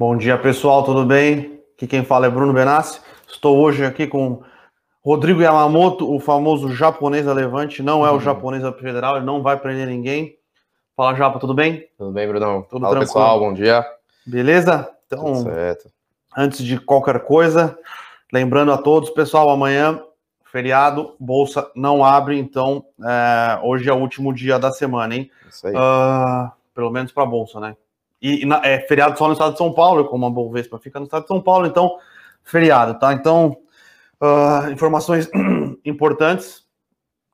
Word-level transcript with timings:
Bom 0.00 0.16
dia, 0.16 0.38
pessoal, 0.38 0.82
tudo 0.82 1.04
bem? 1.04 1.60
Aqui 1.76 1.86
quem 1.86 2.02
fala 2.02 2.24
é 2.24 2.30
Bruno 2.30 2.54
Benassi. 2.54 3.02
Estou 3.28 3.58
hoje 3.58 3.84
aqui 3.84 4.06
com 4.06 4.42
Rodrigo 5.04 5.42
Yamamoto, 5.42 6.10
o 6.10 6.18
famoso 6.18 6.72
japonês 6.72 7.26
da 7.26 7.34
Levante. 7.34 7.82
Não 7.82 8.06
é 8.06 8.10
o 8.10 8.14
uhum. 8.14 8.20
japonês 8.20 8.62
da 8.62 8.72
Federal, 8.72 9.16
ele 9.18 9.26
não 9.26 9.42
vai 9.42 9.58
prender 9.58 9.86
ninguém. 9.86 10.38
Fala, 10.96 11.14
Japa, 11.14 11.38
tudo 11.38 11.52
bem? 11.52 11.86
Tudo 11.98 12.12
bem, 12.12 12.26
Brunão? 12.26 12.62
Tudo 12.62 12.80
Fala, 12.80 12.92
tranquilo. 12.92 13.00
pessoal, 13.00 13.40
bom 13.40 13.52
dia. 13.52 13.84
Beleza? 14.26 14.90
Então, 15.06 15.34
tudo 15.34 15.42
certo. 15.42 15.90
antes 16.34 16.64
de 16.64 16.80
qualquer 16.80 17.20
coisa, 17.20 17.78
lembrando 18.32 18.72
a 18.72 18.78
todos, 18.78 19.10
pessoal, 19.10 19.50
amanhã, 19.50 20.02
feriado, 20.50 21.14
bolsa 21.20 21.70
não 21.76 22.02
abre, 22.02 22.38
então 22.38 22.86
é, 23.04 23.60
hoje 23.62 23.86
é 23.86 23.92
o 23.92 23.98
último 23.98 24.32
dia 24.32 24.58
da 24.58 24.72
semana, 24.72 25.14
hein? 25.14 25.30
Isso 25.46 25.66
aí. 25.66 25.74
Uh, 25.74 26.50
pelo 26.74 26.90
menos 26.90 27.12
para 27.12 27.24
a 27.24 27.26
bolsa, 27.26 27.60
né? 27.60 27.76
E, 28.20 28.44
e 28.44 28.48
é 28.62 28.80
feriado 28.80 29.18
só 29.18 29.26
no 29.26 29.32
estado 29.32 29.52
de 29.52 29.58
São 29.58 29.72
Paulo, 29.72 30.04
como 30.06 30.26
a 30.26 30.30
Bovespa 30.30 30.78
fica 30.78 30.98
no 30.98 31.06
estado 31.06 31.22
de 31.22 31.28
São 31.28 31.40
Paulo, 31.40 31.66
então, 31.66 31.96
feriado, 32.44 32.98
tá? 32.98 33.12
Então, 33.12 33.56
uh, 34.20 34.70
informações 34.70 35.28
importantes, 35.84 36.64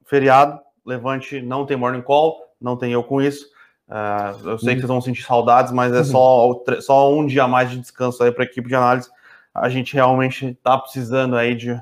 feriado, 0.04 0.60
Levante 0.84 1.42
não 1.42 1.66
tem 1.66 1.76
morning 1.76 2.02
call, 2.02 2.36
não 2.60 2.76
tem 2.76 2.92
eu 2.92 3.02
com 3.02 3.20
isso. 3.20 3.46
Uh, 3.88 4.50
eu 4.50 4.58
sei 4.58 4.74
que 4.74 4.80
vocês 4.80 4.88
vão 4.88 5.00
sentir 5.00 5.22
saudades, 5.22 5.72
mas 5.72 5.92
é 5.92 6.04
só, 6.04 6.62
só 6.80 7.12
um 7.12 7.26
dia 7.26 7.44
a 7.44 7.48
mais 7.48 7.70
de 7.70 7.78
descanso 7.78 8.22
aí 8.22 8.30
para 8.30 8.44
a 8.44 8.46
equipe 8.46 8.68
de 8.68 8.74
análise. 8.74 9.10
A 9.52 9.68
gente 9.68 9.94
realmente 9.94 10.46
está 10.46 10.78
precisando 10.78 11.36
aí 11.36 11.54
de, 11.54 11.80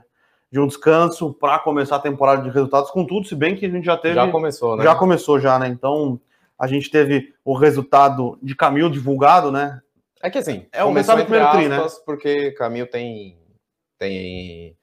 de 0.51 0.61
um 0.61 0.67
descanso 0.67 1.35
para 1.35 1.59
começar 1.59 1.97
a 1.97 2.01
temporada 2.01 2.43
de 2.43 2.51
resultados 2.51 2.91
com 2.91 3.05
tudo, 3.05 3.27
se 3.27 3.35
bem 3.35 3.57
que 3.57 3.67
a 3.67 3.71
gente 3.71 3.85
já 3.85 3.97
teve. 3.97 4.15
Já 4.15 4.31
começou, 4.31 4.77
né? 4.77 4.85
Já 4.85 4.95
começou, 4.95 5.41
já, 5.41 5.59
né? 5.59 5.69
Então, 5.69 6.21
a 6.59 6.67
gente 6.67 6.91
teve 6.91 7.35
o 7.45 7.55
resultado 7.55 8.39
de 8.43 8.55
Camil 8.55 8.89
divulgado, 8.89 9.51
né? 9.51 9.81
É 10.23 10.31
que 10.31 10.39
assim, 10.39 10.67
é 10.73 10.83
o 10.85 10.93
resultado 10.93 11.19
do 11.19 11.27
primeiro 11.27 11.51
tri, 11.53 11.69
né? 11.69 11.87
Porque 12.07 12.53
Camil 12.53 12.87
tem, 12.87 13.39
tem 13.99 14.77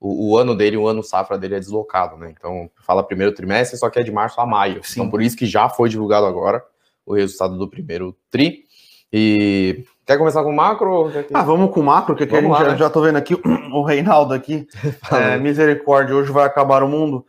o, 0.00 0.30
o, 0.30 0.38
ano 0.38 0.56
dele, 0.56 0.76
o 0.76 0.86
ano 0.86 1.02
safra 1.02 1.36
dele 1.36 1.56
é 1.56 1.60
deslocado, 1.60 2.16
né? 2.16 2.32
Então, 2.36 2.70
fala 2.86 3.02
primeiro 3.02 3.34
trimestre, 3.34 3.76
só 3.76 3.90
que 3.90 3.98
é 3.98 4.02
de 4.02 4.12
março 4.12 4.40
a 4.40 4.46
maio. 4.46 4.82
Sim. 4.82 5.00
Então, 5.00 5.10
por 5.10 5.20
isso 5.20 5.36
que 5.36 5.46
já 5.46 5.68
foi 5.68 5.88
divulgado 5.88 6.26
agora 6.26 6.64
o 7.04 7.14
resultado 7.14 7.58
do 7.58 7.68
primeiro 7.68 8.16
tri. 8.30 8.64
E 9.12 9.84
quer 10.06 10.18
começar 10.18 10.42
com 10.42 10.52
macro? 10.52 11.10
Ah, 11.32 11.42
vamos 11.42 11.72
com 11.72 11.82
macro, 11.82 12.14
que 12.14 12.24
a 12.24 12.26
gente 12.26 12.48
lá, 12.48 12.58
já, 12.58 12.70
né? 12.72 12.76
já 12.76 12.90
tô 12.90 13.00
vendo 13.00 13.16
aqui 13.16 13.34
o 13.72 13.82
Reinaldo 13.82 14.34
aqui. 14.34 14.66
é, 15.12 15.36
misericórdia, 15.38 16.14
hoje 16.14 16.30
vai 16.30 16.44
acabar 16.44 16.82
o 16.82 16.88
mundo. 16.88 17.26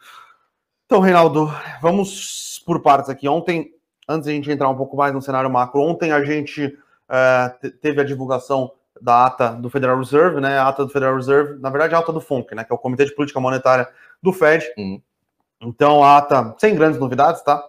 Então, 0.85 0.99
Reinaldo, 0.99 1.51
vamos 1.81 2.61
por 2.65 2.81
partes 2.81 3.09
aqui. 3.09 3.27
Ontem 3.27 3.71
antes 4.09 4.25
de 4.25 4.31
a 4.31 4.35
gente 4.35 4.51
entrar 4.51 4.67
um 4.67 4.75
pouco 4.75 4.97
mais 4.97 5.13
no 5.13 5.21
cenário 5.21 5.49
macro, 5.49 5.79
ontem 5.81 6.11
a 6.11 6.23
gente 6.23 6.75
é, 7.07 7.69
teve 7.79 8.01
a 8.01 8.03
divulgação 8.03 8.71
da 8.99 9.27
ata 9.27 9.49
do 9.49 9.69
Federal 9.69 9.97
Reserve, 9.97 10.41
né? 10.41 10.57
A 10.57 10.67
ata 10.67 10.83
do 10.83 10.91
Federal 10.91 11.15
Reserve, 11.15 11.59
na 11.61 11.69
verdade, 11.69 11.93
a 11.93 11.99
ata 11.99 12.11
do 12.11 12.19
FONC, 12.19 12.55
né? 12.55 12.63
Que 12.63 12.73
é 12.73 12.75
o 12.75 12.79
Comitê 12.79 13.05
de 13.05 13.15
Política 13.15 13.39
Monetária 13.39 13.87
do 14.21 14.33
Fed. 14.33 14.65
Uhum. 14.77 14.99
Então, 15.61 16.03
a 16.03 16.17
ata, 16.17 16.55
sem 16.57 16.75
grandes 16.75 16.99
novidades, 16.99 17.41
tá? 17.43 17.63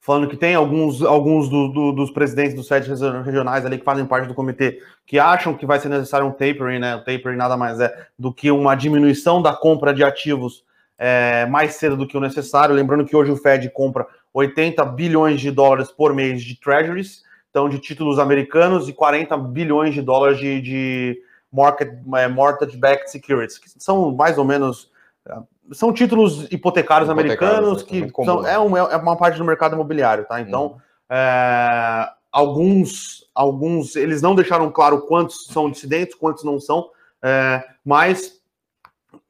Falando 0.00 0.28
que 0.28 0.36
tem 0.36 0.54
alguns, 0.54 1.00
alguns 1.00 1.48
do, 1.48 1.68
do, 1.68 1.92
dos 1.92 2.10
presidentes 2.10 2.54
dos 2.54 2.68
Fed 2.68 2.86
regionais 3.24 3.64
ali 3.64 3.78
que 3.78 3.84
fazem 3.84 4.04
parte 4.04 4.28
do 4.28 4.34
comitê 4.34 4.78
que 5.06 5.18
acham 5.18 5.54
que 5.54 5.64
vai 5.64 5.78
ser 5.78 5.88
necessário 5.88 6.26
um 6.26 6.32
tapering, 6.32 6.78
né? 6.78 6.96
O 6.96 7.04
tapering 7.04 7.36
nada 7.36 7.56
mais 7.56 7.80
é 7.80 8.08
do 8.18 8.32
que 8.32 8.50
uma 8.50 8.74
diminuição 8.74 9.40
da 9.40 9.54
compra 9.54 9.94
de 9.94 10.04
ativos 10.04 10.62
é, 10.98 11.46
mais 11.46 11.74
cedo 11.74 11.96
do 11.96 12.06
que 12.06 12.16
o 12.16 12.20
necessário. 12.20 12.74
Lembrando 12.74 13.04
que 13.04 13.16
hoje 13.16 13.30
o 13.30 13.36
Fed 13.36 13.68
compra 13.70 14.06
80 14.32 14.84
bilhões 14.86 15.40
de 15.40 15.50
dólares 15.50 15.90
por 15.90 16.14
mês 16.14 16.42
de 16.42 16.58
treasuries, 16.58 17.22
então 17.50 17.68
de 17.68 17.78
títulos 17.78 18.18
americanos, 18.18 18.88
e 18.88 18.92
40 18.92 19.36
bilhões 19.38 19.94
de 19.94 20.02
dólares 20.02 20.38
de, 20.38 20.60
de 20.60 21.22
market, 21.52 21.90
é, 22.16 22.28
mortgage-backed 22.28 23.10
securities, 23.10 23.58
que 23.58 23.68
são 23.78 24.14
mais 24.14 24.38
ou 24.38 24.44
menos 24.44 24.90
é, 25.26 25.36
são 25.72 25.92
títulos 25.92 26.46
hipotecários, 26.50 27.08
hipotecários 27.08 27.10
americanos 27.10 27.82
é 27.82 27.86
que 27.86 28.24
são, 28.24 28.46
é, 28.46 28.58
um, 28.58 28.76
é, 28.76 28.96
uma 28.96 29.16
parte 29.16 29.38
do 29.38 29.44
mercado 29.44 29.74
imobiliário, 29.74 30.24
tá? 30.24 30.40
Então, 30.40 30.64
uhum. 30.64 30.78
é, 31.10 32.10
alguns, 32.30 33.26
alguns, 33.34 33.96
eles 33.96 34.20
não 34.20 34.34
deixaram 34.34 34.70
claro 34.70 35.02
quantos 35.02 35.46
são 35.46 35.70
dissidentes, 35.70 36.14
quantos 36.14 36.44
não 36.44 36.60
são, 36.60 36.90
é, 37.22 37.64
mas 37.84 38.40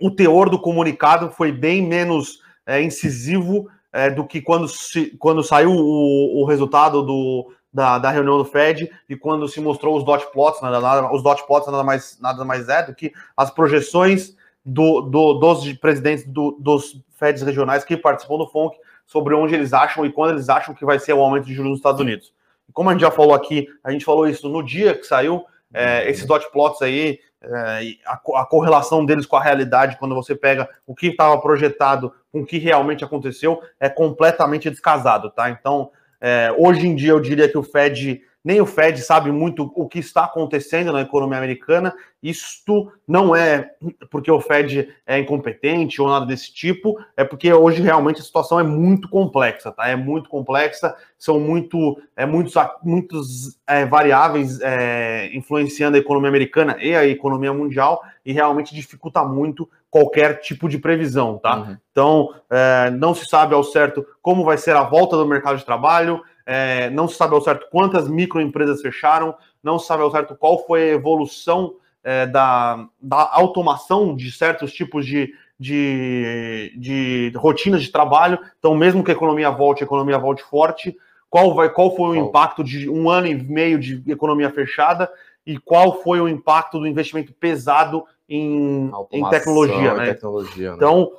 o 0.01 0.11
teor 0.11 0.49
do 0.49 0.59
comunicado 0.59 1.31
foi 1.31 1.53
bem 1.53 1.83
menos 1.83 2.41
é, 2.67 2.83
incisivo 2.83 3.69
é, 3.93 4.11
do 4.11 4.27
que 4.27 4.41
quando, 4.41 4.69
se, 4.69 5.17
quando 5.19 5.43
saiu 5.43 5.71
o, 5.71 6.43
o 6.43 6.45
resultado 6.45 7.03
do, 7.03 7.53
da, 7.73 7.99
da, 7.99 8.11
reunião 8.11 8.39
do 8.39 8.45
Fed 8.45 8.91
e 9.09 9.17
quando 9.17 9.49
se 9.49 9.61
mostrou 9.61 9.97
os 9.97 10.05
dot 10.05 10.27
plots, 10.33 10.61
nada, 10.61 10.81
nada, 10.81 11.13
os 11.13 11.23
dot 11.23 11.47
plots 11.47 11.67
nada 11.71 11.85
mais, 11.85 12.19
nada 12.21 12.45
mais 12.45 12.69
é 12.69 12.83
do 12.83 12.95
que 12.95 13.13
as 13.37 13.51
projeções 13.51 14.35
do, 14.65 15.03
do, 15.03 15.35
dos 15.35 15.73
presidentes 15.75 16.27
do, 16.27 16.57
dos 16.59 17.01
Feds 17.13 17.43
regionais 17.43 17.85
que 17.85 17.97
participam 17.97 18.39
do 18.39 18.49
FONC 18.49 18.77
sobre 19.07 19.35
onde 19.35 19.55
eles 19.55 19.73
acham 19.73 20.05
e 20.05 20.13
quando 20.13 20.33
eles 20.33 20.49
acham 20.49 20.75
que 20.75 20.85
vai 20.85 20.99
ser 20.99 21.13
o 21.13 21.21
aumento 21.21 21.47
de 21.47 21.55
juros 21.55 21.71
nos 21.71 21.79
Estados 21.79 22.01
Unidos. 22.01 22.33
Como 22.73 22.89
a 22.89 22.93
gente 22.93 23.03
já 23.03 23.11
falou 23.11 23.35
aqui, 23.35 23.69
a 23.85 23.91
gente 23.91 24.05
falou 24.05 24.27
isso 24.27 24.49
no 24.49 24.63
dia 24.63 24.95
que 24.95 25.05
saiu, 25.05 25.45
é, 25.75 26.09
esses 26.09 26.25
dot 26.25 26.51
plots 26.53 26.81
aí, 26.81 27.19
é, 27.43 27.97
a, 28.07 28.21
a, 28.41 28.47
correlação 28.47 29.05
deles 29.05 29.27
com 29.27 29.37
a 29.37 29.43
realidade, 29.43 29.99
quando 29.99 30.15
você 30.15 30.35
pega 30.35 30.69
o 30.87 30.95
que 30.95 31.09
estava 31.09 31.39
projetado 31.41 32.13
com 32.33 32.41
o 32.41 32.47
que 32.47 32.59
realmente 32.59 33.05
aconteceu, 33.05 33.61
é 33.79 33.89
completamente 33.89 34.71
descasado, 34.71 35.31
tá? 35.31 35.51
Então, 35.51 35.91
é, 36.21 36.55
hoje 36.57 36.87
em 36.87 36.95
dia, 36.95 37.11
eu 37.11 37.21
diria 37.21 37.49
que 37.49 37.59
o 37.59 37.63
Fed 37.63 38.23
nem 38.45 38.61
o 38.61 38.67
Fed 38.67 39.01
sabe 39.01 39.33
muito 39.33 39.73
o 39.75 39.89
que 39.89 39.99
está 39.99 40.25
acontecendo 40.25 40.93
na 40.93 41.01
economia 41.01 41.39
americana. 41.39 41.95
Isto 42.23 42.93
não 43.09 43.35
é 43.35 43.71
porque 44.11 44.31
o 44.31 44.41
Fed 44.41 44.89
é 45.07 45.19
incompetente 45.19 46.01
ou 46.01 46.09
nada 46.09 46.27
desse 46.27 46.53
tipo, 46.53 46.99
é 47.17 47.25
porque 47.25 47.51
hoje 47.53 47.81
realmente 47.81 48.21
a 48.21 48.25
situação 48.25 48.61
é 48.61 48.63
muito 48.63 49.09
complexa, 49.09 49.73
tá? 49.73 49.89
É 49.89 49.97
muito 49.97 50.29
complexa, 50.29 50.95
são 51.19 51.41
muito, 51.41 51.99
é, 52.15 52.27
muitos, 52.27 52.55
muitos 52.83 53.59
é, 53.67 53.87
variáveis 53.87 54.61
é, 54.61 55.31
influenciando 55.35 55.97
a 55.97 56.01
economia 56.01 56.29
americana 56.29 56.77
e 56.81 56.95
a 56.95 57.07
economia 57.07 57.53
mundial 57.53 58.03
e 58.27 58.33
realmente 58.33 58.75
dificulta 58.75 59.25
muito 59.25 59.69
qualquer 59.91 60.41
tipo 60.41 60.69
de 60.69 60.77
previsão, 60.77 61.39
tá? 61.39 61.57
Uhum. 61.57 61.77
Então, 61.93 62.35
é, 62.51 62.91
não 62.91 63.15
se 63.15 63.27
sabe 63.27 63.55
ao 63.55 63.65
certo 63.65 64.05
como 64.21 64.45
vai 64.45 64.59
ser 64.59 64.77
a 64.77 64.83
volta 64.83 65.17
do 65.17 65.27
mercado 65.27 65.57
de 65.57 65.65
trabalho, 65.65 66.21
é, 66.47 66.91
não 66.91 67.09
se 67.09 67.17
sabe 67.17 67.35
ao 67.35 67.41
certo 67.41 67.69
quantas 67.71 68.09
microempresas 68.09 68.83
fecharam, 68.83 69.35
não 69.63 69.79
se 69.79 69.87
sabe 69.87 70.03
ao 70.03 70.11
certo 70.11 70.37
qual 70.37 70.65
foi 70.67 70.83
a 70.83 70.95
evolução 70.95 71.75
é, 72.03 72.27
da, 72.27 72.87
da 73.01 73.31
automação 73.33 74.15
de 74.15 74.31
certos 74.31 74.73
tipos 74.73 75.07
de, 75.07 75.33
de, 75.59 76.73
de 76.77 77.33
rotinas 77.37 77.83
de 77.83 77.91
trabalho. 77.91 78.39
Então, 78.59 78.75
mesmo 78.75 79.03
que 79.03 79.11
a 79.11 79.15
economia 79.15 79.51
volte, 79.51 79.83
a 79.83 79.87
economia 79.87 80.19
volte 80.19 80.43
forte, 80.43 80.97
qual, 81.31 81.55
vai, 81.55 81.69
qual 81.71 81.97
foi 81.97 82.11
o 82.11 82.17
impacto 82.17 82.63
de 82.63 82.89
um 82.89 83.09
ano 83.09 83.27
e 83.27 83.35
meio 83.35 83.79
de 83.79 84.03
economia 84.07 84.51
fechada 84.51 85.11
e 85.47 85.59
qual 85.59 86.03
foi 86.03 86.21
o 86.21 86.29
impacto 86.29 86.79
do 86.79 86.87
investimento 86.87 87.33
pesado 87.33 88.05
em, 88.29 88.91
em 89.11 89.29
tecnologia, 89.29 89.95
né? 89.95 90.07
tecnologia 90.07 90.71
né? 90.71 90.77
Então, 90.77 91.13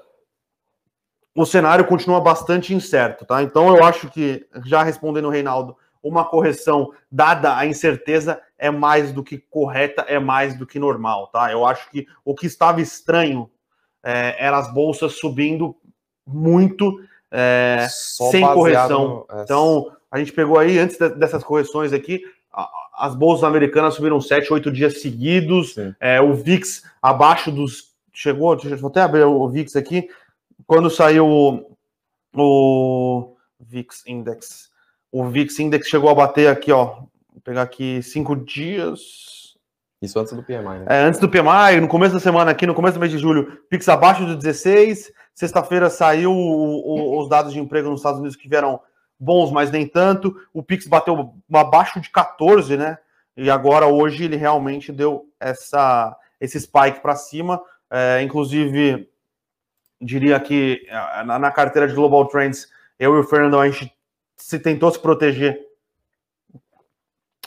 o 1.36 1.46
cenário 1.46 1.86
continua 1.86 2.22
bastante 2.22 2.74
incerto, 2.74 3.26
tá? 3.26 3.44
Então 3.44 3.76
eu 3.76 3.84
acho 3.84 4.10
que, 4.10 4.48
já 4.64 4.82
respondendo 4.82 5.26
o 5.26 5.30
Reinaldo, 5.30 5.76
uma 6.02 6.24
correção, 6.24 6.92
dada 7.12 7.58
a 7.58 7.66
incerteza, 7.66 8.40
é 8.58 8.70
mais 8.72 9.12
do 9.12 9.24
que 9.24 9.38
correta, 9.38 10.04
é 10.08 10.18
mais 10.18 10.58
do 10.58 10.66
que 10.66 10.80
normal, 10.80 11.28
tá? 11.28 11.52
Eu 11.52 11.66
acho 11.66 11.90
que 11.90 12.08
o 12.24 12.34
que 12.34 12.46
estava 12.46 12.80
estranho 12.80 13.50
é, 14.04 14.36
eram 14.40 14.58
as 14.58 14.72
bolsas 14.74 15.20
subindo 15.20 15.76
muito 16.26 17.00
é, 17.30 17.88
sem 17.90 18.42
correção. 18.42 19.26
No... 19.30 19.42
Então, 19.42 19.92
a 20.10 20.18
gente 20.18 20.32
pegou 20.32 20.58
aí, 20.58 20.80
antes 20.80 20.98
dessas 20.98 21.44
correções 21.44 21.92
aqui, 21.92 22.22
as 22.98 23.14
bolsas 23.14 23.44
americanas 23.44 23.96
subiram 23.96 24.22
7, 24.22 24.54
8 24.54 24.72
dias 24.72 25.02
seguidos, 25.02 25.76
é, 26.00 26.22
o 26.22 26.34
VIX 26.34 26.84
abaixo 27.02 27.52
dos. 27.52 27.94
Chegou, 28.14 28.56
deixa 28.56 28.74
eu 28.82 28.88
até 28.88 29.02
abrir 29.02 29.26
o 29.26 29.50
VIX 29.50 29.76
aqui, 29.76 30.08
quando 30.66 30.90
saiu 30.90 31.28
o, 31.28 31.78
o 32.36 33.36
VIX 33.60 34.04
Index, 34.08 34.70
o 35.12 35.26
VIX 35.26 35.60
Index 35.60 35.88
chegou 35.88 36.10
a 36.10 36.16
bater 36.16 36.48
aqui, 36.48 36.72
ó, 36.72 36.86
vou 37.32 37.42
pegar 37.44 37.64
aqui 37.64 38.02
cinco 38.02 38.36
dias. 38.36 39.56
Isso 40.02 40.20
antes 40.20 40.34
do 40.34 40.44
PMI, 40.44 40.80
né? 40.80 40.86
É, 40.90 41.04
antes 41.04 41.20
do 41.20 41.30
PMI, 41.30 41.80
no 41.82 41.88
começo 41.88 42.14
da 42.14 42.20
semana 42.20 42.52
aqui, 42.52 42.68
no 42.68 42.76
começo 42.76 42.96
do 42.96 43.00
mês 43.00 43.12
de 43.12 43.18
julho, 43.18 43.60
VIX 43.72 43.90
abaixo 43.90 44.26
de 44.26 44.36
16. 44.36 45.12
Sexta-feira 45.34 45.90
saiu 45.90 46.32
o, 46.32 46.38
o, 46.38 47.20
os 47.20 47.30
dados 47.30 47.54
de 47.54 47.60
emprego 47.60 47.90
nos 47.90 48.00
Estados 48.00 48.20
Unidos 48.20 48.38
que 48.38 48.48
vieram 48.48 48.80
bons, 49.20 49.52
mas 49.52 49.72
nem 49.72 49.88
tanto. 49.88 50.36
O 50.54 50.62
Pix 50.62 50.88
bateu 50.88 51.34
abaixo 51.54 52.00
de 52.00 52.10
14, 52.10 52.78
né? 52.78 52.98
E 53.36 53.50
agora 53.50 53.88
hoje 53.88 54.24
ele 54.26 54.36
realmente 54.36 54.92
deu 54.92 55.26
essa 55.40 56.16
esse 56.40 56.60
spike 56.60 57.02
para 57.02 57.16
cima. 57.16 57.62
É, 57.90 58.22
inclusive, 58.22 59.10
diria 60.02 60.40
que 60.40 60.86
eh, 60.88 61.24
na, 61.24 61.52
carteira 61.52 61.88
de 61.88 61.94
Global 61.94 62.26
Trends, 62.28 62.68
eu 63.00 63.16
e 63.16 63.20
o 63.20 63.24
Fernando, 63.24 63.60
a 63.60 63.70
gente 63.70 63.94
se 64.36 64.60
tentou 64.60 64.92
se 64.92 65.00
proteger 65.00 65.60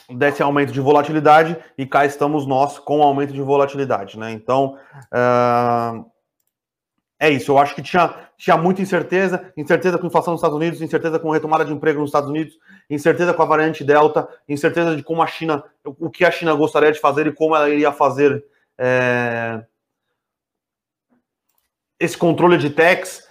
desse 0.09 0.41
aumento 0.41 0.71
de 0.71 0.79
volatilidade 0.79 1.55
e 1.77 1.85
cá 1.85 2.05
estamos 2.05 2.47
nós 2.47 2.79
com 2.79 3.03
aumento 3.03 3.31
de 3.31 3.41
volatilidade, 3.41 4.17
né? 4.17 4.31
Então, 4.31 4.77
uh, 5.13 6.03
é 7.19 7.29
isso. 7.29 7.51
Eu 7.51 7.59
acho 7.59 7.75
que 7.75 7.81
tinha, 7.83 8.15
tinha 8.37 8.57
muita 8.57 8.81
incerteza, 8.81 9.51
incerteza 9.55 9.97
com 9.97 10.07
inflação 10.07 10.31
nos 10.31 10.39
Estados 10.39 10.57
Unidos, 10.57 10.81
incerteza 10.81 11.19
com 11.19 11.29
retomada 11.29 11.63
de 11.63 11.73
emprego 11.73 11.99
nos 11.99 12.09
Estados 12.09 12.29
Unidos, 12.29 12.57
incerteza 12.89 13.33
com 13.33 13.43
a 13.43 13.45
variante 13.45 13.83
Delta, 13.83 14.27
incerteza 14.47 14.95
de 14.95 15.03
como 15.03 15.21
a 15.21 15.27
China, 15.27 15.63
o 15.83 16.09
que 16.09 16.25
a 16.25 16.31
China 16.31 16.53
gostaria 16.53 16.91
de 16.91 16.99
fazer 16.99 17.27
e 17.27 17.33
como 17.33 17.55
ela 17.55 17.69
iria 17.69 17.91
fazer 17.91 18.43
é, 18.77 19.61
esse 21.99 22.17
controle 22.17 22.57
de 22.57 22.69
tax 22.69 23.27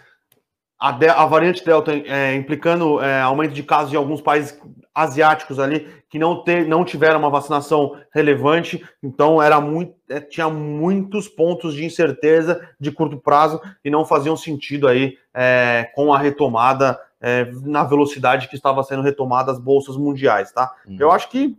a, 0.79 0.93
de, 0.93 1.09
a 1.09 1.27
variante 1.27 1.65
Delta 1.65 1.93
é, 1.93 2.35
implicando 2.37 3.03
é, 3.03 3.21
aumento 3.21 3.53
de 3.53 3.63
casos 3.65 3.93
em 3.93 3.97
alguns 3.97 4.21
países 4.21 4.59
asiáticos 4.95 5.59
ali 5.59 5.89
que 6.09 6.19
não, 6.19 6.43
ter, 6.43 6.67
não 6.67 6.85
tiveram 6.85 7.19
uma 7.19 7.31
vacinação 7.31 8.01
relevante, 8.13 8.85
então 9.03 9.43
era 9.43 9.61
muito, 9.61 9.95
é, 10.09 10.21
tinha 10.21 10.49
muitos 10.49 11.29
pontos 11.29 11.75
de 11.75 11.85
incerteza 11.85 12.67
de 12.81 12.93
curto 12.93 13.19
prazo 13.19 13.61
e 13.85 13.91
não 13.91 14.05
faziam 14.05 14.37
sentido 14.37 14.87
aí 14.87 15.19
é, 15.35 15.91
com 15.95 16.15
a 16.15 16.19
retomada 16.19 16.99
é, 17.21 17.51
na 17.65 17.83
velocidade 17.83 18.49
que 18.49 18.55
estava 18.55 18.83
sendo 18.85 19.03
retomada 19.03 19.51
as 19.51 19.59
bolsas 19.59 19.97
mundiais, 19.97 20.53
tá? 20.53 20.73
Uhum. 20.87 20.97
Eu 20.99 21.11
acho 21.11 21.29
que 21.29 21.59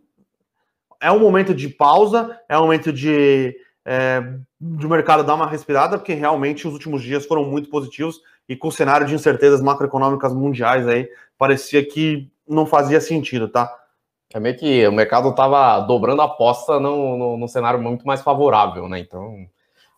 é 1.01 1.11
um 1.11 1.19
momento 1.19 1.53
de 1.53 1.67
pausa, 1.67 2.39
é 2.47 2.57
um 2.57 2.61
momento 2.61 2.91
de 2.91 3.55
é, 3.85 4.21
de 4.59 4.87
mercado 4.87 5.23
dar 5.23 5.35
uma 5.35 5.47
respirada, 5.47 5.97
porque 5.97 6.13
realmente 6.13 6.67
os 6.67 6.73
últimos 6.73 7.01
dias 7.01 7.25
foram 7.25 7.45
muito 7.45 7.69
positivos 7.69 8.21
e 8.47 8.55
com 8.55 8.67
o 8.67 8.71
cenário 8.71 9.07
de 9.07 9.15
incertezas 9.15 9.61
macroeconômicas 9.61 10.33
mundiais 10.33 10.87
aí, 10.87 11.07
parecia 11.37 11.85
que 11.85 12.29
não 12.47 12.65
fazia 12.65 12.99
sentido, 12.99 13.47
tá? 13.47 13.73
É 14.33 14.39
meio 14.39 14.57
que 14.57 14.87
o 14.87 14.91
mercado 14.91 15.29
estava 15.29 15.79
dobrando 15.79 16.21
a 16.21 16.25
aposta 16.25 16.79
no, 16.79 17.37
no, 17.37 17.47
cenário 17.47 17.81
muito 17.81 18.05
mais 18.05 18.21
favorável, 18.21 18.87
né? 18.87 18.99
Então, 18.99 19.47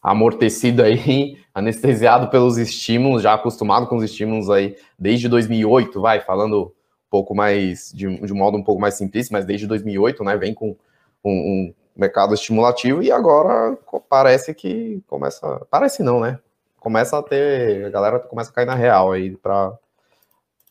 amortecido 0.02 0.84
aí, 0.84 1.38
anestesiado 1.54 2.30
pelos 2.30 2.58
estímulos, 2.58 3.24
já 3.24 3.34
acostumado 3.34 3.88
com 3.88 3.98
os 3.98 4.04
estímulos 4.04 4.50
aí 4.50 4.76
desde 4.98 5.28
2008, 5.28 6.00
vai, 6.00 6.22
falando 6.22 6.66
um 6.68 6.72
pouco 7.10 7.36
mais, 7.36 7.92
de, 7.94 8.08
de 8.22 8.34
modo 8.34 8.58
um 8.58 8.64
pouco 8.64 8.80
mais 8.80 8.94
simplista, 8.96 9.34
mas 9.34 9.46
desde 9.46 9.68
2008, 9.68 10.24
né? 10.24 10.38
Vem 10.38 10.54
com 10.54 10.78
um, 11.24 11.32
um 11.32 11.74
mercado 11.96 12.34
estimulativo 12.34 13.02
e 13.04 13.12
agora 13.12 13.78
parece 14.10 14.54
que 14.54 15.04
começa. 15.08 15.66
Parece 15.70 16.04
não, 16.04 16.20
né? 16.20 16.40
Começa 16.80 17.18
a 17.18 17.24
ter. 17.24 17.86
A 17.86 17.90
galera 17.90 18.20
começa 18.20 18.50
a 18.50 18.54
cair 18.54 18.66
na 18.66 18.76
real 18.76 19.12
aí 19.12 19.36
para 19.36 19.74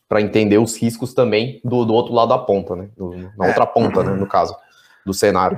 para 0.07 0.19
entender 0.19 0.57
os 0.57 0.75
riscos 0.75 1.13
também 1.13 1.61
do, 1.63 1.85
do 1.85 1.93
outro 1.93 2.13
lado 2.13 2.27
da 2.27 2.37
ponta, 2.37 2.75
né? 2.75 2.89
Do, 2.97 3.15
na 3.37 3.45
é. 3.45 3.47
outra 3.47 3.65
ponta, 3.65 4.03
né? 4.03 4.13
No 4.13 4.27
caso, 4.27 4.53
do 5.05 5.13
cenário. 5.13 5.57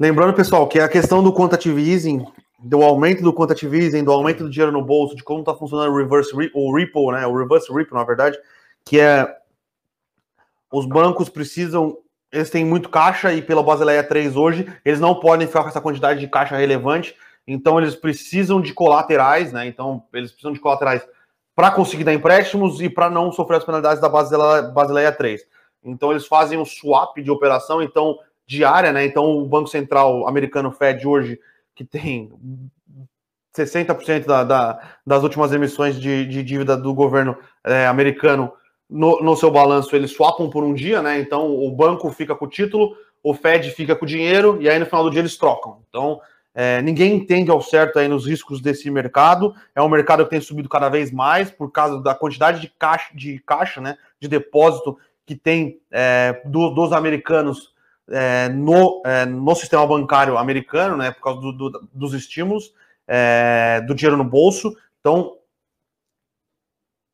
Lembrando, 0.00 0.32
pessoal, 0.32 0.66
que 0.66 0.80
a 0.80 0.88
questão 0.88 1.22
do 1.22 1.30
quantitative 1.30 1.92
easing, 1.92 2.24
do 2.58 2.82
aumento 2.82 3.22
do 3.22 3.34
quantitative 3.34 3.76
easing, 3.76 4.02
do 4.02 4.10
aumento 4.10 4.44
do 4.44 4.50
dinheiro 4.50 4.72
no 4.72 4.82
bolso, 4.82 5.14
de 5.14 5.22
como 5.22 5.40
está 5.40 5.54
funcionando 5.54 5.92
o 5.92 5.96
reverse 5.98 6.32
o 6.54 6.74
Ripple, 6.74 7.12
né? 7.12 7.26
O 7.26 7.36
reverse 7.36 7.70
Ripple, 7.70 7.94
na 7.94 8.02
verdade, 8.02 8.38
que 8.82 8.98
é 8.98 9.28
os 10.72 10.86
bancos 10.86 11.28
precisam 11.28 11.98
eles 12.32 12.48
têm 12.48 12.64
muito 12.64 12.88
caixa 12.88 13.32
e 13.32 13.42
pela 13.42 13.62
Basileia 13.62 14.02
3 14.02 14.36
hoje, 14.36 14.66
eles 14.84 14.98
não 14.98 15.14
podem 15.14 15.46
ficar 15.46 15.62
com 15.62 15.68
essa 15.68 15.80
quantidade 15.80 16.18
de 16.18 16.26
caixa 16.26 16.56
relevante, 16.56 17.14
então 17.46 17.78
eles 17.78 17.94
precisam 17.94 18.60
de 18.60 18.72
colaterais, 18.72 19.52
né? 19.52 19.66
Então 19.66 20.02
eles 20.14 20.30
precisam 20.30 20.52
de 20.52 20.60
colaterais 20.60 21.06
para 21.54 21.70
conseguir 21.70 22.04
dar 22.04 22.14
empréstimos 22.14 22.80
e 22.80 22.88
para 22.88 23.10
não 23.10 23.30
sofrer 23.30 23.58
as 23.58 23.64
penalidades 23.64 24.00
da 24.00 24.08
Basileia, 24.08 24.62
Basileia 24.62 25.12
3. 25.12 25.42
Então 25.84 26.10
eles 26.10 26.26
fazem 26.26 26.58
um 26.58 26.64
swap 26.64 27.18
de 27.18 27.30
operação, 27.30 27.82
então 27.82 28.18
diária, 28.46 28.92
né? 28.92 29.04
Então 29.04 29.24
o 29.24 29.46
Banco 29.46 29.68
Central 29.68 30.26
americano 30.26 30.72
Fed 30.72 31.06
hoje, 31.06 31.38
que 31.74 31.84
tem 31.84 32.32
60% 33.54 34.24
da, 34.24 34.44
da, 34.44 34.80
das 35.06 35.22
últimas 35.22 35.52
emissões 35.52 36.00
de, 36.00 36.24
de 36.26 36.42
dívida 36.42 36.76
do 36.76 36.94
governo 36.94 37.36
é, 37.62 37.86
americano 37.86 38.50
no, 38.92 39.20
no 39.22 39.34
seu 39.34 39.50
balanço 39.50 39.96
eles 39.96 40.12
swapam 40.12 40.50
por 40.50 40.62
um 40.62 40.74
dia, 40.74 41.00
né? 41.00 41.18
Então 41.18 41.56
o 41.56 41.70
banco 41.70 42.10
fica 42.10 42.34
com 42.34 42.44
o 42.44 42.48
título, 42.48 42.94
o 43.22 43.32
Fed 43.32 43.70
fica 43.70 43.96
com 43.96 44.04
o 44.04 44.08
dinheiro 44.08 44.58
e 44.60 44.68
aí 44.68 44.78
no 44.78 44.84
final 44.84 45.04
do 45.04 45.10
dia 45.10 45.20
eles 45.20 45.36
trocam. 45.38 45.82
Então 45.88 46.20
é, 46.54 46.82
ninguém 46.82 47.14
entende 47.14 47.50
ao 47.50 47.62
certo 47.62 47.98
aí 47.98 48.06
nos 48.06 48.26
riscos 48.26 48.60
desse 48.60 48.90
mercado. 48.90 49.54
É 49.74 49.80
um 49.80 49.88
mercado 49.88 50.24
que 50.24 50.30
tem 50.30 50.40
subido 50.40 50.68
cada 50.68 50.90
vez 50.90 51.10
mais 51.10 51.50
por 51.50 51.70
causa 51.70 52.02
da 52.02 52.14
quantidade 52.14 52.60
de 52.60 52.68
caixa, 52.68 53.16
de 53.16 53.38
caixa, 53.40 53.80
né? 53.80 53.96
De 54.20 54.28
depósito 54.28 54.98
que 55.24 55.34
tem 55.34 55.80
é, 55.90 56.42
do, 56.44 56.68
dos 56.70 56.92
americanos 56.92 57.72
é, 58.10 58.50
no, 58.50 59.02
é, 59.06 59.24
no 59.24 59.54
sistema 59.54 59.86
bancário 59.86 60.36
americano, 60.36 60.98
né? 60.98 61.12
Por 61.12 61.22
causa 61.22 61.40
do, 61.40 61.52
do, 61.52 61.88
dos 61.94 62.12
estímulos, 62.12 62.74
é, 63.08 63.80
do 63.86 63.94
dinheiro 63.94 64.18
no 64.18 64.24
bolso. 64.24 64.76
Então 65.00 65.38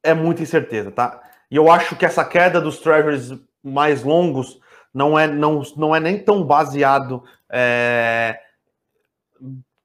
é 0.02 0.12
muita 0.12 0.42
incerteza, 0.42 0.90
tá? 0.90 1.27
E 1.50 1.56
eu 1.56 1.70
acho 1.70 1.96
que 1.96 2.04
essa 2.04 2.24
queda 2.24 2.60
dos 2.60 2.78
Treasuries 2.78 3.32
mais 3.62 4.02
longos 4.02 4.60
não 4.92 5.18
é, 5.18 5.26
não, 5.26 5.62
não 5.76 5.94
é 5.94 6.00
nem 6.00 6.18
tão 6.18 6.44
baseado 6.44 7.22
é, 7.50 8.38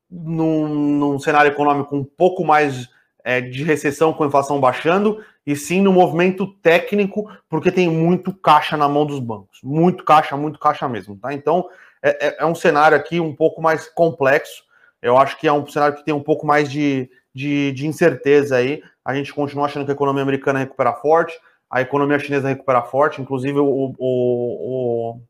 num, 0.09 0.67
num, 0.67 1.19
cenário 1.19 1.51
econômico 1.51 1.95
um 1.95 2.03
pouco 2.03 2.43
mais 2.43 2.89
é, 3.23 3.41
de 3.41 3.63
recessão 3.63 4.13
com 4.13 4.23
a 4.23 4.27
inflação 4.27 4.59
baixando, 4.59 5.23
e 5.45 5.55
sim 5.55 5.81
no 5.81 5.91
movimento 5.91 6.47
técnico, 6.61 7.29
porque 7.49 7.71
tem 7.71 7.89
muito 7.89 8.33
caixa 8.33 8.77
na 8.77 8.87
mão 8.87 9.05
dos 9.05 9.19
bancos. 9.19 9.59
Muito 9.63 10.03
caixa, 10.03 10.37
muito 10.37 10.59
caixa 10.59 10.87
mesmo. 10.87 11.17
Tá? 11.17 11.33
Então 11.33 11.67
é, 12.01 12.27
é, 12.27 12.37
é 12.39 12.45
um 12.45 12.55
cenário 12.55 12.97
aqui 12.97 13.19
um 13.19 13.35
pouco 13.35 13.61
mais 13.61 13.87
complexo. 13.89 14.63
Eu 15.01 15.17
acho 15.17 15.37
que 15.37 15.47
é 15.47 15.53
um 15.53 15.67
cenário 15.67 15.97
que 15.97 16.05
tem 16.05 16.13
um 16.13 16.23
pouco 16.23 16.45
mais 16.45 16.71
de, 16.71 17.09
de, 17.33 17.73
de 17.73 17.87
incerteza 17.87 18.55
aí. 18.55 18.81
A 19.03 19.13
gente 19.13 19.33
continua 19.33 19.65
achando 19.65 19.83
que 19.83 19.91
a 19.91 19.93
economia 19.93 20.23
americana 20.23 20.59
recupera 20.59 20.93
forte 20.93 21.37
a 21.73 21.81
economia 21.81 22.19
chinesa 22.19 22.49
recupera 22.49 22.83
forte, 22.83 23.19
inclusive 23.19 23.57
o, 23.57 23.65
o, 23.65 23.95
o, 23.97 25.21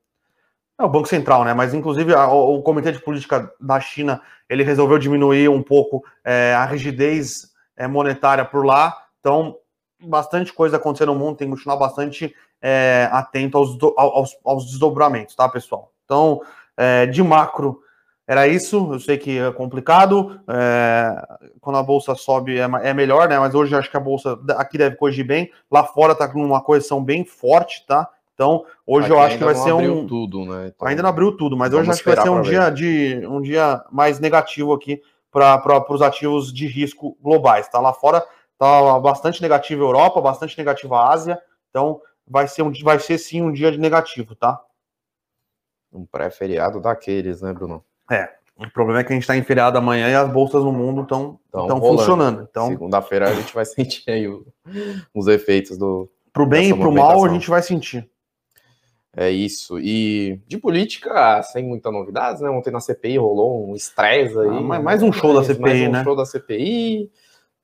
é 0.78 0.84
o 0.84 0.90
Banco 0.90 1.08
Central, 1.08 1.46
né? 1.46 1.54
Mas 1.54 1.74
inclusive 1.74 2.14
a, 2.14 2.28
o, 2.28 2.62
Comitê 2.62 2.92
de 2.92 3.00
Política 3.00 3.50
da 3.62 3.80
China 3.80 4.22
ele 4.50 4.62
resolveu 4.62 5.00
diminuir 5.00 5.48
um 5.48 5.64
pouco 5.64 6.04
é, 6.22 6.54
a 6.54 6.66
rigidez 6.66 7.54
é, 7.78 7.88
monetária 7.88 8.44
por 8.44 8.66
lá. 8.66 8.94
Então, 9.22 9.56
bastante 10.02 10.52
coisa 10.52 10.76
acontecendo 10.76 11.14
no 11.14 11.20
mundo, 11.20 11.38
tem 11.38 11.48
que 11.48 11.54
continuar 11.54 11.78
bastante 11.78 12.36
é, 12.62 13.08
atento 13.10 13.58
aos, 13.58 13.78
aos, 13.96 14.38
aos, 14.44 14.66
desdobramentos, 14.66 15.36
tá, 15.36 15.48
pessoal? 15.48 15.94
Então, 16.04 16.42
é, 16.76 17.06
de 17.06 17.24
macro, 17.24 17.80
era 18.28 18.48
isso. 18.48 18.94
Eu 18.94 19.00
sei 19.00 19.18
que 19.18 19.38
é 19.38 19.52
complicado. 19.52 20.42
É, 20.48 21.26
quando 21.60 21.78
a 21.78 21.84
bolsa 21.84 22.16
sobe 22.16 22.58
é, 22.58 22.68
é, 22.84 22.94
melhor, 22.94 23.28
né? 23.28 23.38
Mas 23.38 23.54
hoje 23.54 23.76
acho 23.76 23.90
que 23.90 23.98
a 23.98 24.00
bolsa 24.00 24.40
aqui 24.56 24.78
deve 24.78 24.96
corrigir 24.96 25.26
bem. 25.26 25.52
Lá 25.70 25.84
fora 25.84 26.16
tá 26.16 26.28
com 26.28 26.44
uma 26.44 26.62
correção 26.62 27.04
bem 27.04 27.26
forte, 27.26 27.86
tá? 27.86 28.10
Então, 28.34 28.66
hoje 28.88 29.06
aqui 29.06 29.16
eu 29.16 29.20
acho 29.20 29.38
que 29.38 29.44
vai 29.44 29.56
ser 29.56 29.74
um. 29.74 30.08
Tudo, 30.08 30.46
né? 30.46 30.72
Então, 30.74 30.88
ainda 30.88 31.04
não 31.04 31.10
abriu 31.10 31.38
tudo, 31.38 31.56
mas 31.56 31.74
hoje 31.74 31.90
acho 31.92 32.02
que 32.02 32.10
vai 32.10 32.22
ser 32.22 32.30
um 32.30 32.42
dia, 32.42 32.70
de, 32.70 33.22
um 33.28 33.42
dia 33.42 33.84
mais 33.92 34.20
negativo 34.20 34.74
aqui 34.74 35.02
para 35.32 35.86
os 35.90 36.02
ativos 36.02 36.52
de 36.52 36.66
risco 36.66 37.18
globais. 37.22 37.68
Tá? 37.68 37.80
Lá 37.80 37.94
fora 37.94 38.26
tá 38.58 39.00
bastante 39.00 39.42
negativo 39.42 39.84
a 39.84 39.88
Europa, 39.88 40.22
bastante 40.22 40.58
negativo 40.58 40.96
a 40.96 41.12
Ásia. 41.12 41.40
Então, 41.70 42.02
vai 42.28 42.48
ser, 42.48 42.64
um, 42.64 42.72
vai 42.84 43.00
ser 43.00 43.18
sim 43.18 43.42
um 43.42 43.52
dia 43.52 43.72
de 43.72 43.78
negativo, 43.78 44.36
tá? 44.36 44.60
Um 45.92 46.06
pré-feriado 46.06 46.80
daqueles, 46.80 47.42
né, 47.42 47.54
Bruno? 47.54 47.84
É. 48.12 48.30
O 48.56 48.70
problema 48.72 49.00
é 49.00 49.04
que 49.04 49.12
a 49.12 49.16
gente 49.16 49.24
está 49.24 49.36
em 49.36 49.44
feriado 49.44 49.78
amanhã 49.78 50.10
e 50.10 50.16
as 50.16 50.32
bolsas 50.32 50.64
no 50.64 50.72
mundo 50.72 51.02
estão 51.02 51.40
funcionando. 51.80 52.48
Então, 52.50 52.68
segunda-feira 52.68 53.30
a 53.30 53.34
gente 53.34 53.54
vai 53.54 53.66
sentir 53.66 54.10
aí 54.10 54.28
o, 54.28 54.46
os 55.14 55.28
efeitos 55.28 55.78
do. 55.78 56.10
Pro 56.32 56.46
bem 56.46 56.70
e 56.70 56.74
pro 56.74 56.92
mal 56.92 57.26
a 57.26 57.30
gente 57.30 57.50
vai 57.50 57.62
sentir. 57.62 58.10
É 59.16 59.30
isso. 59.30 59.80
E 59.80 60.42
de 60.48 60.58
política, 60.58 61.42
sem 61.44 61.64
muita 61.64 61.92
novidades, 61.92 62.42
né? 62.42 62.50
Ontem 62.50 62.72
na 62.72 62.80
CPI 62.80 63.18
rolou 63.18 63.70
um 63.70 63.76
estresse 63.76 64.38
aí. 64.40 64.48
Ah, 64.48 64.80
mais 64.80 65.04
um 65.04 65.12
show 65.12 65.34
da 65.36 65.44
CPI, 65.44 65.62
mais 65.62 65.82
um 65.82 65.92
né? 65.92 66.04
show 66.04 66.16
da 66.16 66.26
CPI. 66.26 67.12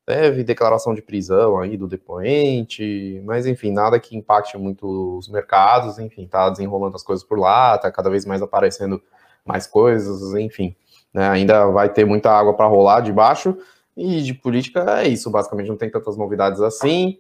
Teve 0.06 0.44
declaração 0.44 0.94
de 0.94 1.02
prisão 1.02 1.60
aí 1.60 1.78
do 1.78 1.88
depoente, 1.88 3.22
mas 3.26 3.46
enfim, 3.46 3.72
nada 3.72 4.00
que 4.00 4.16
impacte 4.16 4.58
muito 4.58 5.18
os 5.18 5.28
mercados, 5.28 6.00
enfim, 6.00 6.28
tá 6.28 6.50
desenrolando 6.50 6.96
as 6.96 7.04
coisas 7.04 7.24
por 7.24 7.38
lá, 7.38 7.78
tá 7.78 7.92
cada 7.92 8.10
vez 8.10 8.26
mais 8.26 8.42
aparecendo 8.42 9.02
mais 9.50 9.66
coisas, 9.66 10.34
enfim. 10.36 10.76
Né, 11.12 11.28
ainda 11.28 11.66
vai 11.66 11.90
ter 11.90 12.06
muita 12.06 12.32
água 12.32 12.54
para 12.54 12.68
rolar 12.68 13.02
de 13.02 13.12
baixo. 13.12 13.58
E 13.98 14.22
de 14.22 14.34
política 14.34 15.02
é 15.02 15.08
isso, 15.08 15.30
basicamente, 15.30 15.68
não 15.68 15.76
tem 15.76 15.90
tantas 15.90 16.16
novidades 16.16 16.62
assim. 16.62 17.18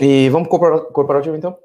E 0.00 0.28
vamos 0.30 0.48
para 0.48 0.80
corporativo 0.80 1.36
então? 1.36 1.56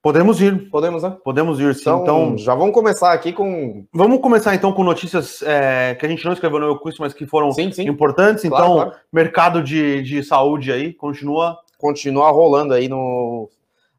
Podemos 0.00 0.40
ir. 0.40 0.70
Podemos, 0.70 1.02
né? 1.02 1.14
Podemos 1.22 1.60
ir, 1.60 1.74
sim. 1.74 1.82
Então, 1.82 2.02
então, 2.02 2.38
já 2.38 2.54
vamos 2.54 2.72
começar 2.72 3.12
aqui 3.12 3.32
com. 3.32 3.84
Vamos 3.92 4.20
começar 4.20 4.54
então 4.54 4.72
com 4.72 4.82
notícias 4.82 5.42
é, 5.42 5.94
que 5.96 6.06
a 6.06 6.08
gente 6.08 6.24
não 6.24 6.32
escreveu 6.32 6.58
no 6.58 6.66
meu 6.66 6.78
curso, 6.78 7.02
mas 7.02 7.12
que 7.12 7.26
foram 7.26 7.52
sim, 7.52 7.70
sim. 7.70 7.86
importantes. 7.86 8.48
Claro, 8.48 8.64
então, 8.64 8.74
claro. 8.76 8.92
mercado 9.12 9.62
de, 9.62 10.02
de 10.02 10.22
saúde 10.22 10.72
aí 10.72 10.94
continua. 10.94 11.58
Continua 11.76 12.30
rolando 12.30 12.74
aí 12.74 12.88
no, 12.88 13.50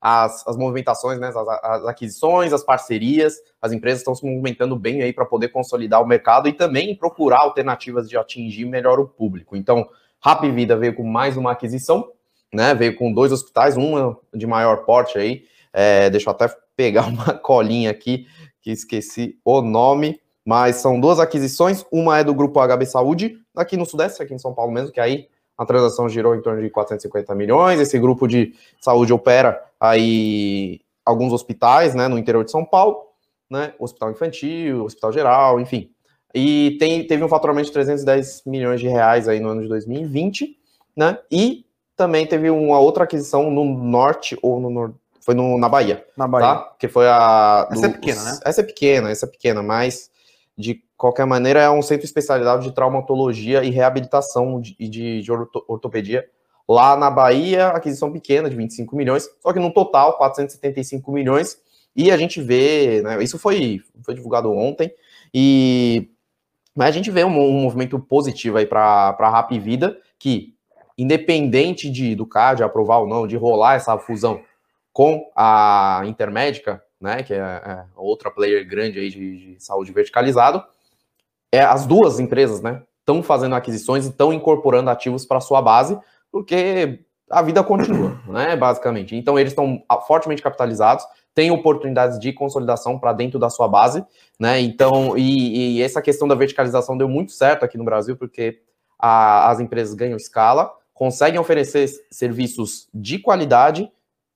as, 0.02 0.46
as 0.48 0.58
movimentações, 0.58 1.20
né, 1.20 1.28
as, 1.28 1.36
as, 1.36 1.86
aquisições, 1.86 2.52
as 2.52 2.64
parcerias, 2.64 3.38
as 3.62 3.72
empresas 3.72 4.00
estão 4.00 4.16
se 4.16 4.26
movimentando 4.26 4.76
bem 4.76 5.04
aí 5.04 5.14
para 5.14 5.26
poder 5.26 5.50
consolidar 5.50 6.02
o 6.02 6.08
mercado 6.08 6.50
e 6.50 6.54
também 6.54 6.96
procurar 6.96 7.42
alternativas 7.42 8.10
de 8.10 8.18
atingir 8.18 8.66
melhor 8.66 9.00
o 9.00 9.08
público. 9.08 9.56
Então, 9.56 9.88
Rap 10.24 10.50
Vida 10.50 10.76
veio 10.76 10.96
com 10.96 11.04
mais 11.04 11.38
uma 11.38 11.52
aquisição, 11.52 12.10
né? 12.52 12.74
Veio 12.74 12.96
com 12.96 13.14
dois 13.14 13.32
hospitais, 13.32 13.78
uma 13.78 14.18
de 14.34 14.48
maior 14.48 14.86
porte 14.86 15.20
aí. 15.20 15.44
É, 15.72 16.10
deixa 16.10 16.30
eu 16.30 16.32
até 16.32 16.48
pegar 16.76 17.06
uma 17.08 17.34
colinha 17.34 17.92
aqui, 17.92 18.28
que 18.60 18.72
esqueci 18.72 19.40
o 19.46 19.62
nome, 19.62 20.20
mas 20.44 20.78
são 20.78 21.00
duas 21.00 21.20
aquisições. 21.20 21.86
Uma 21.92 22.20
é 22.20 22.24
do 22.24 22.34
grupo 22.34 22.60
HB 22.60 22.86
Saúde, 22.88 23.38
aqui 23.56 23.78
no 23.78 23.86
Sudeste, 23.86 24.24
aqui 24.24 24.34
em 24.34 24.40
São 24.40 24.54
Paulo 24.54 24.72
mesmo, 24.72 24.92
que 24.92 25.00
aí 25.00 25.28
a 25.62 25.66
transação 25.66 26.10
girou 26.10 26.36
em 26.36 26.42
torno 26.42 26.60
de 26.60 26.72
450 26.72 27.36
milhões. 27.36 27.80
Esse 27.80 28.00
grupo 28.00 28.28
de 28.28 28.56
saúde 28.80 29.14
opera 29.14 29.64
aí 29.80 30.82
alguns 31.06 31.32
hospitais, 31.32 31.94
né, 31.94 32.08
no 32.08 32.18
interior 32.18 32.44
de 32.44 32.50
São 32.50 32.66
Paulo, 32.66 32.98
né, 33.48 33.72
hospital 33.78 34.10
infantil, 34.10 34.84
hospital 34.84 35.12
geral, 35.12 35.60
enfim. 35.60 35.92
E 36.34 36.78
tem, 36.80 37.06
teve 37.06 37.24
um 37.24 37.28
faturamento 37.28 37.68
de 37.68 37.74
310 37.74 38.42
milhões 38.44 38.80
de 38.80 38.88
reais 38.88 39.28
aí 39.28 39.40
no 39.40 39.50
ano 39.50 39.62
de 39.62 39.68
2020, 39.68 40.58
né, 40.98 41.20
e 41.32 41.64
também 41.96 42.26
teve 42.26 42.50
uma 42.50 42.80
outra 42.80 43.04
aquisição 43.04 43.52
no 43.52 43.64
norte 43.64 44.36
ou 44.42 44.60
no 44.60 44.72
nor... 44.72 44.96
foi 45.20 45.36
no, 45.36 45.60
na 45.60 45.70
Bahia, 45.70 46.04
na 46.18 46.28
Bahia, 46.28 46.48
tá? 46.48 46.76
Que 46.80 46.88
foi 46.88 47.08
a 47.08 47.66
do, 47.66 47.76
essa 47.76 47.86
é 47.86 47.90
pequena, 47.90 48.24
né? 48.24 48.40
Essa 48.44 48.62
é 48.62 48.64
pequena, 48.64 49.12
essa 49.12 49.26
é 49.28 49.30
pequena, 49.30 49.62
mas 49.62 50.10
de 50.58 50.84
qualquer 51.02 51.26
maneira, 51.26 51.60
é 51.60 51.70
um 51.70 51.82
centro 51.82 52.06
especializado 52.06 52.62
de 52.62 52.72
traumatologia 52.72 53.64
e 53.64 53.72
reabilitação 53.72 54.62
e 54.78 54.88
de, 54.88 54.88
de, 54.88 55.22
de 55.24 55.32
ortopedia 55.32 56.30
lá 56.70 56.96
na 56.96 57.10
Bahia, 57.10 57.70
aquisição 57.70 58.12
pequena 58.12 58.48
de 58.48 58.56
25 58.56 58.96
milhões, 58.96 59.28
só 59.42 59.52
que 59.52 59.60
no 59.60 59.74
total 59.74 60.16
475 60.16 61.12
milhões. 61.12 61.58
E 61.96 62.12
a 62.12 62.18
gente 62.18 62.40
vê, 62.40 63.02
né, 63.02 63.22
isso 63.24 63.40
foi, 63.40 63.82
foi 64.06 64.14
divulgado 64.14 64.52
ontem, 64.52 64.94
e 65.34 66.08
mas 66.76 66.90
a 66.90 66.92
gente 66.92 67.10
vê 67.10 67.24
um, 67.24 67.36
um 67.36 67.62
movimento 67.64 68.00
positivo 68.00 68.60
aí 68.60 68.68
para 68.68 69.18
a 69.20 69.30
Rap 69.30 69.58
Vida, 69.60 69.98
que 70.20 70.54
independente 70.96 71.90
de 71.90 72.16
do 72.16 72.28
CAD 72.28 72.64
aprovar 72.64 73.00
ou 73.00 73.08
não, 73.08 73.26
de 73.26 73.36
rolar 73.36 73.74
essa 73.74 73.98
fusão 73.98 74.42
com 74.94 75.30
a 75.36 76.04
Intermédica, 76.06 76.82
né, 77.02 77.24
que 77.24 77.34
é, 77.34 77.38
é 77.40 77.86
outra 77.96 78.30
player 78.30 78.66
grande 78.68 79.00
aí 79.00 79.10
de, 79.10 79.56
de 79.56 79.64
saúde 79.64 79.92
verticalizado, 79.92 80.64
é, 81.52 81.62
as 81.62 81.86
duas 81.86 82.20
empresas, 82.20 82.62
né, 82.62 82.82
estão 83.00 83.22
fazendo 83.22 83.56
aquisições 83.56 84.06
e 84.06 84.10
estão 84.10 84.32
incorporando 84.32 84.90
ativos 84.90 85.26
para 85.26 85.40
sua 85.40 85.62
base, 85.62 86.00
porque 86.32 87.04
a 87.30 87.42
vida 87.42 87.64
continua, 87.64 88.20
né, 88.28 88.56
basicamente. 88.56 89.16
Então 89.16 89.38
eles 89.38 89.52
estão 89.52 89.84
fortemente 90.08 90.42
capitalizados, 90.42 91.06
têm 91.34 91.52
oportunidades 91.52 92.20
de 92.20 92.32
consolidação 92.34 93.00
para 93.00 93.14
dentro 93.14 93.40
da 93.40 93.50
sua 93.50 93.68
base, 93.68 94.04
né? 94.40 94.60
Então, 94.60 95.18
e, 95.18 95.78
e, 95.78 95.82
essa 95.82 96.02
questão 96.02 96.28
da 96.28 96.36
verticalização 96.36 96.98
deu 96.98 97.08
muito 97.08 97.32
certo 97.32 97.64
aqui 97.64 97.78
no 97.78 97.86
Brasil, 97.86 98.18
porque 98.18 98.60
a, 99.00 99.50
as 99.50 99.60
empresas 99.60 99.94
ganham 99.94 100.18
escala, 100.18 100.72
conseguem 100.94 101.40
oferecer 101.40 101.88
serviços 102.12 102.88
de 102.94 103.18
qualidade 103.18 103.90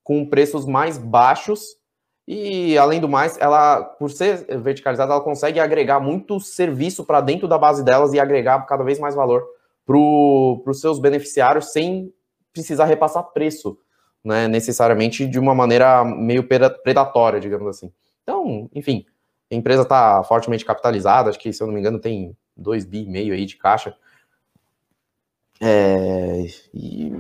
com 0.04 0.26
preços 0.26 0.66
mais 0.66 0.98
baixos 0.98 1.78
e, 2.28 2.78
além 2.78 3.00
do 3.00 3.08
mais, 3.08 3.38
ela, 3.40 3.84
por 3.84 4.10
ser 4.10 4.46
verticalizada, 4.60 5.14
ela 5.14 5.22
consegue 5.22 5.60
agregar 5.60 6.00
muito 6.00 6.40
serviço 6.40 7.06
para 7.06 7.22
dentro 7.22 7.48
da 7.48 7.58
base 7.58 7.84
delas 7.84 8.14
e 8.14 8.20
agregar 8.20 8.66
cada 8.66 8.84
vez 8.84 9.00
mais 9.00 9.14
valor 9.16 9.44
para 9.86 9.98
os 9.98 10.82
seus 10.82 10.98
beneficiários 11.00 11.72
sem 11.72 12.12
precisar 12.52 12.86
repassar 12.86 13.24
preço, 13.32 13.78
né, 14.24 14.48
necessariamente 14.48 15.28
de 15.28 15.38
uma 15.38 15.54
maneira 15.54 16.04
meio 16.04 16.48
predatória, 16.48 17.40
digamos 17.40 17.68
assim. 17.68 17.92
Então, 18.24 18.68
enfim, 18.74 19.06
a 19.52 19.56
empresa 19.56 19.84
está 19.84 20.24
fortemente 20.24 20.66
capitalizada, 20.66 21.30
acho 21.30 21.38
que, 21.38 21.54
se 21.54 21.62
eu 21.62 21.68
não 21.68 21.74
me 21.76 21.80
engano, 21.80 22.00
tem 22.00 22.36
2 22.58 22.86
bi 22.86 23.08
aí 23.16 23.46
de 23.46 23.58
caixa. 23.58 23.96
É, 25.62 26.46
e, 26.74 27.14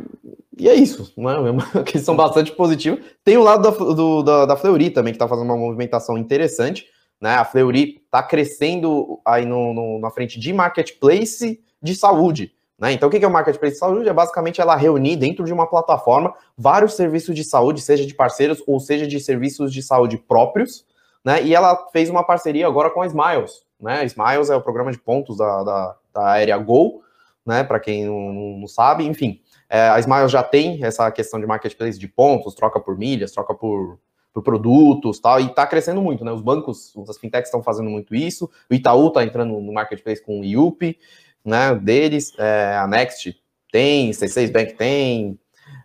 e, 0.57 0.67
é 0.69 0.73
isso, 0.73 1.13
não 1.15 1.29
é 1.29 1.51
uma 1.51 1.65
questão 1.83 2.15
bastante 2.15 2.51
positiva. 2.51 2.97
Tem 3.23 3.37
o 3.37 3.43
lado 3.43 3.63
da, 3.63 3.69
do, 3.69 4.23
da, 4.23 4.45
da 4.45 4.57
Fleury 4.57 4.89
também, 4.89 5.13
que 5.13 5.15
está 5.15 5.27
fazendo 5.27 5.45
uma 5.45 5.57
movimentação 5.57 6.17
interessante. 6.17 6.85
Né? 7.19 7.35
A 7.35 7.45
Fleury 7.45 8.01
está 8.03 8.21
crescendo 8.21 9.19
aí 9.25 9.45
no, 9.45 9.73
no, 9.73 9.99
na 9.99 10.09
frente 10.09 10.39
de 10.39 10.51
marketplace 10.53 11.61
de 11.81 11.95
saúde. 11.95 12.53
Né? 12.77 12.91
Então, 12.91 13.07
o 13.07 13.11
que 13.11 13.23
é 13.23 13.27
o 13.27 13.31
marketplace 13.31 13.75
de 13.75 13.79
saúde? 13.79 14.09
É 14.09 14.13
basicamente 14.13 14.59
ela 14.59 14.75
reunir 14.75 15.15
dentro 15.15 15.45
de 15.45 15.53
uma 15.53 15.67
plataforma 15.67 16.33
vários 16.57 16.93
serviços 16.93 17.33
de 17.33 17.43
saúde, 17.43 17.81
seja 17.81 18.05
de 18.05 18.13
parceiros 18.13 18.61
ou 18.67 18.79
seja 18.79 19.07
de 19.07 19.19
serviços 19.19 19.71
de 19.71 19.81
saúde 19.81 20.17
próprios. 20.17 20.85
Né? 21.23 21.41
E 21.43 21.55
ela 21.55 21.87
fez 21.91 22.09
uma 22.09 22.23
parceria 22.23 22.67
agora 22.67 22.89
com 22.89 23.01
a 23.01 23.07
Smiles. 23.07 23.63
Né? 23.79 24.03
Smiles 24.05 24.49
é 24.49 24.55
o 24.55 24.61
programa 24.61 24.91
de 24.91 24.99
pontos 24.99 25.37
da, 25.37 25.63
da, 25.63 25.95
da 26.13 26.31
Aérea 26.31 26.57
Gol 26.57 27.01
né? 27.45 27.63
Para 27.63 27.79
quem 27.79 28.05
não, 28.05 28.33
não, 28.59 28.67
sabe, 28.67 29.05
enfim. 29.05 29.39
É, 29.69 29.89
a 29.89 29.99
Smiles 29.99 30.31
já 30.31 30.41
tem 30.41 30.83
essa 30.83 31.09
questão 31.11 31.39
de 31.39 31.45
marketplace 31.45 31.99
de 31.99 32.07
pontos, 32.07 32.55
troca 32.55 32.79
por 32.79 32.97
milhas, 32.97 33.31
troca 33.31 33.53
por, 33.53 33.99
por 34.33 34.41
produtos 34.41 35.19
tal, 35.19 35.39
e 35.39 35.45
está 35.45 35.67
crescendo 35.67 36.01
muito, 36.01 36.25
né? 36.25 36.31
Os 36.31 36.41
bancos, 36.41 36.93
as 37.07 37.17
fintechs 37.17 37.47
estão 37.47 37.61
fazendo 37.61 37.89
muito 37.89 38.15
isso. 38.15 38.49
O 38.69 38.73
Itaú 38.73 39.07
está 39.07 39.23
entrando 39.23 39.59
no 39.59 39.73
marketplace 39.73 40.23
com 40.23 40.41
o 40.41 40.43
IUP, 40.43 40.97
né? 41.43 41.75
Deles, 41.75 42.33
é, 42.37 42.75
a 42.77 42.87
Next 42.87 43.35
tem, 43.71 44.11
C6 44.11 44.51
Bank 44.51 44.73
tem, 44.73 45.39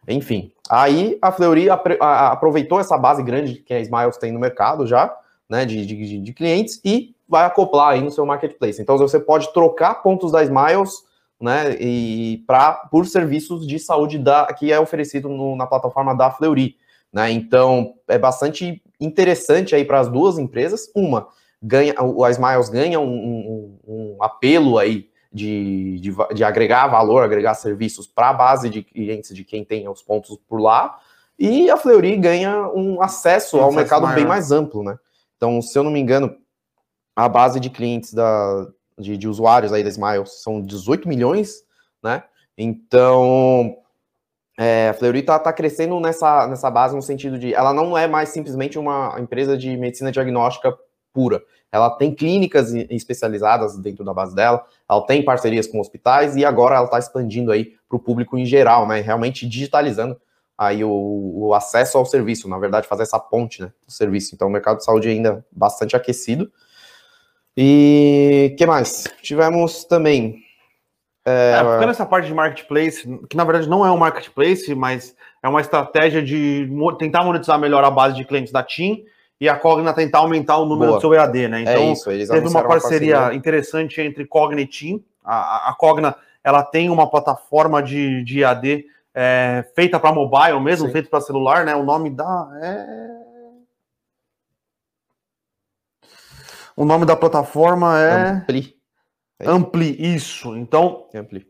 enfim. 0.09 0.53
Aí 0.71 1.19
a 1.21 1.33
Fleury 1.33 1.69
aproveitou 1.69 2.79
essa 2.79 2.97
base 2.97 3.23
grande 3.23 3.57
que 3.57 3.75
a 3.75 3.81
Smiles 3.81 4.17
tem 4.17 4.31
no 4.33 4.39
mercado 4.39 4.87
já, 4.87 5.15
né? 5.49 5.67
De, 5.67 5.85
de, 5.85 6.19
de 6.19 6.33
clientes 6.33 6.81
e 6.85 7.15
vai 7.29 7.45
acoplar 7.45 7.91
aí 7.91 8.01
no 8.01 8.11
seu 8.11 8.25
marketplace. 8.25 8.81
Então 8.81 8.97
você 8.97 9.21
pode 9.21 9.53
trocar 9.53 10.03
pontos 10.03 10.33
da 10.33 10.43
Smiles 10.43 11.10
né, 11.41 11.77
e 11.81 12.45
pra, 12.47 12.73
por 12.73 13.07
serviços 13.07 13.67
de 13.67 13.79
saúde 13.79 14.19
da, 14.19 14.47
que 14.47 14.71
é 14.71 14.79
oferecido 14.79 15.29
no, 15.29 15.57
na 15.57 15.67
plataforma 15.67 16.15
da 16.15 16.31
Fleury. 16.31 16.77
Né? 17.13 17.31
Então, 17.31 17.95
é 18.07 18.19
bastante 18.19 18.83
interessante 19.01 19.75
aí 19.75 19.85
para 19.85 20.01
as 20.01 20.09
duas 20.09 20.39
empresas. 20.39 20.91
Uma, 20.95 21.29
ganha, 21.63 21.95
o 22.03 22.25
a 22.25 22.31
Smiles 22.31 22.69
ganha 22.69 23.01
um, 23.01 23.07
um, 23.07 23.79
um 23.87 24.23
apelo 24.23 24.79
aí 24.79 25.09
de, 25.33 25.99
de, 26.01 26.15
de, 26.35 26.45
agregar 26.45 26.89
valor, 26.89 27.23
agregar 27.23 27.55
serviços 27.55 28.07
para 28.07 28.31
a 28.31 28.35
base 28.35 28.69
de 28.69 28.83
clientes 28.83 29.35
de 29.35 29.45
quem 29.45 29.65
tem 29.65 29.89
os 29.89 30.03
pontos 30.03 30.37
por 30.49 30.61
lá, 30.61 30.99
e 31.39 31.71
a 31.71 31.77
Fleury 31.77 32.17
ganha 32.17 32.69
um 32.69 33.01
acesso 33.01 33.57
um 33.57 33.63
ao 33.63 33.73
mercado 33.73 34.03
maior. 34.03 34.15
bem 34.15 34.27
mais 34.27 34.51
amplo, 34.53 34.83
né? 34.83 34.99
Então, 35.37 35.63
se 35.63 35.79
eu 35.79 35.83
não 35.83 35.91
me 35.91 35.99
engano, 35.99 36.37
a 37.17 37.29
base 37.29 37.59
de 37.59 37.71
clientes 37.71 38.13
da, 38.13 38.67
de, 39.01 39.17
de 39.17 39.29
usuários 39.29 39.73
aí 39.73 39.83
da 39.83 39.89
Smiles, 39.89 40.43
são 40.43 40.61
18 40.61 41.09
milhões, 41.09 41.63
né? 42.03 42.23
Então, 42.57 43.77
é, 44.59 44.91
a 44.91 44.95
Fleury 44.95 45.21
está 45.21 45.39
tá 45.39 45.53
crescendo 45.53 45.99
nessa, 45.99 46.47
nessa 46.47 46.71
base 46.71 46.95
no 46.95 47.01
sentido 47.01 47.39
de 47.39 47.55
ela 47.55 47.73
não 47.73 47.97
é 47.97 48.07
mais 48.07 48.29
simplesmente 48.29 48.79
uma 48.79 49.17
empresa 49.19 49.57
de 49.57 49.77
medicina 49.77 50.13
diagnóstica 50.13 50.77
pura. 51.13 51.43
Ela 51.73 51.89
tem 51.91 52.15
clínicas 52.15 52.75
especializadas 52.75 53.79
dentro 53.79 54.05
da 54.05 54.13
base 54.13 54.35
dela, 54.35 54.65
ela 54.89 55.07
tem 55.07 55.25
parcerias 55.25 55.67
com 55.67 55.81
hospitais 55.81 56.37
e 56.37 56.45
agora 56.45 56.77
ela 56.77 56.85
está 56.85 56.99
expandindo 56.99 57.53
aí 57.53 57.73
para 57.89 57.97
o 57.97 58.01
público 58.01 58.37
em 58.37 58.45
geral, 58.45 58.87
né? 58.87 59.01
Realmente 59.01 59.49
digitalizando 59.49 60.21
aí 60.59 60.85
o, 60.85 60.91
o, 60.91 61.55
acesso 61.55 61.97
ao 61.97 62.05
serviço, 62.05 62.47
na 62.47 62.59
verdade, 62.59 62.87
fazer 62.87 63.05
essa 63.05 63.19
ponte 63.19 63.63
né, 63.63 63.73
do 63.87 63.91
serviço. 63.91 64.35
Então, 64.35 64.47
o 64.47 64.51
mercado 64.51 64.77
de 64.77 64.85
saúde 64.85 65.09
ainda 65.09 65.43
bastante 65.51 65.97
aquecido. 65.97 66.53
E 67.63 68.55
que 68.57 68.65
mais? 68.65 69.05
Tivemos 69.21 69.85
também. 69.85 70.37
É, 71.27 71.53
é, 71.53 71.59
ficando 71.59 71.89
nessa 71.89 72.07
parte 72.07 72.27
de 72.27 72.33
marketplace, 72.33 73.07
que 73.29 73.37
na 73.37 73.45
verdade 73.45 73.69
não 73.69 73.85
é 73.85 73.91
um 73.91 73.99
marketplace, 73.99 74.75
mas 74.75 75.15
é 75.43 75.49
uma 75.49 75.61
estratégia 75.61 76.23
de 76.23 76.67
tentar 76.99 77.23
monetizar 77.23 77.59
melhor 77.59 77.85
a 77.85 77.91
base 77.91 78.17
de 78.17 78.25
clientes 78.25 78.51
da 78.51 78.63
TIM 78.63 79.05
e 79.39 79.47
a 79.47 79.57
Cogna 79.57 79.93
tentar 79.93 80.21
aumentar 80.21 80.57
o 80.57 80.65
número 80.65 80.93
Boa. 80.93 80.99
do 80.99 81.01
seu 81.03 81.13
EAD, 81.13 81.49
né? 81.49 81.59
É 81.59 81.63
então, 81.63 81.83
é 81.83 81.93
isso, 81.93 82.05
teve 82.33 82.49
uma 82.49 82.67
parceria, 82.67 83.17
parceria, 83.17 83.37
interessante 83.37 84.01
entre 84.01 84.25
Cogna 84.25 84.63
e 84.63 84.67
TIM. 84.67 85.05
A, 85.23 85.69
a 85.69 85.75
Cogna 85.75 86.17
ela 86.43 86.63
tem 86.63 86.89
uma 86.89 87.11
plataforma 87.11 87.83
de, 87.83 88.25
de 88.25 88.41
EAD 88.41 88.87
é, 89.15 89.67
feita 89.77 90.01
para 90.01 90.15
mobile 90.15 90.59
mesmo, 90.61 90.87
Sim. 90.87 90.93
feita 90.93 91.11
para 91.11 91.21
celular, 91.21 91.67
né? 91.67 91.77
O 91.77 91.83
nome 91.83 92.09
da. 92.09 92.49
É... 92.63 93.20
O 96.81 96.85
nome 96.87 97.05
da 97.05 97.15
plataforma 97.15 98.01
é. 98.01 98.31
Ampli. 98.31 98.75
É 99.39 99.47
Ampli, 99.47 100.15
isso. 100.15 100.57
Então, 100.57 101.09
Ampli. 101.15 101.47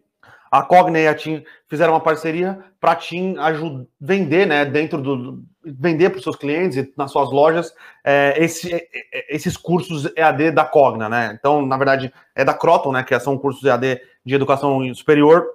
a 0.50 0.60
Cogna 0.60 0.98
e 0.98 1.06
a 1.06 1.14
TIM 1.14 1.44
fizeram 1.68 1.92
uma 1.92 2.00
parceria 2.00 2.58
para 2.80 2.90
a 2.90 2.96
TIM 2.96 3.38
ajudar, 3.38 3.86
vender, 4.00 4.44
né, 4.44 4.64
dentro 4.64 5.00
do. 5.00 5.44
vender 5.62 6.10
para 6.10 6.16
os 6.16 6.24
seus 6.24 6.34
clientes 6.34 6.76
e 6.78 6.92
nas 6.96 7.12
suas 7.12 7.30
lojas 7.30 7.72
é, 8.02 8.34
esse, 8.42 8.74
é, 8.74 8.88
é, 8.92 9.36
esses 9.36 9.56
cursos 9.56 10.10
EAD 10.16 10.50
da 10.50 10.64
Cogna, 10.64 11.08
né? 11.08 11.32
Então, 11.38 11.64
na 11.64 11.76
verdade, 11.76 12.12
é 12.34 12.44
da 12.44 12.52
Croton, 12.52 12.90
né? 12.90 13.04
Que 13.04 13.16
são 13.20 13.38
cursos 13.38 13.62
EAD 13.62 14.00
de 14.26 14.34
educação 14.34 14.92
superior. 14.96 15.46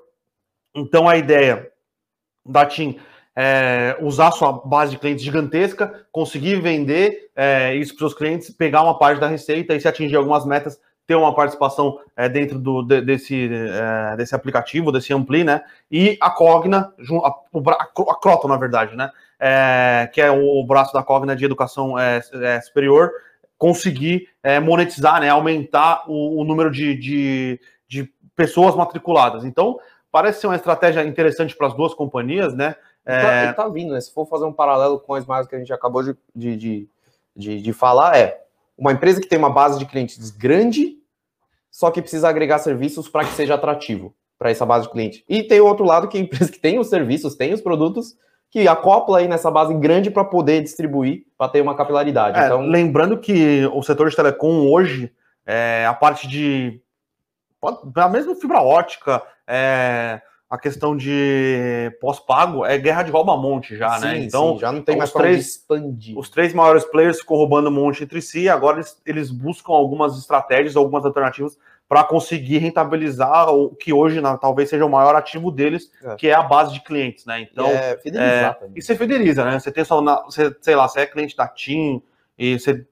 Então, 0.74 1.10
a 1.10 1.18
ideia 1.18 1.70
da 2.46 2.66
TIM 2.66 2.98
é, 3.36 3.98
usar 4.00 4.32
sua 4.32 4.54
base 4.54 4.92
de 4.92 4.98
clientes 4.98 5.24
gigantesca, 5.24 6.06
conseguir 6.12 6.62
vender 6.62 7.30
é, 7.36 7.76
isso 7.76 7.96
para 7.96 8.06
os 8.06 8.12
seus 8.12 8.18
clientes, 8.18 8.50
pegar 8.50 8.82
uma 8.82 8.98
parte 8.98 9.20
da 9.20 9.28
receita 9.28 9.76
e 9.76 9.82
se 9.82 9.88
atingir 9.88 10.16
algumas 10.16 10.46
metas, 10.46 10.80
ter 11.06 11.16
uma 11.16 11.36
participação 11.36 12.00
é, 12.16 12.30
dentro 12.30 12.58
do, 12.58 12.82
de, 12.82 13.02
desse, 13.02 13.50
é, 13.52 14.16
desse 14.16 14.34
aplicativo, 14.34 14.92
desse 14.92 15.14
Ampli, 15.14 15.44
né? 15.44 15.62
E 15.92 16.18
a 16.22 16.30
Cogna, 16.30 16.94
a, 17.24 17.30
a, 17.30 18.16
Croton, 18.16 18.48
na 18.48 18.58
verdade, 18.58 18.96
né? 18.96 19.12
É, 19.38 20.10
que 20.14 20.22
é 20.22 20.32
o 20.32 20.64
braço 20.66 20.94
da 20.94 21.04
Cogna 21.04 21.36
de 21.36 21.46
educação 21.46 22.00
é, 22.00 22.22
superior, 22.62 23.12
conseguir 23.58 24.30
monetizar, 24.64 25.20
né? 25.20 25.30
Aumentar 25.30 26.04
o, 26.08 26.42
o 26.42 26.44
número 26.44 26.72
de, 26.72 26.96
de, 26.96 27.60
de, 27.88 28.10
pessoas 28.36 28.76
matriculadas. 28.76 29.46
Então, 29.46 29.78
parece 30.12 30.42
ser 30.42 30.48
uma 30.48 30.56
estratégia 30.56 31.04
interessante 31.04 31.56
para 31.56 31.68
as 31.68 31.74
duas 31.74 31.94
companhias, 31.94 32.54
né? 32.54 32.76
É... 33.06 33.48
Tá, 33.48 33.54
tá, 33.54 33.70
vindo, 33.70 33.94
né? 33.94 34.02
Se 34.02 34.12
for 34.12 34.26
fazer 34.26 34.46
um 34.46 34.54
paralelo 34.54 35.00
com 35.00 35.14
as 35.14 35.26
marcas 35.26 35.48
que 35.48 35.56
a 35.56 35.60
gente 35.60 35.72
acabou 35.72 36.02
de, 36.04 36.16
de, 36.36 36.90
de, 37.36 37.62
de, 37.62 37.74
falar, 37.74 38.18
é 38.18 38.42
uma 38.78 38.92
empresa 38.92 39.22
que 39.22 39.28
tem 39.28 39.38
uma 39.38 39.50
base 39.50 39.78
de 39.78 39.86
clientes 39.86 40.32
grande, 40.32 40.98
só 41.70 41.92
que 41.92 42.02
precisa 42.02 42.28
agregar 42.28 42.60
serviços 42.60 43.08
para 43.08 43.26
que 43.26 43.32
seja 43.32 43.56
atrativo 43.56 44.16
para 44.38 44.50
essa 44.50 44.66
base 44.66 44.88
de 44.88 44.92
cliente. 44.92 45.24
E 45.30 45.44
tem 45.44 45.62
o 45.62 45.66
outro 45.66 45.86
lado 45.86 46.08
que 46.08 46.18
é 46.18 46.22
a 46.22 46.24
empresa 46.26 46.52
que 46.52 46.60
tem 46.60 46.80
os 46.80 46.88
serviços, 46.88 47.36
tem 47.36 47.54
os 47.54 47.62
produtos, 47.62 48.16
que 48.50 48.68
acopla 48.68 49.20
aí 49.20 49.28
nessa 49.28 49.52
base 49.52 49.74
grande 49.74 50.10
para 50.10 50.24
poder 50.24 50.62
distribuir, 50.62 51.26
para 51.38 51.50
ter 51.50 51.62
uma 51.62 51.76
capilaridade. 51.76 52.40
É, 52.40 52.46
então... 52.46 52.62
Lembrando 52.62 53.18
que 53.18 53.66
o 53.74 53.84
setor 53.84 54.10
de 54.10 54.16
telecom 54.16 54.68
hoje, 54.72 55.12
é, 55.46 55.86
a 55.86 55.94
parte 55.94 56.28
de. 56.28 56.82
A 57.96 58.08
mesma 58.08 58.36
fibra 58.36 58.62
ótica, 58.62 59.22
é, 59.48 60.22
a 60.50 60.58
questão 60.58 60.96
de 60.96 61.92
pós-pago 62.00 62.66
é 62.66 62.78
guerra 62.78 63.04
de 63.04 63.12
rouba-monte 63.12 63.76
já, 63.76 63.92
né? 63.92 63.98
sim, 63.98 64.06
né? 64.06 64.18
Então, 64.20 64.54
sim, 64.54 64.60
já 64.60 64.72
não 64.72 64.82
tem 64.82 64.96
mais 64.96 65.12
três, 65.12 65.48
expandir. 65.48 66.18
Os 66.18 66.30
três 66.30 66.54
maiores 66.54 66.86
players 66.86 67.20
ficam 67.20 67.36
roubando 67.36 67.70
um 67.70 67.74
monte 67.74 68.04
entre 68.04 68.22
si, 68.22 68.48
agora 68.48 68.78
eles, 68.78 69.02
eles 69.06 69.32
buscam 69.32 69.74
algumas 69.74 70.18
estratégias, 70.18 70.76
algumas 70.76 71.04
alternativas 71.04 71.58
para 71.88 72.04
conseguir 72.04 72.58
rentabilizar 72.58 73.50
o 73.54 73.70
que 73.70 73.94
hoje 73.94 74.20
na, 74.20 74.38
talvez 74.38 74.70
seja 74.70 74.86
o 74.86 74.90
maior 74.90 75.16
ativo 75.16 75.52
deles, 75.52 75.92
é. 76.04 76.16
que 76.16 76.28
é 76.28 76.34
a 76.34 76.42
base 76.42 76.74
de 76.74 76.82
clientes, 76.82 77.26
né? 77.26 77.42
Então, 77.42 77.68
é, 77.68 78.00
é, 78.06 78.58
e 78.76 78.82
você 78.82 78.96
fideliza, 78.96 79.46
né? 79.46 79.60
Você 79.60 79.72
tem 79.72 79.84
só, 79.84 80.02
na, 80.02 80.24
você, 80.24 80.56
sei 80.62 80.76
lá, 80.76 80.88
você 80.88 81.02
é 81.02 81.06
cliente 81.06 81.36
da 81.36 81.48
TIM 81.48 82.02
e 82.38 82.58
você 82.60 82.86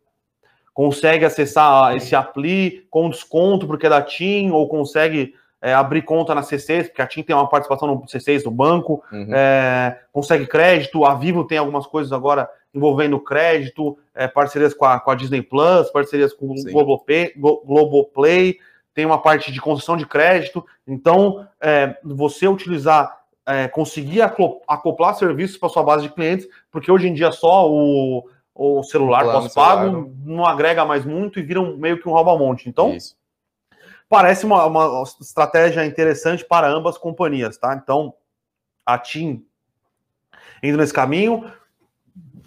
consegue 0.74 1.26
acessar 1.26 1.96
esse 1.96 2.16
Appli 2.16 2.86
com 2.90 3.10
desconto 3.10 3.68
porque 3.68 3.88
é 3.88 3.90
da 3.90 4.02
TIM, 4.02 4.52
ou 4.52 4.68
consegue 4.68 5.34
é, 5.64 5.74
abrir 5.74 6.02
conta 6.02 6.36
na 6.36 6.42
C6, 6.42 6.88
porque 6.88 7.02
a 7.02 7.08
TIM 7.08 7.24
tem 7.24 7.34
uma 7.34 7.48
participação 7.48 7.88
no 7.88 8.02
C6 8.02 8.44
do 8.44 8.52
banco, 8.52 9.02
uhum. 9.10 9.34
é, 9.34 9.98
consegue 10.12 10.46
crédito, 10.46 11.06
a 11.06 11.16
Vivo 11.16 11.46
tem 11.46 11.58
algumas 11.58 11.88
coisas 11.88 12.12
agora 12.12 12.50
envolvendo 12.74 13.18
crédito, 13.18 13.98
é, 14.14 14.28
parcerias 14.28 14.74
com 14.74 14.84
a, 14.84 15.00
com 15.00 15.10
a, 15.10 15.16
Disney 15.16 15.42
Plus, 15.42 15.90
parcerias 15.90 16.34
com 16.34 16.48
o 16.48 16.56
Globoplay, 16.70 17.32
Globoplay, 17.38 18.58
tem 18.94 19.06
uma 19.06 19.22
parte 19.22 19.54
de 19.54 19.62
concessão 19.62 19.96
de 19.96 20.06
crédito, 20.06 20.66
então 20.86 21.48
é, 21.62 21.96
você 22.04 22.46
utilizar, 22.46 23.22
é, 23.46 23.70
conseguir 23.70 24.22
acoplar 24.22 25.16
serviços 25.16 25.56
para 25.56 25.70
sua 25.70 25.82
base 25.82 26.04
de 26.10 26.14
clientes, 26.14 26.46
porque 26.70 26.92
hoje 26.92 27.08
em 27.08 27.14
dia 27.14 27.32
só 27.32 27.72
o, 27.72 28.28
o 28.54 28.84
celular 28.84 29.24
pós-pago 29.24 30.14
não 30.26 30.46
agrega 30.46 30.84
mais 30.84 31.06
muito 31.06 31.40
e 31.40 31.42
vira 31.42 31.62
um, 31.62 31.78
meio 31.78 32.02
que 32.02 32.10
um 32.10 32.12
rouba-monte. 32.12 32.68
Então, 32.68 32.94
Isso 32.94 33.16
parece 34.14 34.46
uma, 34.46 34.64
uma 34.68 35.04
estratégia 35.20 35.84
interessante 35.84 36.46
para 36.46 36.68
ambas 36.68 37.00
companhias, 37.00 37.58
tá? 37.58 37.74
Então, 37.74 38.14
a 38.86 38.96
TIM 38.96 39.44
indo 40.62 40.78
nesse 40.78 40.94
caminho, 40.94 41.52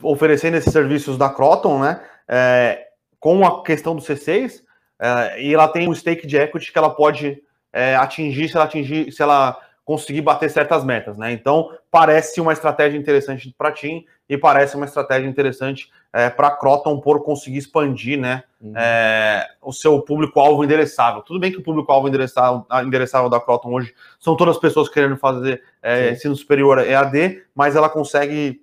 oferecendo 0.01 0.57
esses 0.57 0.73
serviços 0.73 1.19
da 1.19 1.29
Croton, 1.29 1.81
né? 1.81 2.01
É, 2.29 2.87
com 3.19 3.45
a 3.45 3.65
questão 3.65 3.97
do 3.97 4.01
C6, 4.01 4.63
é, 5.01 5.43
e 5.43 5.53
ela 5.53 5.67
tem 5.67 5.89
um 5.89 5.95
stake 5.95 6.25
de 6.25 6.37
equity 6.37 6.71
que 6.71 6.79
ela 6.79 6.91
pode 6.91 7.43
é, 7.73 7.97
atingir 7.97 8.49
se 8.49 8.55
ela 8.55 8.65
atingir, 8.65 9.11
se 9.11 9.21
ela 9.21 9.61
conseguir 9.87 10.21
bater 10.21 10.51
certas 10.51 10.85
metas, 10.85 11.17
né? 11.17 11.31
Então 11.31 11.71
parece 11.93 12.41
uma 12.41 12.53
estratégia 12.53 12.99
interessante 12.99 13.55
para 13.57 13.71
TIM 13.71 14.05
e 14.29 14.37
parece 14.37 14.75
uma 14.75 14.85
estratégia 14.85 15.29
interessante 15.29 15.89
é, 16.13 16.29
para 16.29 16.49
a 16.49 16.51
Croton 16.51 17.01
por 17.01 17.23
conseguir 17.23 17.59
expandir, 17.59 18.19
né, 18.19 18.43
uhum. 18.61 18.73
é, 18.77 19.47
o 19.63 19.73
seu 19.73 20.03
público-alvo 20.03 20.65
endereçável. 20.65 21.23
Tudo 21.23 21.39
bem 21.39 21.53
que 21.53 21.59
o 21.59 21.63
público-alvo 21.63 22.09
endereçável, 22.09 22.67
endereçável 22.85 23.31
da 23.31 23.39
Croton 23.39 23.73
hoje 23.73 23.95
são 24.19 24.37
todas 24.37 24.57
as 24.57 24.61
pessoas 24.61 24.89
querendo 24.89 25.17
fazer 25.17 25.63
é, 25.81 26.11
ensino 26.11 26.35
superior 26.35 26.79
EAD, 26.81 27.45
mas 27.55 27.77
ela 27.77 27.89
consegue 27.89 28.61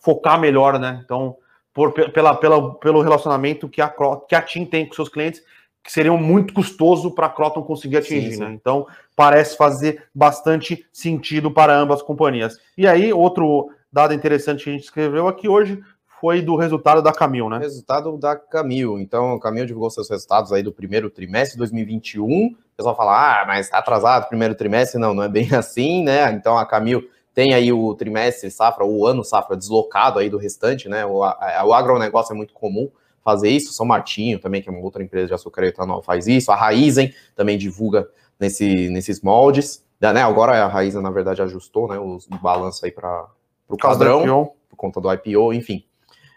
focar 0.00 0.38
melhor, 0.38 0.78
né? 0.78 1.00
Então, 1.04 1.36
por, 1.74 1.92
pela, 1.92 2.36
pela, 2.36 2.74
pelo 2.76 3.02
relacionamento 3.02 3.68
que 3.68 3.82
a, 3.82 3.92
que 4.28 4.36
a 4.36 4.42
TIM 4.42 4.66
tem 4.66 4.86
com 4.86 4.94
seus 4.94 5.08
clientes 5.08 5.42
que 5.82 5.92
seriam 5.92 6.16
muito 6.16 6.54
custoso 6.54 7.10
para 7.10 7.26
a 7.26 7.30
Croton 7.30 7.62
conseguir 7.62 7.96
atingir, 7.96 8.30
sim, 8.30 8.36
sim. 8.36 8.40
né? 8.40 8.52
Então, 8.52 8.86
parece 9.16 9.56
fazer 9.56 10.04
bastante 10.14 10.86
sentido 10.92 11.50
para 11.50 11.74
ambas 11.74 12.00
as 12.00 12.06
companhias. 12.06 12.58
E 12.78 12.86
aí, 12.86 13.12
outro 13.12 13.70
dado 13.92 14.14
interessante 14.14 14.64
que 14.64 14.70
a 14.70 14.72
gente 14.72 14.84
escreveu 14.84 15.26
aqui 15.26 15.48
hoje 15.48 15.82
foi 16.20 16.40
do 16.40 16.54
resultado 16.54 17.02
da 17.02 17.12
Camil, 17.12 17.50
né? 17.50 17.58
Resultado 17.58 18.16
da 18.16 18.36
Camil. 18.36 18.96
Então, 19.00 19.32
a 19.32 19.40
Camil 19.40 19.66
divulgou 19.66 19.90
seus 19.90 20.08
resultados 20.08 20.52
aí 20.52 20.62
do 20.62 20.72
primeiro 20.72 21.10
trimestre 21.10 21.54
de 21.54 21.58
2021. 21.58 22.22
O 22.24 22.56
pessoal 22.76 22.94
fala, 22.94 23.42
ah, 23.42 23.44
mas 23.44 23.66
está 23.66 23.78
atrasado 23.78 24.24
o 24.24 24.28
primeiro 24.28 24.54
trimestre. 24.54 25.00
Não, 25.00 25.12
não 25.12 25.24
é 25.24 25.28
bem 25.28 25.48
assim, 25.52 26.04
né? 26.04 26.30
Então, 26.30 26.56
a 26.56 26.64
Camil 26.64 27.02
tem 27.34 27.54
aí 27.54 27.72
o 27.72 27.92
trimestre 27.94 28.52
safra, 28.52 28.84
o 28.84 29.04
ano 29.04 29.24
safra 29.24 29.56
deslocado 29.56 30.20
aí 30.20 30.30
do 30.30 30.38
restante, 30.38 30.88
né? 30.88 31.04
O, 31.04 31.24
a, 31.24 31.64
o 31.64 31.74
agronegócio 31.74 32.32
é 32.32 32.36
muito 32.36 32.54
comum 32.54 32.88
fazer 33.22 33.50
isso. 33.50 33.72
São 33.72 33.86
Martinho 33.86 34.38
também, 34.38 34.62
que 34.62 34.68
é 34.68 34.72
uma 34.72 34.80
outra 34.80 35.02
empresa 35.02 35.28
de 35.28 35.34
açúcar 35.34 35.64
e 35.64 35.68
etanol, 35.68 36.02
faz 36.02 36.26
isso. 36.26 36.50
A 36.50 36.56
Raizen 36.56 37.14
também 37.34 37.56
divulga 37.56 38.08
nesse, 38.38 38.88
nesses 38.90 39.20
moldes. 39.20 39.84
Né? 40.00 40.22
Agora 40.22 40.64
a 40.64 40.66
Raizen, 40.66 41.00
na 41.00 41.10
verdade, 41.10 41.42
ajustou 41.42 41.88
né, 41.88 41.98
os 41.98 42.26
balanços 42.26 42.82
aí 42.82 42.90
para 42.90 43.26
o 43.68 43.76
padrão, 43.76 44.52
por 44.68 44.76
conta 44.76 45.00
do 45.00 45.12
IPO, 45.12 45.52
enfim. 45.52 45.84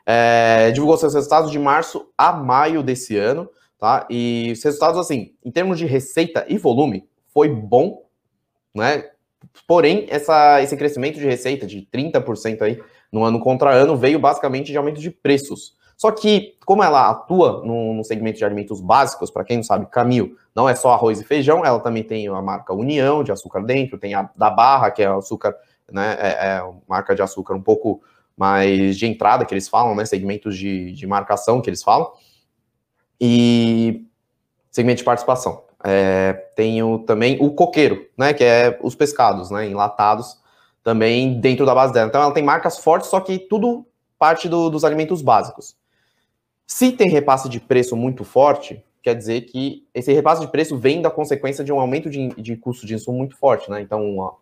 É, 0.05 0.69
divulgou 0.71 0.97
seus 0.97 1.15
resultados 1.15 1.49
de 1.49 1.57
março 1.57 2.07
a 2.15 2.31
maio 2.31 2.83
desse 2.83 3.17
ano, 3.17 3.49
tá? 3.79 4.05
E 4.07 4.51
os 4.53 4.63
resultados, 4.63 4.99
assim, 4.99 5.33
em 5.43 5.49
termos 5.49 5.79
de 5.79 5.85
receita 5.87 6.45
e 6.47 6.59
volume, 6.59 7.09
foi 7.33 7.49
bom, 7.49 8.03
né? 8.73 9.09
Porém, 9.67 10.05
essa, 10.09 10.61
esse 10.61 10.77
crescimento 10.77 11.17
de 11.17 11.25
receita 11.25 11.65
de 11.65 11.87
30% 11.91 12.61
aí 12.61 12.79
no 13.11 13.23
ano 13.23 13.39
contra 13.39 13.73
ano 13.73 13.97
veio 13.97 14.19
basicamente 14.19 14.71
de 14.71 14.77
aumento 14.77 14.99
de 14.99 15.09
preços. 15.09 15.75
Só 15.97 16.11
que, 16.11 16.57
como 16.65 16.83
ela 16.83 17.09
atua 17.09 17.63
no, 17.63 18.03
segmento 18.03 18.37
de 18.37 18.45
alimentos 18.45 18.81
básicos, 18.81 19.31
para 19.31 19.45
quem 19.45 19.57
não 19.57 19.63
sabe, 19.63 19.85
Camil 19.85 20.37
não 20.53 20.67
é 20.67 20.75
só 20.75 20.91
arroz 20.91 21.21
e 21.21 21.23
feijão, 21.23 21.65
ela 21.65 21.79
também 21.79 22.03
tem 22.03 22.27
a 22.27 22.41
marca 22.41 22.73
União 22.73 23.23
de 23.23 23.31
açúcar 23.31 23.61
dentro, 23.61 23.97
tem 23.97 24.13
a 24.13 24.29
da 24.35 24.49
Barra, 24.49 24.91
que 24.91 25.01
é 25.01 25.07
açúcar, 25.07 25.55
né, 25.91 26.17
é, 26.19 26.27
é 26.27 26.73
marca 26.87 27.15
de 27.15 27.21
açúcar 27.21 27.55
um 27.55 27.61
pouco 27.61 28.01
mais 28.35 28.97
de 28.97 29.05
entrada 29.05 29.45
que 29.45 29.53
eles 29.53 29.69
falam, 29.69 29.95
né, 29.95 30.05
segmentos 30.05 30.57
de, 30.57 30.91
de 30.91 31.07
marcação 31.07 31.61
que 31.61 31.69
eles 31.69 31.81
falam, 31.81 32.11
e 33.19 34.05
segmento 34.69 34.99
de 34.99 35.05
participação. 35.05 35.63
É, 35.83 36.33
tenho 36.55 36.99
também 36.99 37.37
o 37.39 37.51
coqueiro, 37.51 38.05
né, 38.17 38.33
que 38.33 38.43
é 38.43 38.77
os 38.81 38.95
pescados, 38.95 39.49
né, 39.49 39.69
enlatados, 39.69 40.41
também 40.83 41.39
dentro 41.39 41.65
da 41.65 41.73
base 41.73 41.93
dela. 41.93 42.07
Então 42.07 42.21
ela 42.21 42.33
tem 42.33 42.43
marcas 42.43 42.77
fortes, 42.77 43.09
só 43.09 43.19
que 43.21 43.39
tudo 43.39 43.85
parte 44.19 44.49
do, 44.49 44.69
dos 44.69 44.83
alimentos 44.83 45.21
básicos. 45.21 45.75
Se 46.67 46.91
tem 46.91 47.09
repasse 47.09 47.47
de 47.47 47.59
preço 47.59 47.95
muito 47.95 48.23
forte, 48.23 48.83
quer 49.03 49.15
dizer 49.15 49.41
que 49.41 49.85
esse 49.93 50.11
repasse 50.11 50.41
de 50.41 50.47
preço 50.47 50.77
vem 50.77 51.01
da 51.01 51.11
consequência 51.11 51.63
de 51.63 51.71
um 51.71 51.79
aumento 51.79 52.09
de, 52.09 52.29
de 52.29 52.55
custo 52.55 52.87
de 52.87 52.95
insumo 52.95 53.19
muito 53.19 53.37
forte, 53.37 53.69
né? 53.69 53.81
Então, 53.81 54.17
ó, 54.17 54.33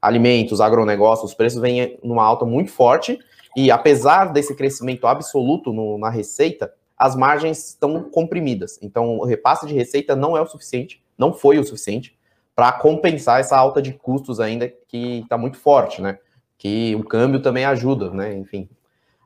alimentos, 0.00 0.60
agronegócios, 0.60 1.30
os 1.30 1.36
preços 1.36 1.60
vêm 1.60 1.98
numa 2.02 2.24
alta 2.24 2.46
muito 2.46 2.70
forte, 2.70 3.18
e 3.56 3.70
apesar 3.70 4.32
desse 4.32 4.54
crescimento 4.54 5.06
absoluto 5.06 5.72
no, 5.72 5.98
na 5.98 6.08
receita, 6.08 6.72
as 6.96 7.14
margens 7.14 7.68
estão 7.68 8.02
comprimidas. 8.04 8.78
Então, 8.80 9.18
o 9.18 9.24
repasse 9.24 9.66
de 9.66 9.74
receita 9.74 10.16
não 10.16 10.36
é 10.36 10.40
o 10.40 10.46
suficiente, 10.46 11.02
não 11.16 11.32
foi 11.32 11.58
o 11.58 11.64
suficiente 11.64 12.16
para 12.54 12.72
compensar 12.72 13.40
essa 13.40 13.56
alta 13.56 13.80
de 13.80 13.92
custos 13.92 14.40
ainda 14.40 14.72
que 14.88 15.20
está 15.20 15.36
muito 15.36 15.58
forte, 15.58 16.00
né? 16.00 16.18
Que 16.56 16.94
o 16.96 17.04
câmbio 17.04 17.40
também 17.40 17.64
ajuda, 17.64 18.10
né? 18.10 18.34
Enfim. 18.36 18.68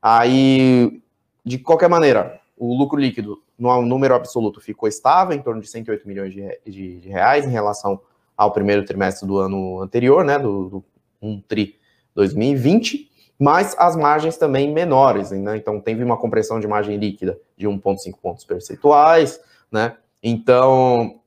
Aí 0.03 1.02
de 1.45 1.59
qualquer 1.59 1.89
maneira, 1.89 2.41
o 2.57 2.77
lucro 2.77 2.99
líquido 2.99 3.43
no 3.59 3.83
número 3.83 4.15
absoluto 4.15 4.61
ficou 4.61 4.89
estável, 4.89 5.37
em 5.37 5.43
torno 5.43 5.61
de 5.61 5.69
108 5.69 6.07
milhões 6.07 6.33
de, 6.33 6.61
de, 6.65 7.01
de 7.01 7.09
reais 7.09 7.45
em 7.45 7.51
relação 7.51 8.01
ao 8.37 8.53
primeiro 8.53 8.85
trimestre 8.85 9.27
do 9.27 9.39
ano 9.39 9.81
anterior, 9.81 10.25
né, 10.25 10.39
do, 10.39 10.69
do 10.69 10.85
1 11.21 11.41
tri 11.43 11.77
2020, 12.15 13.11
mas 13.39 13.75
as 13.79 13.97
margens 13.97 14.37
também 14.37 14.73
menores, 14.73 15.31
né, 15.31 15.57
então 15.57 15.81
teve 15.81 16.05
uma 16.05 16.17
compressão 16.17 16.61
de 16.61 16.67
margem 16.67 16.97
líquida 16.97 17.39
de 17.57 17.67
1,5 17.67 18.15
pontos 18.21 18.45
percentuais, 18.45 19.41
né, 19.71 19.97
então 20.23 21.21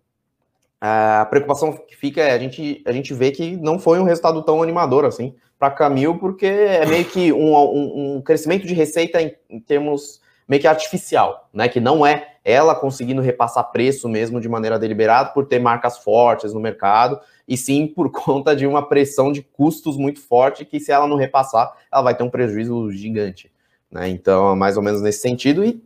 a 0.88 1.26
preocupação 1.26 1.74
que 1.74 1.96
fica 1.96 2.22
é 2.22 2.32
a 2.32 2.38
gente, 2.38 2.84
a 2.86 2.92
gente 2.92 3.12
vê 3.14 3.32
que 3.32 3.58
não 3.58 3.80
foi 3.80 4.00
um 4.00 4.04
resultado 4.04 4.44
tão 4.44 4.62
animador 4.62 5.04
assim 5.04 5.34
para 5.58 5.72
Camil, 5.72 6.20
porque 6.20 6.46
é 6.46 6.86
meio 6.86 7.06
que 7.06 7.34
um, 7.34 7.56
um, 7.56 8.16
um 8.18 8.22
crescimento 8.22 8.68
de 8.68 8.74
receita 8.74 9.20
em, 9.20 9.34
em, 9.50 9.60
termos 9.60 10.22
meio 10.48 10.62
que 10.62 10.68
artificial, 10.68 11.50
né? 11.52 11.68
Que 11.68 11.80
não 11.80 12.06
é 12.06 12.36
ela 12.44 12.76
conseguindo 12.76 13.20
repassar 13.20 13.72
preço 13.72 14.08
mesmo 14.08 14.40
de 14.40 14.48
maneira 14.48 14.78
deliberada 14.78 15.32
por 15.32 15.48
ter 15.48 15.58
marcas 15.58 15.98
fortes 15.98 16.54
no 16.54 16.60
mercado, 16.60 17.20
e 17.48 17.58
sim 17.58 17.88
por 17.88 18.12
conta 18.14 18.56
de 18.56 18.68
uma 18.68 18.88
pressão 18.88 19.32
de 19.32 19.42
custos 19.42 19.98
muito 19.98 20.22
forte 20.22 20.66
que 20.66 20.80
se 20.80 20.92
ela 20.92 21.08
não 21.08 21.18
repassar, 21.18 21.74
ela 21.92 22.04
vai 22.04 22.16
ter 22.16 22.24
um 22.24 22.30
prejuízo 22.30 22.92
gigante. 22.92 23.52
Né? 23.90 24.10
Então, 24.10 24.52
é 24.52 24.56
mais 24.56 24.78
ou 24.78 24.84
menos 24.84 25.02
nesse 25.02 25.22
sentido, 25.22 25.66
e 25.66 25.82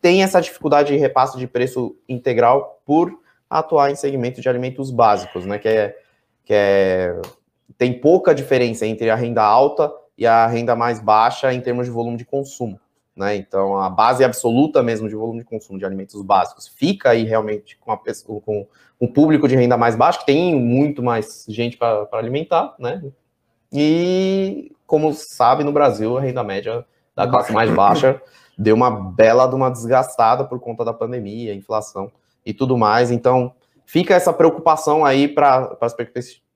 tem 0.00 0.22
essa 0.22 0.40
dificuldade 0.40 0.92
de 0.92 0.98
repasse 0.98 1.36
de 1.36 1.46
preço 1.48 1.96
integral 2.08 2.80
por 2.86 3.23
atuar 3.48 3.90
em 3.90 3.96
segmento 3.96 4.40
de 4.40 4.48
alimentos 4.48 4.90
básicos, 4.90 5.46
né? 5.46 5.58
Que 5.58 5.68
é, 5.68 5.96
que 6.44 6.54
é 6.54 7.20
tem 7.76 7.98
pouca 7.98 8.34
diferença 8.34 8.86
entre 8.86 9.10
a 9.10 9.14
renda 9.14 9.42
alta 9.42 9.92
e 10.16 10.26
a 10.26 10.46
renda 10.46 10.76
mais 10.76 11.00
baixa 11.00 11.52
em 11.52 11.60
termos 11.60 11.86
de 11.86 11.92
volume 11.92 12.16
de 12.16 12.24
consumo. 12.24 12.78
Né? 13.16 13.36
Então, 13.36 13.78
a 13.78 13.88
base 13.88 14.24
absoluta 14.24 14.82
mesmo 14.82 15.08
de 15.08 15.14
volume 15.14 15.40
de 15.40 15.44
consumo 15.44 15.78
de 15.78 15.84
alimentos 15.84 16.20
básicos 16.22 16.66
fica 16.66 17.10
aí 17.10 17.24
realmente 17.24 17.76
com, 17.78 17.92
a, 17.92 17.98
com 18.44 18.66
um 19.00 19.06
público 19.06 19.46
de 19.46 19.54
renda 19.54 19.76
mais 19.76 19.94
baixa, 19.94 20.18
que 20.18 20.26
tem 20.26 20.54
muito 20.54 21.02
mais 21.02 21.44
gente 21.48 21.76
para 21.76 22.08
alimentar, 22.12 22.74
né? 22.78 23.02
E, 23.72 24.72
como 24.86 25.12
sabe, 25.12 25.64
no 25.64 25.72
Brasil, 25.72 26.16
a 26.16 26.20
renda 26.20 26.44
média 26.44 26.84
da 27.14 27.26
classe 27.26 27.52
mais 27.52 27.70
baixa 27.72 28.20
deu 28.58 28.74
uma 28.74 28.90
bela 28.90 29.46
de 29.46 29.54
uma 29.54 29.70
desgastada 29.70 30.44
por 30.44 30.60
conta 30.60 30.84
da 30.84 30.92
pandemia, 30.92 31.54
inflação 31.54 32.10
e 32.44 32.52
tudo 32.52 32.76
mais. 32.76 33.10
Então, 33.10 33.54
fica 33.86 34.14
essa 34.14 34.32
preocupação 34.32 35.04
aí 35.04 35.28
para 35.28 35.76
as 35.80 35.94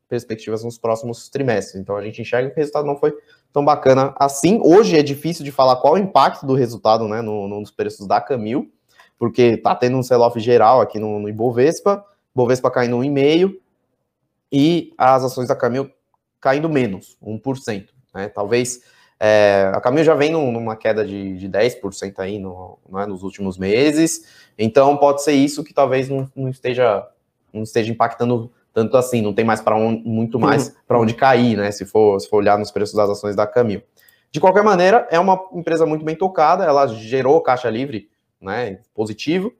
perspectivas 0.08 0.64
nos 0.64 0.78
próximos 0.78 1.28
trimestres. 1.28 1.80
Então, 1.80 1.96
a 1.96 2.02
gente 2.02 2.20
enxerga 2.20 2.50
que 2.50 2.56
o 2.56 2.58
resultado 2.58 2.86
não 2.86 2.96
foi 2.96 3.14
tão 3.52 3.64
bacana 3.64 4.14
assim. 4.18 4.60
Hoje 4.62 4.96
é 4.96 5.02
difícil 5.02 5.44
de 5.44 5.50
falar 5.50 5.76
qual 5.76 5.94
o 5.94 5.98
impacto 5.98 6.46
do 6.46 6.54
resultado 6.54 7.06
né, 7.08 7.22
no, 7.22 7.48
nos 7.48 7.70
preços 7.70 8.06
da 8.06 8.20
Camil, 8.20 8.70
porque 9.18 9.42
está 9.42 9.74
tendo 9.74 9.96
um 9.96 10.02
sell-off 10.02 10.38
geral 10.40 10.80
aqui 10.80 10.98
no, 10.98 11.18
no 11.18 11.28
Ibovespa, 11.28 12.04
Ibovespa 12.34 12.70
caindo 12.70 12.98
1,5% 12.98 13.56
e 14.50 14.92
as 14.96 15.24
ações 15.24 15.48
da 15.48 15.56
Camil 15.56 15.90
caindo 16.40 16.68
menos, 16.68 17.18
1%. 17.22 17.88
Né? 18.14 18.28
Talvez 18.28 18.80
é, 19.20 19.70
a 19.74 19.80
Camil 19.80 20.04
já 20.04 20.14
vem 20.14 20.30
numa 20.30 20.76
queda 20.76 21.04
de, 21.04 21.36
de 21.36 21.48
10% 21.48 22.18
aí 22.18 22.38
no, 22.38 22.78
né, 22.88 23.04
nos 23.06 23.22
últimos 23.22 23.58
meses, 23.58 24.24
então 24.56 24.96
pode 24.96 25.22
ser 25.22 25.32
isso 25.32 25.64
que 25.64 25.74
talvez 25.74 26.08
não, 26.08 26.30
não 26.36 26.48
esteja, 26.48 27.06
não 27.52 27.62
esteja 27.62 27.90
impactando 27.90 28.50
tanto 28.72 28.96
assim, 28.96 29.20
não 29.20 29.32
tem 29.32 29.44
mais 29.44 29.60
para 29.60 29.76
muito 29.76 30.38
mais 30.38 30.68
uhum. 30.68 30.74
para 30.86 31.00
onde 31.00 31.14
cair, 31.14 31.56
né? 31.56 31.72
Se 31.72 31.84
for, 31.84 32.20
se 32.20 32.28
for 32.28 32.36
olhar 32.36 32.56
nos 32.56 32.70
preços 32.70 32.94
das 32.94 33.10
ações 33.10 33.34
da 33.34 33.44
Camil. 33.44 33.82
De 34.30 34.38
qualquer 34.38 34.62
maneira, 34.62 35.08
é 35.10 35.18
uma 35.18 35.40
empresa 35.52 35.84
muito 35.84 36.04
bem 36.04 36.14
tocada, 36.14 36.64
ela 36.64 36.86
gerou 36.86 37.40
caixa 37.40 37.68
livre, 37.68 38.08
né? 38.40 38.78
Positivo. 38.94 39.52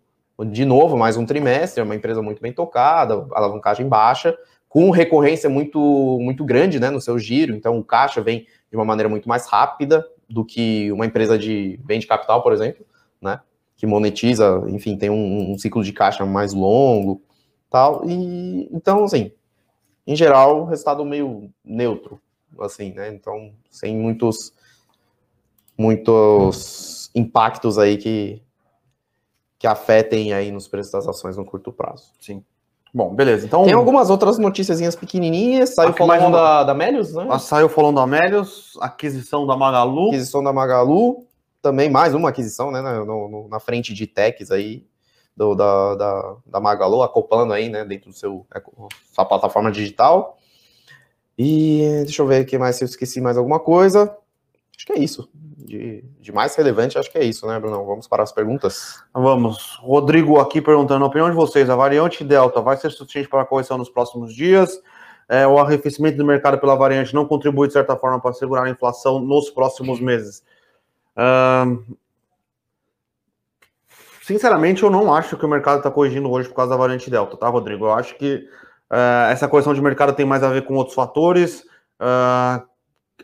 De 0.51 0.64
novo, 0.64 0.97
mais 0.97 1.16
um 1.16 1.27
trimestre, 1.27 1.81
é 1.81 1.85
uma 1.85 1.97
empresa 1.97 2.23
muito 2.23 2.40
bem 2.40 2.53
tocada, 2.53 3.27
alavancagem 3.33 3.88
baixa, 3.88 4.38
com 4.68 4.90
recorrência 4.90 5.49
muito, 5.51 5.81
muito 6.21 6.44
grande 6.44 6.79
né, 6.79 6.90
no 6.90 7.01
seu 7.01 7.18
giro, 7.18 7.57
então 7.57 7.77
o 7.77 7.83
caixa 7.83 8.21
vem 8.21 8.47
de 8.70 8.76
uma 8.76 8.85
maneira 8.85 9.09
muito 9.09 9.28
mais 9.28 9.46
rápida 9.46 10.07
do 10.28 10.44
que 10.44 10.92
uma 10.92 11.07
empresa 11.07 11.38
de 11.38 11.78
bem 11.85 11.98
de 11.98 12.07
capital, 12.07 12.42
por 12.42 12.52
exemplo, 12.52 12.85
né? 13.20 13.40
Que 13.76 13.87
monetiza, 13.87 14.64
enfim, 14.68 14.96
tem 14.96 15.09
um, 15.09 15.52
um 15.52 15.59
ciclo 15.59 15.83
de 15.83 15.92
caixa 15.92 16.26
mais 16.26 16.52
longo, 16.52 17.22
tal. 17.70 18.02
E 18.09 18.68
então, 18.72 19.04
assim, 19.04 19.33
em 20.07 20.16
geral, 20.16 20.64
resultado 20.64 21.04
meio 21.04 21.50
neutro, 21.64 22.20
assim, 22.61 22.92
né? 22.92 23.09
Então, 23.09 23.52
sem 23.70 23.96
muitos 23.96 24.52
muitos 25.76 27.11
impactos 27.14 27.78
aí 27.78 27.96
que 27.96 28.42
que 29.59 29.66
afetem 29.66 30.33
aí 30.33 30.52
nos 30.52 30.68
preços 30.68 30.92
das 30.92 31.09
ações 31.09 31.37
no 31.37 31.44
curto 31.44 31.72
prazo. 31.72 32.12
Sim. 32.20 32.44
Bom, 32.92 33.14
beleza. 33.14 33.46
Então 33.46 33.64
tem 33.64 33.74
algumas 33.74 34.11
outras 34.11 34.38
noticiazinhas 34.38 34.96
pequenininhas. 34.96 35.74
Saiu 35.74 35.92
falando 35.92 36.33
da, 36.33 36.64
da 36.64 36.74
Melius, 36.74 37.12
né? 37.12 37.27
Ah, 37.31 37.38
saiu 37.38 37.68
falando 37.68 37.96
da 37.96 38.07
Melius, 38.07 38.79
aquisição 38.81 39.46
da 39.46 39.57
Magalu. 39.57 40.09
Aquisição 40.09 40.42
da 40.42 40.53
Magalu, 40.53 41.27
também 41.61 41.90
mais 41.90 42.14
uma 42.14 42.31
aquisição, 42.31 42.70
né? 42.70 42.81
Na, 42.81 43.05
no, 43.05 43.48
na 43.48 43.61
frente 43.61 43.92
de 43.92 44.07
techs 44.07 44.51
aí 44.51 44.87
do, 45.37 45.55
da, 45.55 45.94
da, 45.94 46.37
da 46.46 46.61
Magalu, 46.61 47.03
acoplando 47.03 47.53
aí, 47.53 47.68
né, 47.68 47.85
dentro 47.85 48.11
do 48.11 48.16
seu 48.16 48.44
é, 48.53 48.61
sua 49.12 49.24
plataforma 49.24 49.70
digital. 49.70 50.37
E 51.38 52.03
deixa 52.03 52.20
eu 52.20 52.27
ver 52.27 52.40
aqui 52.40 52.59
mais 52.59 52.74
se 52.74 52.83
eu 52.83 52.87
esqueci 52.87 53.20
mais 53.20 53.37
alguma 53.37 53.61
coisa. 53.61 54.16
Acho 54.77 54.87
que 54.87 54.92
é 54.92 54.98
isso. 54.98 55.31
De, 55.68 56.02
de 56.18 56.33
mais 56.33 56.57
relevante, 56.57 56.98
acho 56.98 57.11
que 57.11 57.18
é 57.18 57.24
isso, 57.24 57.46
né, 57.46 57.59
Bruno? 57.61 57.85
Vamos 57.85 58.09
para 58.09 58.22
as 58.22 58.33
perguntas? 58.33 59.02
Vamos. 59.12 59.78
Rodrigo 59.83 60.40
aqui 60.40 60.62
perguntando 60.62 61.04
a 61.04 61.09
opinião 61.09 61.28
de 61.28 61.37
vocês. 61.37 61.68
A 61.68 61.76
variante 61.76 62.24
Delta 62.24 62.61
vai 62.62 62.76
ser 62.76 62.90
suficiente 62.90 63.28
para 63.28 63.42
a 63.42 63.44
correção 63.44 63.76
nos 63.76 63.90
próximos 63.90 64.35
dias? 64.35 64.81
É, 65.28 65.46
o 65.46 65.59
arrefecimento 65.59 66.16
do 66.16 66.24
mercado 66.24 66.59
pela 66.59 66.74
variante 66.74 67.14
não 67.14 67.26
contribui, 67.26 67.66
de 67.66 67.74
certa 67.74 67.96
forma, 67.96 68.18
para 68.18 68.33
segurar 68.33 68.64
a 68.64 68.70
inflação 68.70 69.20
nos 69.20 69.50
próximos 69.50 70.00
meses? 70.00 70.42
Uh, 71.14 71.96
Sinceramente, 74.28 74.83
eu 74.83 74.90
não 74.90 75.14
acho 75.14 75.38
que 75.38 75.46
o 75.46 75.48
mercado 75.48 75.78
está 75.78 75.90
corrigindo 75.90 76.31
hoje 76.31 76.50
por 76.50 76.54
causa 76.54 76.72
da 76.72 76.76
variante 76.76 77.09
Delta, 77.09 77.35
tá, 77.35 77.48
Rodrigo? 77.48 77.87
Eu 77.87 77.94
acho 77.94 78.14
que 78.16 78.46
uh, 78.90 79.31
essa 79.31 79.48
correção 79.48 79.72
de 79.72 79.81
mercado 79.81 80.12
tem 80.12 80.26
mais 80.26 80.42
a 80.42 80.50
ver 80.50 80.66
com 80.66 80.74
outros 80.74 80.94
fatores. 80.94 81.64
Uh, 81.98 82.67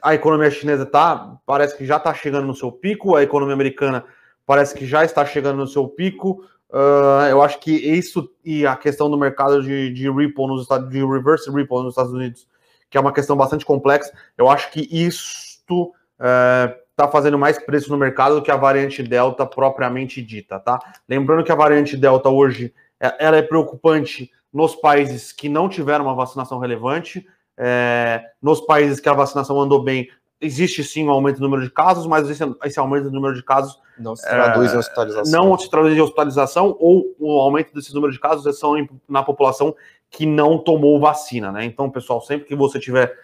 a 0.02 0.14
economia 0.14 0.50
chinesa 0.50 0.86
tá, 0.86 1.36
parece 1.46 1.76
que 1.76 1.86
já 1.86 1.96
está 1.96 2.12
chegando 2.14 2.46
no 2.46 2.54
seu 2.54 2.70
pico, 2.70 3.16
a 3.16 3.22
economia 3.22 3.54
americana 3.54 4.04
parece 4.46 4.74
que 4.74 4.86
já 4.86 5.04
está 5.04 5.24
chegando 5.24 5.58
no 5.58 5.66
seu 5.66 5.88
pico. 5.88 6.44
Uh, 6.70 7.28
eu 7.30 7.40
acho 7.42 7.60
que 7.60 7.70
isso 7.70 8.28
e 8.44 8.66
a 8.66 8.74
questão 8.76 9.08
do 9.08 9.16
mercado 9.16 9.62
de, 9.62 9.92
de 9.92 10.10
Ripple 10.10 10.46
nos 10.46 10.62
Estados 10.62 10.90
de 10.90 11.04
reverse 11.04 11.50
Ripple 11.50 11.82
nos 11.82 11.90
Estados 11.92 12.12
Unidos, 12.12 12.48
que 12.90 12.98
é 12.98 13.00
uma 13.00 13.12
questão 13.12 13.36
bastante 13.36 13.64
complexa, 13.64 14.12
eu 14.36 14.48
acho 14.48 14.70
que 14.70 14.88
isto 14.90 15.92
uh, 16.18 16.84
está 16.90 17.08
fazendo 17.08 17.38
mais 17.38 17.58
preço 17.58 17.90
no 17.90 17.96
mercado 17.96 18.36
do 18.36 18.42
que 18.42 18.50
a 18.50 18.56
variante 18.56 19.02
Delta 19.02 19.44
propriamente 19.44 20.22
dita, 20.22 20.58
tá? 20.58 20.78
Lembrando 21.08 21.44
que 21.44 21.52
a 21.52 21.56
variante 21.56 21.96
Delta 21.96 22.28
hoje 22.28 22.72
é, 23.00 23.14
ela 23.18 23.36
é 23.36 23.42
preocupante 23.42 24.30
nos 24.52 24.76
países 24.76 25.32
que 25.32 25.48
não 25.48 25.68
tiveram 25.68 26.04
uma 26.04 26.14
vacinação 26.14 26.58
relevante, 26.58 27.26
é, 27.58 28.22
nos 28.42 28.60
países 28.60 29.00
que 29.00 29.08
a 29.08 29.12
vacinação 29.12 29.60
andou 29.60 29.82
bem, 29.82 30.08
existe 30.40 30.84
sim 30.84 31.06
um 31.06 31.10
aumento 31.10 31.36
do 31.36 31.42
número 31.42 31.62
de 31.62 31.70
casos, 31.70 32.06
mas 32.06 32.28
esse, 32.28 32.42
esse 32.64 32.78
aumento 32.78 33.04
do 33.04 33.12
número 33.12 33.34
de 33.34 33.42
casos 33.42 33.78
não 33.98 34.16
se 34.16 34.28
traduz 34.28 34.70
é, 34.70 34.74
em 34.74 34.78
hospitalização. 34.78 35.32
Não 35.32 35.58
se 35.58 35.70
traduz 35.70 35.96
em 35.96 36.00
hospitalização 36.00 36.76
ou 36.80 37.14
o 37.18 37.40
aumento 37.40 37.72
desse 37.72 37.94
número 37.94 38.12
de 38.12 38.20
casos 38.20 38.58
são 38.58 38.74
na 39.08 39.22
população 39.22 39.74
que 40.10 40.26
não 40.26 40.58
tomou 40.58 41.00
vacina, 41.00 41.50
né? 41.50 41.64
Então, 41.64 41.90
pessoal, 41.90 42.20
sempre 42.20 42.46
que 42.46 42.54
você 42.54 42.78
tiver, 42.78 43.16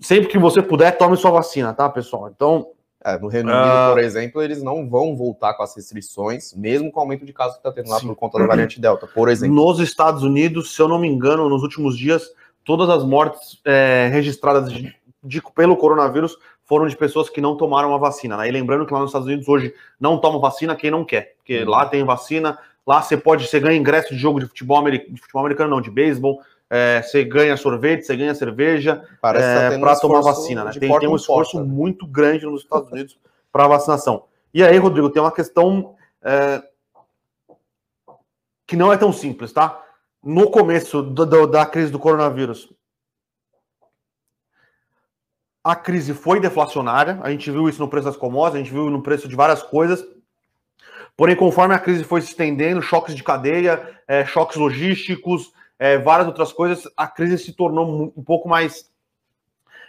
sempre 0.00 0.28
que 0.28 0.38
você 0.38 0.62
puder, 0.62 0.96
tome 0.96 1.16
sua 1.16 1.30
vacina, 1.30 1.74
tá, 1.74 1.88
pessoal? 1.88 2.30
Então, 2.34 2.70
é, 3.04 3.18
no 3.18 3.28
Reino 3.28 3.52
Unido, 3.52 3.64
uh, 3.64 3.90
por 3.90 3.98
exemplo, 4.00 4.42
eles 4.42 4.62
não 4.62 4.88
vão 4.88 5.16
voltar 5.16 5.54
com 5.54 5.62
as 5.62 5.74
restrições, 5.76 6.52
mesmo 6.54 6.90
com 6.90 6.98
o 6.98 7.02
aumento 7.02 7.24
de 7.24 7.32
casos 7.32 7.54
que 7.54 7.60
está 7.60 7.70
tendo 7.70 7.88
lá 7.88 8.00
sim. 8.00 8.08
por 8.08 8.16
conta 8.16 8.38
da 8.38 8.46
variante 8.46 8.80
Delta, 8.80 9.06
por 9.06 9.28
exemplo. 9.28 9.54
Nos 9.54 9.78
Estados 9.78 10.22
Unidos, 10.22 10.74
se 10.74 10.82
eu 10.82 10.88
não 10.88 10.98
me 10.98 11.08
engano, 11.08 11.48
nos 11.48 11.62
últimos 11.62 11.96
dias, 11.96 12.28
todas 12.68 12.90
as 12.90 13.02
mortes 13.02 13.58
é, 13.64 14.10
registradas 14.12 14.70
de, 14.70 14.94
de, 15.24 15.42
pelo 15.54 15.74
coronavírus 15.74 16.36
foram 16.66 16.86
de 16.86 16.94
pessoas 16.94 17.30
que 17.30 17.40
não 17.40 17.56
tomaram 17.56 17.94
a 17.94 17.96
vacina. 17.96 18.36
Né? 18.36 18.48
E 18.48 18.52
lembrando 18.52 18.84
que 18.84 18.92
lá 18.92 19.00
nos 19.00 19.08
Estados 19.08 19.26
Unidos 19.26 19.48
hoje 19.48 19.74
não 19.98 20.18
toma 20.18 20.38
vacina 20.38 20.76
quem 20.76 20.90
não 20.90 21.02
quer, 21.02 21.34
porque 21.38 21.62
uhum. 21.62 21.70
lá 21.70 21.86
tem 21.86 22.04
vacina, 22.04 22.58
lá 22.86 23.00
você 23.00 23.16
pode, 23.16 23.48
você 23.48 23.58
ganha 23.58 23.78
ingresso 23.78 24.12
de 24.12 24.20
jogo 24.20 24.38
de 24.38 24.44
futebol, 24.44 24.84
de 24.90 25.18
futebol 25.18 25.40
americano, 25.40 25.70
não, 25.70 25.80
de 25.80 25.90
beisebol, 25.90 26.42
é, 26.68 27.00
você 27.00 27.24
ganha 27.24 27.56
sorvete, 27.56 28.04
você 28.04 28.14
ganha 28.14 28.34
cerveja 28.34 29.02
é, 29.24 29.70
tá 29.70 29.78
para 29.78 29.98
tomar 29.98 30.20
vacina. 30.20 30.64
Né? 30.64 30.72
Tem, 30.72 30.98
tem, 30.98 31.08
um 31.08 31.16
esforço 31.16 31.52
porta, 31.52 31.66
né? 31.66 31.74
muito 31.74 32.06
grande 32.06 32.44
nos 32.44 32.64
Estados 32.64 32.92
Unidos 32.92 33.18
para 33.50 33.66
vacinação. 33.66 34.24
E 34.52 34.62
aí, 34.62 34.76
Rodrigo, 34.76 35.08
tem 35.08 35.22
uma 35.22 35.32
questão 35.32 35.94
é, 36.22 36.62
que 38.66 38.76
não 38.76 38.92
é 38.92 38.98
tão 38.98 39.10
simples, 39.10 39.54
tá? 39.54 39.82
No 40.22 40.50
começo 40.50 41.02
do, 41.02 41.24
do, 41.24 41.46
da 41.46 41.64
crise 41.64 41.92
do 41.92 41.98
coronavírus, 41.98 42.72
a 45.62 45.76
crise 45.76 46.14
foi 46.14 46.40
deflacionária, 46.40 47.18
a 47.22 47.30
gente 47.30 47.50
viu 47.50 47.68
isso 47.68 47.80
no 47.80 47.88
preço 47.88 48.06
das 48.06 48.16
commodities, 48.16 48.54
a 48.54 48.64
gente 48.64 48.72
viu 48.72 48.90
no 48.90 49.02
preço 49.02 49.28
de 49.28 49.36
várias 49.36 49.62
coisas. 49.62 50.04
Porém, 51.16 51.36
conforme 51.36 51.74
a 51.74 51.78
crise 51.78 52.04
foi 52.04 52.20
se 52.20 52.28
estendendo, 52.28 52.80
choques 52.80 53.14
de 53.14 53.22
cadeia, 53.22 54.00
é, 54.06 54.24
choques 54.24 54.56
logísticos, 54.56 55.52
é, 55.78 55.98
várias 55.98 56.26
outras 56.26 56.52
coisas, 56.52 56.88
a 56.96 57.06
crise 57.06 57.38
se 57.38 57.52
tornou 57.52 58.12
um 58.16 58.22
pouco 58.22 58.48
mais 58.48 58.90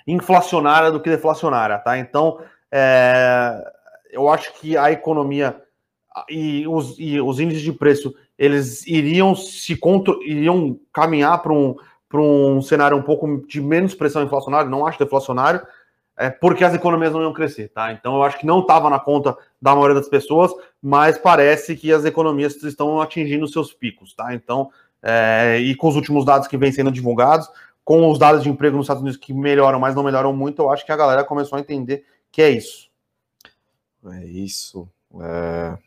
inflacionária 0.05 0.91
do 0.91 0.99
que 0.99 1.09
deflacionária, 1.09 1.77
tá? 1.79 1.97
Então, 1.97 2.41
é, 2.71 3.63
eu 4.11 4.29
acho 4.29 4.53
que 4.59 4.75
a 4.75 4.91
economia 4.91 5.61
e 6.27 6.67
os, 6.67 6.95
e 6.99 7.21
os 7.21 7.39
índices 7.39 7.63
de 7.63 7.71
preço 7.71 8.13
eles 8.39 8.87
iriam 8.87 9.35
se 9.35 9.75
contra, 9.75 10.15
iriam 10.21 10.79
caminhar 10.93 11.43
para 11.43 11.51
um, 11.51 11.75
um 12.13 12.61
cenário 12.61 12.95
um 12.95 13.01
pouco 13.01 13.45
de 13.45 13.59
menos 13.59 13.93
pressão 13.93 14.23
inflacionária, 14.23 14.69
não 14.69 14.87
acho 14.87 14.97
deflacionário, 14.97 15.61
é, 16.15 16.29
porque 16.29 16.63
as 16.63 16.73
economias 16.73 17.11
não 17.11 17.21
iam 17.21 17.33
crescer, 17.33 17.67
tá? 17.67 17.91
Então 17.91 18.15
eu 18.15 18.23
acho 18.23 18.39
que 18.39 18.45
não 18.45 18.61
estava 18.61 18.89
na 18.89 18.97
conta 18.97 19.37
da 19.61 19.73
maioria 19.73 19.95
das 19.95 20.07
pessoas, 20.07 20.53
mas 20.81 21.17
parece 21.17 21.75
que 21.75 21.91
as 21.91 22.05
economias 22.05 22.63
estão 22.63 23.01
atingindo 23.01 23.45
seus 23.45 23.73
picos, 23.73 24.13
tá? 24.13 24.33
Então, 24.33 24.71
é, 25.03 25.57
e 25.59 25.75
com 25.75 25.89
os 25.89 25.97
últimos 25.97 26.23
dados 26.23 26.47
que 26.47 26.57
vêm 26.57 26.71
sendo 26.71 26.91
divulgados, 26.91 27.49
com 27.83 28.09
os 28.09 28.17
dados 28.17 28.41
de 28.41 28.49
emprego 28.49 28.77
nos 28.77 28.85
Estados 28.85 29.01
Unidos 29.01 29.19
que 29.19 29.33
melhoram, 29.33 29.79
mas 29.81 29.95
não 29.95 30.03
melhoram 30.03 30.31
muito, 30.31 30.61
eu 30.61 30.71
acho 30.71 30.85
que 30.85 30.91
a 30.93 30.97
galera 30.97 31.25
começou 31.25 31.57
a 31.57 31.59
entender 31.59 32.05
que 32.31 32.41
é 32.41 32.49
isso. 32.49 32.89
É 34.13 34.25
isso. 34.25 34.87
É... 35.21 35.77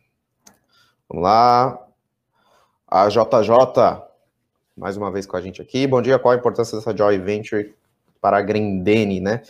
Vamos 1.09 1.25
lá. 1.25 1.92
A 2.95 3.09
JJ, 3.09 4.03
mais 4.77 4.99
uma 4.99 5.11
vez 5.11 5.25
com 5.25 5.35
a 5.35 5.41
gente 5.41 5.63
aqui. 5.63 5.87
Bom 5.87 6.03
dia, 6.03 6.19
qual 6.19 6.35
a 6.35 6.37
importância 6.37 6.77
dessa 6.77 6.95
Joy 6.95 7.17
Venture 7.17 7.75
para 8.21 8.37
a 8.37 8.43
Grendene, 8.43 9.19
né? 9.19 9.41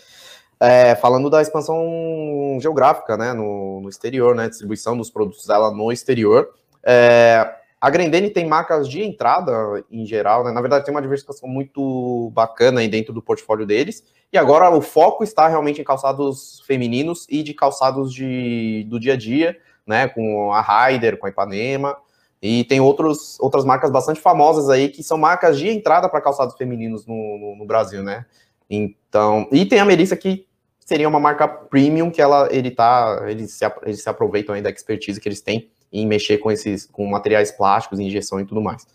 É, 0.61 0.95
falando 0.95 1.29
da 1.29 1.43
expansão 1.43 2.57
geográfica, 2.61 3.17
né, 3.17 3.33
no, 3.33 3.81
no, 3.81 3.89
exterior, 3.89 4.33
né, 4.33 4.49
distribuição 4.49 4.97
dos 4.97 5.11
produtos 5.11 5.45
dela 5.45 5.73
no 5.73 5.91
exterior. 5.91 6.51
É, 6.85 7.53
a 7.81 7.91
Grendene 7.91 8.31
tem 8.31 8.47
marcas 8.47 8.89
de 8.89 9.03
entrada 9.03 9.85
em 9.91 10.07
geral, 10.07 10.45
né? 10.45 10.53
Na 10.53 10.61
verdade, 10.61 10.85
tem 10.85 10.95
uma 10.95 11.03
diversificação 11.03 11.49
muito 11.49 12.31
bacana 12.33 12.79
aí 12.79 12.87
dentro 12.87 13.13
do 13.13 13.21
portfólio 13.21 13.67
deles. 13.67 14.05
E 14.33 14.39
agora 14.39 14.71
o 14.71 14.81
foco 14.81 15.25
está 15.25 15.49
realmente 15.49 15.81
em 15.81 15.85
calçados 15.85 16.63
femininos 16.65 17.27
e 17.29 17.43
de 17.43 17.53
calçados 17.55 18.15
de, 18.15 18.87
do 18.89 19.01
dia 19.01 19.15
a 19.15 19.17
dia, 19.17 19.59
né? 19.85 20.07
Com 20.07 20.53
a 20.53 20.61
Ryder, 20.61 21.19
com 21.19 21.27
a 21.27 21.31
Ipanema. 21.31 21.97
E 22.43 22.65
tem 22.65 22.81
outros, 22.81 23.39
outras 23.39 23.65
marcas 23.65 23.89
bastante 23.89 24.21
famosas 24.21 24.69
aí 24.69 24.89
que 24.89 25.01
são 25.05 25.17
marcas 25.17 25.57
de 25.57 25.69
entrada 25.69 26.09
para 26.09 26.21
calçados 26.21 26.57
femininos 26.57 27.07
no, 27.07 27.15
no, 27.15 27.57
no, 27.57 27.65
Brasil, 27.65 28.03
né? 28.03 28.27
Então, 28.69 29.47
e 29.53 29.65
tem 29.65 29.79
a 29.79 29.85
Melissa 29.85 30.17
que 30.17 30.45
seria 30.81 31.09
uma 31.09 31.21
marca 31.21 31.47
premium 31.47 32.11
que 32.11 32.21
ela 32.21 32.49
ele 32.51 32.73
tá, 32.73 33.23
eles 33.29 33.53
se, 33.53 33.65
eles 33.85 34.03
se 34.03 34.09
aproveitam 34.09 34.57
aí 34.57 34.61
da 34.61 34.71
expertise 34.71 35.21
que 35.21 35.29
eles 35.29 35.41
têm 35.41 35.71
em 35.93 36.05
mexer 36.05 36.39
com 36.39 36.51
esses 36.51 36.85
com 36.87 37.07
materiais 37.07 37.53
plásticos, 37.53 38.01
injeção 38.01 38.41
e 38.41 38.45
tudo 38.45 38.61
mais. 38.61 38.89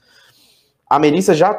A 0.90 1.00
Melissa 1.00 1.34
já 1.34 1.52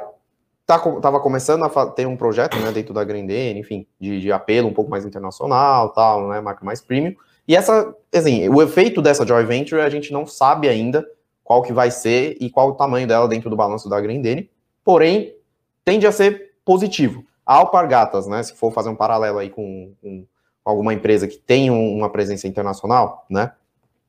estava 0.61 1.01
tá, 1.01 1.21
começando 1.21 1.65
a 1.65 1.87
ter 1.87 2.07
um 2.07 2.17
projeto, 2.19 2.59
né, 2.59 2.71
dentro 2.71 2.93
da 2.93 3.03
Grendene, 3.03 3.61
enfim, 3.61 3.87
de, 3.99 4.21
de, 4.21 4.31
apelo 4.31 4.69
um 4.69 4.75
pouco 4.75 4.91
mais 4.91 5.07
internacional, 5.07 5.91
tal, 5.95 6.29
né, 6.29 6.41
marca 6.43 6.63
mais 6.63 6.83
premium. 6.83 7.15
E 7.47 7.57
essa, 7.57 7.95
assim, 8.15 8.47
o 8.51 8.61
efeito 8.61 9.01
dessa 9.01 9.27
joint 9.27 9.47
venture 9.47 9.81
a 9.81 9.89
gente 9.89 10.13
não 10.13 10.27
sabe 10.27 10.69
ainda 10.69 11.07
qual 11.49 11.63
que 11.63 11.73
vai 11.73 11.91
ser 11.91 12.37
e 12.43 12.51
qual 12.51 12.69
o 12.69 12.75
tamanho 12.75 13.09
dela 13.09 13.27
dentro 13.27 13.49
do 13.49 13.57
balanço 13.57 13.89
da 13.89 13.99
Grendene, 13.99 14.51
porém 14.85 15.35
tende 15.83 16.07
a 16.07 16.13
ser 16.13 16.57
positivo. 16.63 17.25
A 17.47 17.55
Alpargatas, 17.55 18.27
né, 18.27 18.43
se 18.43 18.55
for 18.55 18.71
fazer 18.71 18.91
um 18.91 18.95
paralelo 18.95 19.39
aí 19.39 19.49
com, 19.49 19.95
com 20.03 20.27
alguma 20.63 20.93
empresa 20.93 21.27
que 21.27 21.39
tem 21.39 21.71
uma 21.71 22.11
presença 22.11 22.47
internacional, 22.47 23.25
né, 23.31 23.51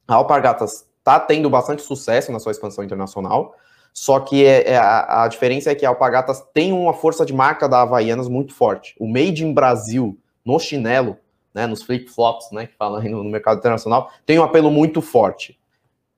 a 0.05 0.15
Alpargatas 0.15 0.85
está 0.97 1.17
tendo 1.17 1.49
bastante 1.49 1.81
sucesso 1.81 2.29
na 2.29 2.39
sua 2.39 2.51
expansão 2.51 2.83
internacional, 2.83 3.55
só 3.93 4.19
que 4.19 4.45
é, 4.45 4.71
é 4.71 4.77
a, 4.77 5.23
a, 5.23 5.27
diferença 5.29 5.71
é 5.71 5.75
que 5.75 5.85
a 5.85 5.89
Alpargatas 5.89 6.45
tem 6.53 6.73
uma 6.73 6.93
força 6.93 7.25
de 7.25 7.33
marca 7.33 7.69
da 7.69 7.83
Havaianas 7.83 8.27
muito 8.27 8.53
forte. 8.53 8.97
O 8.99 9.07
Made 9.07 9.45
in 9.45 9.53
Brasil, 9.53 10.19
no 10.43 10.59
chinelo, 10.59 11.17
né, 11.53 11.65
nos 11.65 11.83
flip-flops, 11.83 12.51
né, 12.51 12.67
que 12.67 12.75
fala 12.75 13.01
no, 13.01 13.23
no, 13.23 13.29
mercado 13.29 13.59
internacional, 13.59 14.11
tem 14.25 14.37
um 14.37 14.43
apelo 14.43 14.69
muito 14.69 15.01
forte. 15.01 15.57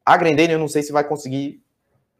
A 0.06 0.18
Grendene, 0.18 0.54
eu 0.54 0.60
não 0.60 0.68
sei 0.68 0.84
se 0.84 0.92
vai 0.92 1.04
conseguir 1.04 1.62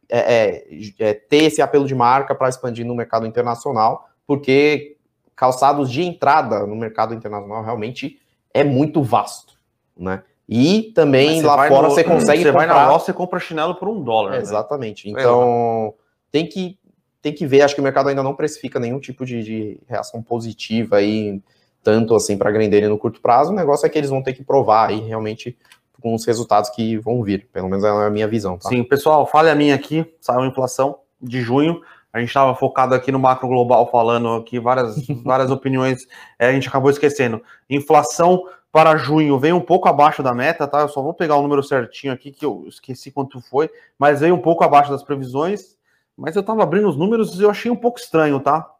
é, 0.08 0.18
é, 0.18 0.64
é 0.98 1.14
ter 1.14 1.44
esse 1.44 1.62
apelo 1.62 1.86
de 1.86 1.94
marca 1.94 2.34
para 2.34 2.48
expandir 2.48 2.86
no 2.86 2.94
mercado 2.94 3.26
internacional, 3.26 4.08
porque 4.26 4.96
calçados 5.34 5.90
de 5.90 6.02
entrada 6.02 6.66
no 6.66 6.76
mercado 6.76 7.14
internacional 7.14 7.64
realmente 7.64 8.20
é 8.52 8.62
muito 8.62 9.02
vasto, 9.02 9.54
né? 9.96 10.22
E 10.48 10.92
também 10.94 11.40
lá 11.40 11.68
fora 11.68 11.88
no, 11.88 11.94
você 11.94 12.04
consegue 12.04 12.42
você 12.42 12.52
comprar... 12.52 12.66
vai 12.66 12.66
na 12.66 12.88
loja 12.88 13.04
você 13.04 13.12
compra 13.12 13.40
chinelo 13.40 13.74
por 13.76 13.88
um 13.88 14.02
dólar. 14.02 14.32
Né? 14.32 14.38
Exatamente. 14.38 15.08
Então 15.08 15.94
tem 16.30 16.46
que 16.46 16.78
tem 17.22 17.32
que 17.32 17.46
ver. 17.46 17.62
Acho 17.62 17.74
que 17.74 17.80
o 17.80 17.84
mercado 17.84 18.08
ainda 18.08 18.22
não 18.22 18.34
precifica 18.34 18.78
nenhum 18.78 18.98
tipo 18.98 19.24
de, 19.24 19.42
de 19.42 19.80
reação 19.88 20.22
positiva 20.22 20.96
aí 20.96 21.40
tanto 21.82 22.14
assim 22.14 22.36
para 22.36 22.50
a 22.50 22.88
no 22.88 22.98
curto 22.98 23.20
prazo. 23.20 23.52
O 23.52 23.56
negócio 23.56 23.86
é 23.86 23.88
que 23.88 23.98
eles 23.98 24.10
vão 24.10 24.22
ter 24.22 24.34
que 24.34 24.44
provar 24.44 24.90
aí 24.90 25.00
realmente 25.00 25.56
com 26.02 26.14
os 26.14 26.26
resultados 26.26 26.68
que 26.70 26.98
vão 26.98 27.22
vir. 27.22 27.48
Pelo 27.52 27.68
menos 27.68 27.84
é 27.84 27.88
a 27.88 28.10
minha 28.10 28.28
visão. 28.28 28.58
Tá? 28.58 28.68
Sim, 28.68 28.82
pessoal, 28.82 29.26
falha 29.26 29.54
minha 29.54 29.74
aqui. 29.74 30.04
Saiu 30.20 30.40
a 30.40 30.46
inflação 30.46 30.98
de 31.20 31.40
junho. 31.40 31.80
A 32.12 32.18
gente 32.18 32.28
estava 32.28 32.54
focado 32.54 32.94
aqui 32.94 33.10
no 33.10 33.18
macro 33.18 33.48
global, 33.48 33.90
falando 33.90 34.34
aqui 34.34 34.58
várias, 34.58 34.96
várias 35.24 35.50
opiniões, 35.50 36.06
é, 36.38 36.48
a 36.48 36.52
gente 36.52 36.68
acabou 36.68 36.90
esquecendo. 36.90 37.42
Inflação 37.70 38.44
para 38.70 38.96
junho 38.96 39.38
veio 39.38 39.56
um 39.56 39.60
pouco 39.60 39.88
abaixo 39.88 40.22
da 40.22 40.34
meta, 40.34 40.66
tá? 40.66 40.80
Eu 40.80 40.88
só 40.88 41.00
vou 41.00 41.14
pegar 41.14 41.36
o 41.36 41.42
número 41.42 41.62
certinho 41.62 42.12
aqui, 42.12 42.30
que 42.30 42.44
eu 42.44 42.64
esqueci 42.66 43.10
quanto 43.10 43.40
foi, 43.40 43.70
mas 43.98 44.20
veio 44.20 44.34
um 44.34 44.40
pouco 44.40 44.62
abaixo 44.64 44.90
das 44.90 45.02
previsões. 45.02 45.76
Mas 46.16 46.36
eu 46.36 46.40
estava 46.40 46.62
abrindo 46.62 46.88
os 46.88 46.96
números 46.96 47.38
e 47.38 47.42
eu 47.42 47.50
achei 47.50 47.70
um 47.70 47.76
pouco 47.76 47.98
estranho, 47.98 48.38
tá? 48.40 48.70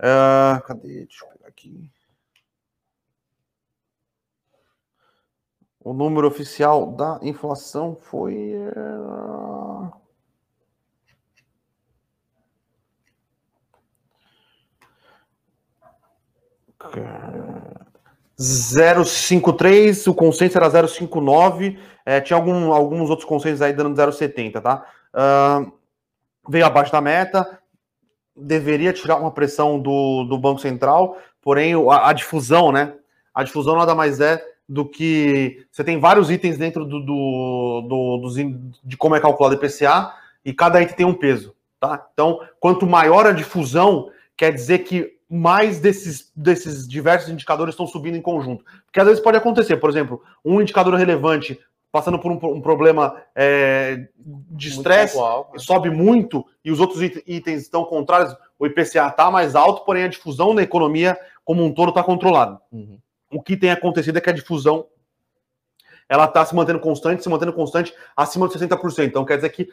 Uh, 0.00 0.60
cadê? 0.62 1.06
Deixa 1.06 1.24
eu 1.24 1.28
pegar 1.28 1.48
aqui. 1.48 1.88
O 5.84 5.92
número 5.92 6.28
oficial 6.28 6.92
da 6.92 7.18
inflação 7.22 7.96
foi. 8.00 8.54
Uh... 8.76 9.90
0,53, 18.38 20.08
o 20.08 20.14
consenso 20.14 20.58
era 20.58 20.68
0,59, 20.68 21.78
é, 22.04 22.20
tinha 22.20 22.36
algum, 22.36 22.72
alguns 22.72 23.08
outros 23.08 23.28
consensos 23.28 23.62
aí 23.62 23.72
dando 23.72 23.94
0,70, 23.94 24.60
tá? 24.60 24.84
Uh, 25.14 25.72
veio 26.48 26.66
abaixo 26.66 26.90
da 26.90 27.00
meta, 27.00 27.60
deveria 28.34 28.92
tirar 28.92 29.16
uma 29.16 29.30
pressão 29.30 29.78
do, 29.78 30.24
do 30.24 30.36
Banco 30.38 30.60
Central, 30.60 31.16
porém 31.40 31.74
a, 31.88 32.08
a, 32.08 32.12
difusão, 32.12 32.72
né? 32.72 32.94
A 33.32 33.44
difusão 33.44 33.76
nada 33.76 33.94
mais 33.94 34.20
é 34.20 34.44
do 34.68 34.84
que 34.84 35.66
você 35.70 35.84
tem 35.84 35.98
vários 35.98 36.30
itens 36.30 36.56
dentro 36.56 36.84
do, 36.84 37.00
do, 37.00 37.86
do, 37.88 38.16
do 38.18 38.72
de 38.84 38.96
como 38.96 39.16
é 39.16 39.20
calculado 39.20 39.54
o 39.54 39.58
IPCA 39.58 40.14
e 40.44 40.52
cada 40.52 40.80
item 40.80 40.96
tem 40.96 41.06
um 41.06 41.14
peso, 41.14 41.54
tá? 41.78 42.08
Então, 42.12 42.40
quanto 42.58 42.86
maior 42.86 43.26
a 43.26 43.32
difusão, 43.32 44.10
quer 44.36 44.52
dizer 44.52 44.80
que 44.80 45.18
mais 45.28 45.80
desses, 45.80 46.30
desses 46.36 46.86
diversos 46.86 47.30
indicadores 47.30 47.72
estão 47.72 47.86
subindo 47.86 48.16
em 48.16 48.22
conjunto. 48.22 48.64
Porque 48.84 49.00
às 49.00 49.06
vezes 49.06 49.22
pode 49.22 49.38
acontecer, 49.38 49.76
por 49.78 49.88
exemplo, 49.88 50.22
um 50.44 50.60
indicador 50.60 50.94
relevante 50.94 51.58
passando 51.92 52.18
por 52.18 52.32
um, 52.32 52.38
um 52.56 52.60
problema 52.60 53.22
é, 53.34 54.08
de 54.16 54.68
estresse, 54.68 55.18
sobe 55.58 55.90
muito 55.90 56.44
e 56.64 56.72
os 56.72 56.80
outros 56.80 57.02
itens 57.02 57.62
estão 57.62 57.84
contrários, 57.84 58.34
o 58.58 58.66
IPCA 58.66 59.08
está 59.08 59.30
mais 59.30 59.54
alto, 59.54 59.84
porém 59.84 60.04
a 60.04 60.08
difusão 60.08 60.54
na 60.54 60.62
economia 60.62 61.18
como 61.44 61.62
um 61.62 61.72
todo 61.72 61.90
está 61.90 62.02
controlada. 62.02 62.58
Uhum. 62.72 62.98
O 63.32 63.42
que 63.42 63.56
tem 63.56 63.70
acontecido 63.70 64.18
é 64.18 64.20
que 64.20 64.30
a 64.30 64.34
difusão 64.34 64.86
ela 66.08 66.26
está 66.26 66.44
se 66.44 66.54
mantendo 66.54 66.78
constante, 66.78 67.22
se 67.22 67.28
mantendo 67.28 67.52
constante 67.52 67.94
acima 68.16 68.46
de 68.46 68.54
60%. 68.54 69.06
Então 69.06 69.24
quer 69.24 69.36
dizer 69.36 69.48
que 69.50 69.68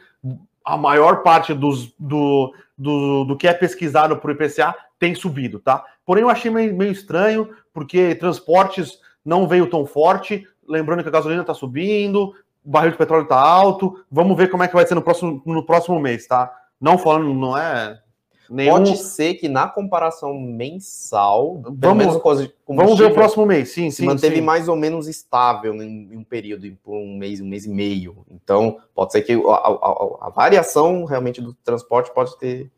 a 0.64 0.76
maior 0.76 1.22
parte 1.22 1.52
dos, 1.52 1.92
do, 1.98 2.54
do, 2.76 3.24
do 3.24 3.36
que 3.36 3.46
é 3.46 3.52
pesquisado 3.52 4.16
por 4.16 4.30
IPCA 4.30 4.74
tem 4.98 5.14
subido, 5.14 5.58
tá? 5.58 5.84
Porém, 6.04 6.22
eu 6.22 6.30
achei 6.30 6.50
meio, 6.50 6.74
meio 6.74 6.92
estranho, 6.92 7.54
porque 7.72 8.14
transportes 8.14 8.98
não 9.24 9.46
veio 9.46 9.68
tão 9.68 9.84
forte, 9.84 10.46
lembrando 10.66 11.02
que 11.02 11.08
a 11.08 11.12
gasolina 11.12 11.42
está 11.42 11.54
subindo, 11.54 12.34
o 12.64 12.70
barril 12.70 12.92
de 12.92 12.98
petróleo 12.98 13.24
está 13.24 13.38
alto. 13.38 14.04
Vamos 14.10 14.36
ver 14.36 14.48
como 14.48 14.62
é 14.62 14.68
que 14.68 14.74
vai 14.74 14.86
ser 14.86 14.94
no 14.94 15.02
próximo, 15.02 15.42
no 15.44 15.64
próximo 15.64 15.98
mês, 16.00 16.26
tá? 16.26 16.50
Não 16.80 16.96
falando, 16.96 17.34
não 17.34 17.56
é 17.56 18.00
Nenhum... 18.50 18.72
Pode 18.72 18.96
ser 18.96 19.34
que 19.34 19.48
na 19.48 19.68
comparação 19.68 20.34
mensal, 20.36 21.62
vamos, 21.72 22.20
vamos 22.66 22.98
ver 22.98 23.04
o 23.04 23.14
próximo 23.14 23.46
mês, 23.46 23.68
sim, 23.68 23.92
sim. 23.92 24.04
Manteve 24.04 24.36
sim. 24.36 24.40
mais 24.40 24.68
ou 24.68 24.74
menos 24.74 25.06
estável 25.06 25.80
em, 25.80 26.16
um 26.16 26.24
período, 26.24 26.68
por 26.82 26.96
um 26.96 27.16
mês, 27.16 27.40
um 27.40 27.46
mês 27.46 27.64
e 27.64 27.70
meio. 27.70 28.26
Então, 28.28 28.78
pode 28.92 29.12
ser 29.12 29.22
que 29.22 29.34
a, 29.34 29.36
a, 29.38 30.26
a 30.26 30.30
variação 30.30 31.04
realmente 31.04 31.40
do 31.40 31.54
transporte 31.54 32.12
pode 32.12 32.36
ter 32.38 32.68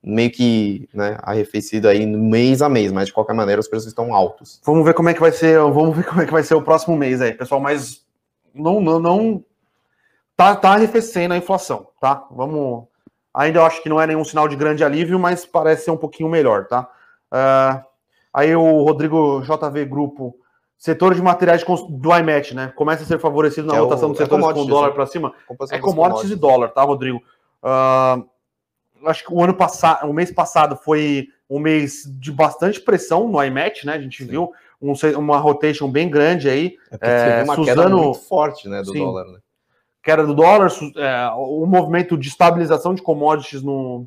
meio 0.00 0.30
que 0.30 0.88
né, 0.94 1.18
arrefecido 1.22 1.88
aí 1.88 2.06
mês 2.06 2.62
a 2.62 2.68
mês, 2.68 2.92
mas 2.92 3.06
de 3.06 3.12
qualquer 3.12 3.34
maneira 3.34 3.60
os 3.60 3.66
preços 3.66 3.88
estão 3.88 4.14
altos. 4.14 4.60
Vamos 4.64 4.84
ver 4.84 4.94
como 4.94 5.08
é 5.08 5.14
que 5.14 5.20
vai 5.20 5.32
ser, 5.32 5.58
vamos 5.58 5.96
ver 5.96 6.04
como 6.06 6.22
é 6.22 6.26
que 6.26 6.32
vai 6.32 6.44
ser 6.44 6.54
o 6.54 6.62
próximo 6.62 6.96
mês 6.96 7.20
aí, 7.20 7.32
pessoal, 7.32 7.60
mas 7.60 8.00
não, 8.54 8.80
não, 8.80 9.00
não 9.00 9.44
tá, 10.36 10.54
tá 10.54 10.74
arrefecendo 10.74 11.34
a 11.34 11.36
inflação, 11.36 11.88
tá? 12.00 12.24
Vamos 12.30 12.84
Ainda 13.36 13.58
eu 13.58 13.66
acho 13.66 13.82
que 13.82 13.88
não 13.90 14.00
é 14.00 14.06
nenhum 14.06 14.24
sinal 14.24 14.48
de 14.48 14.56
grande 14.56 14.82
alívio, 14.82 15.18
mas 15.18 15.44
parece 15.44 15.84
ser 15.84 15.90
um 15.90 15.96
pouquinho 15.96 16.28
melhor, 16.28 16.66
tá? 16.66 16.88
Uh, 17.30 17.84
aí 18.32 18.56
o 18.56 18.82
Rodrigo 18.82 19.42
JV 19.42 19.84
Grupo 19.84 20.34
setor 20.78 21.14
de 21.14 21.20
materiais 21.20 21.62
do 21.62 22.16
IMET, 22.16 22.54
né? 22.54 22.72
Começa 22.74 23.02
a 23.02 23.06
ser 23.06 23.18
favorecido 23.18 23.66
na 23.66 23.78
rotação 23.78 24.08
é 24.08 24.12
dos 24.12 24.18
setores 24.18 24.46
é 24.46 24.52
com 24.54 24.64
dólar 24.64 24.92
para 24.92 25.06
cima. 25.06 25.34
É 25.70 25.78
commodities 25.78 26.30
e 26.30 26.36
dólar, 26.36 26.68
tá, 26.68 26.82
Rodrigo? 26.82 27.18
Uh, 27.62 28.26
acho 29.06 29.24
que 29.24 29.32
o 29.32 29.42
ano 29.42 29.54
passado, 29.54 30.08
o 30.08 30.14
mês 30.14 30.30
passado 30.30 30.74
foi 30.74 31.28
um 31.48 31.58
mês 31.58 32.04
de 32.18 32.32
bastante 32.32 32.80
pressão 32.80 33.28
no 33.28 33.42
IMET, 33.42 33.86
né? 33.86 33.92
A 33.92 34.00
gente 34.00 34.24
Sim. 34.24 34.30
viu 34.30 34.52
um, 34.80 34.92
uma 35.18 35.36
rotation 35.36 35.88
bem 35.88 36.08
grande 36.08 36.48
aí. 36.48 36.76
É, 37.00 37.42
uma 37.42 37.54
Suzano, 37.54 37.64
queda 37.64 37.88
muito 37.88 38.18
forte, 38.20 38.66
né, 38.66 38.80
do 38.82 38.92
Sim, 38.92 38.98
dólar, 38.98 39.26
né? 39.26 39.38
Queda 40.06 40.24
do 40.24 40.34
dólar, 40.34 40.70
é, 40.98 41.30
o 41.34 41.66
movimento 41.66 42.16
de 42.16 42.28
estabilização 42.28 42.94
de 42.94 43.02
commodities 43.02 43.60
no, 43.60 44.06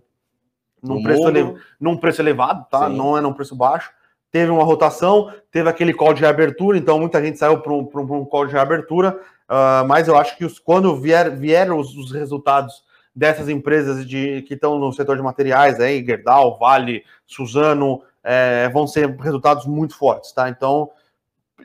num, 0.81 1.03
preço, 1.03 1.27
ele, 1.27 1.55
num 1.77 1.97
preço 1.97 2.21
elevado, 2.21 2.65
tá? 2.71 2.87
Sim. 2.87 2.95
Não 2.95 3.17
é 3.17 3.21
num 3.21 3.33
preço 3.33 3.53
baixo. 3.53 3.91
Teve 4.31 4.49
uma 4.49 4.63
rotação, 4.63 5.29
teve 5.51 5.67
aquele 5.67 5.93
call 5.93 6.13
de 6.13 6.21
reabertura, 6.21 6.77
então 6.77 6.97
muita 6.97 7.21
gente 7.21 7.37
saiu 7.37 7.59
para 7.59 7.73
um, 7.73 7.81
um, 7.81 8.23
call 8.23 8.45
de 8.45 8.53
reabertura, 8.53 9.19
uh, 9.49 9.85
mas 9.89 10.07
eu 10.07 10.17
acho 10.17 10.37
que 10.37 10.45
os, 10.45 10.57
quando 10.57 10.95
vier, 10.95 11.35
vieram 11.35 11.77
os, 11.77 11.93
os 11.93 12.13
resultados 12.13 12.81
dessas 13.13 13.49
empresas 13.49 14.07
de, 14.07 14.41
que 14.43 14.53
estão 14.53 14.79
no 14.79 14.93
setor 14.93 15.17
de 15.17 15.21
materiais, 15.21 15.81
aí, 15.81 16.01
Gerdau, 16.05 16.57
Vale, 16.57 17.03
Suzano, 17.27 18.01
é, 18.23 18.69
vão 18.69 18.87
ser 18.87 19.13
resultados 19.17 19.65
muito 19.65 19.97
fortes, 19.97 20.31
tá? 20.31 20.47
Então, 20.47 20.91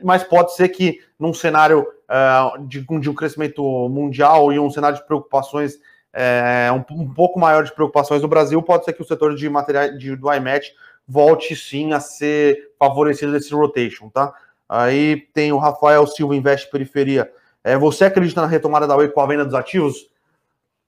mas 0.03 0.25
pode 0.25 0.53
ser 0.55 0.67
que 0.67 0.99
num 1.17 1.33
cenário 1.33 1.87
uh, 2.09 2.65
de, 2.65 2.85
de, 2.99 3.09
um 3.09 3.13
crescimento 3.13 3.61
mundial 3.89 4.51
e 4.51 4.59
um 4.59 4.69
cenário 4.69 4.97
de 4.97 5.05
preocupações 5.05 5.79
é, 6.13 6.69
um, 6.71 7.01
um, 7.01 7.13
pouco 7.13 7.37
maior 7.37 7.63
de 7.63 7.73
preocupações 7.73 8.21
no 8.21 8.27
Brasil, 8.27 8.61
pode 8.61 8.85
ser 8.85 8.93
que 8.93 9.01
o 9.01 9.05
setor 9.05 9.35
de 9.35 9.49
materiais 9.49 9.99
de, 9.99 10.15
do 10.15 10.31
IMET 10.33 10.73
volte 11.05 11.55
sim 11.55 11.91
a 11.91 11.99
ser 11.99 12.71
favorecido 12.79 13.33
desse 13.33 13.53
rotation, 13.53 14.09
tá? 14.09 14.33
Aí 14.67 15.27
tem 15.33 15.51
o 15.51 15.57
Rafael 15.57 16.07
Silva 16.07 16.35
Investe 16.35 16.71
Periferia. 16.71 17.31
É, 17.63 17.77
você 17.77 18.05
acredita 18.05 18.41
na 18.41 18.47
retomada 18.47 18.87
da 18.87 18.95
Oi 18.95 19.09
com 19.09 19.19
a 19.19 19.25
venda 19.25 19.45
dos 19.45 19.53
ativos? 19.53 20.09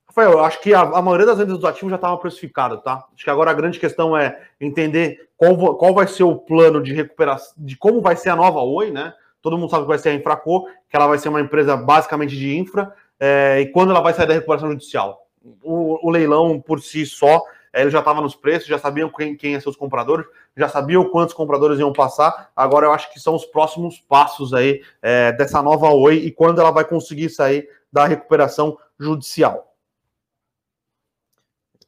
Rafael, 0.08 0.32
eu 0.32 0.44
acho 0.44 0.62
que 0.62 0.74
a, 0.74 0.82
a 0.82 1.02
maioria 1.02 1.26
das 1.26 1.38
vendas 1.38 1.58
dos 1.58 1.66
ativos 1.66 1.90
já 1.90 1.98
estava 1.98 2.18
precificada, 2.18 2.78
tá? 2.78 3.06
Acho 3.14 3.24
que 3.24 3.30
agora 3.30 3.52
a 3.52 3.54
grande 3.54 3.80
questão 3.80 4.18
é 4.18 4.42
entender 4.60 5.30
qual, 5.36 5.76
qual 5.76 5.94
vai 5.94 6.08
ser 6.08 6.24
o 6.24 6.36
plano 6.36 6.82
de 6.82 6.94
recuperação, 6.94 7.54
de 7.58 7.78
como 7.78 8.02
vai 8.02 8.16
ser 8.16 8.30
a 8.30 8.36
nova 8.36 8.62
Oi, 8.62 8.92
né? 8.92 9.14
Todo 9.48 9.58
mundo 9.58 9.70
sabe 9.70 9.84
que 9.84 9.88
vai 9.88 9.98
ser 9.98 10.10
a 10.10 10.14
Infraco, 10.14 10.68
que 10.90 10.96
ela 10.98 11.08
vai 11.08 11.18
ser 11.18 11.30
uma 11.30 11.40
empresa 11.40 11.78
basicamente 11.78 12.36
de 12.36 12.58
infra, 12.58 12.94
é, 13.18 13.62
e 13.62 13.68
quando 13.72 13.92
ela 13.92 14.02
vai 14.02 14.14
sair 14.14 14.28
da 14.28 14.34
recuperação 14.34 14.70
judicial. 14.70 15.26
O, 15.64 16.06
o 16.06 16.10
leilão 16.10 16.60
por 16.60 16.82
si 16.82 17.06
só 17.06 17.42
ele 17.74 17.90
já 17.90 18.00
estava 18.00 18.20
nos 18.22 18.36
preços, 18.36 18.68
já 18.68 18.78
sabiam 18.78 19.10
quem, 19.10 19.38
quem 19.38 19.58
ser 19.60 19.70
os 19.70 19.78
compradores, 19.78 20.26
já 20.56 20.68
sabiam 20.68 21.10
quantos 21.10 21.34
compradores 21.34 21.80
iam 21.80 21.94
passar. 21.94 22.52
Agora 22.56 22.88
eu 22.88 22.92
acho 22.92 23.14
que 23.14 23.20
são 23.20 23.36
os 23.36 23.46
próximos 23.46 24.00
passos 24.00 24.54
aí 24.54 24.82
é, 25.02 25.32
dessa 25.32 25.62
nova 25.62 25.90
Oi 25.92 26.16
e 26.16 26.32
quando 26.32 26.60
ela 26.60 26.72
vai 26.72 26.84
conseguir 26.84 27.30
sair 27.30 27.70
da 27.92 28.06
recuperação 28.06 28.78
judicial. 29.00 29.74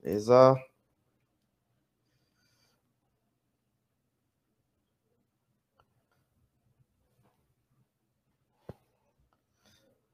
Beleza. 0.01 0.55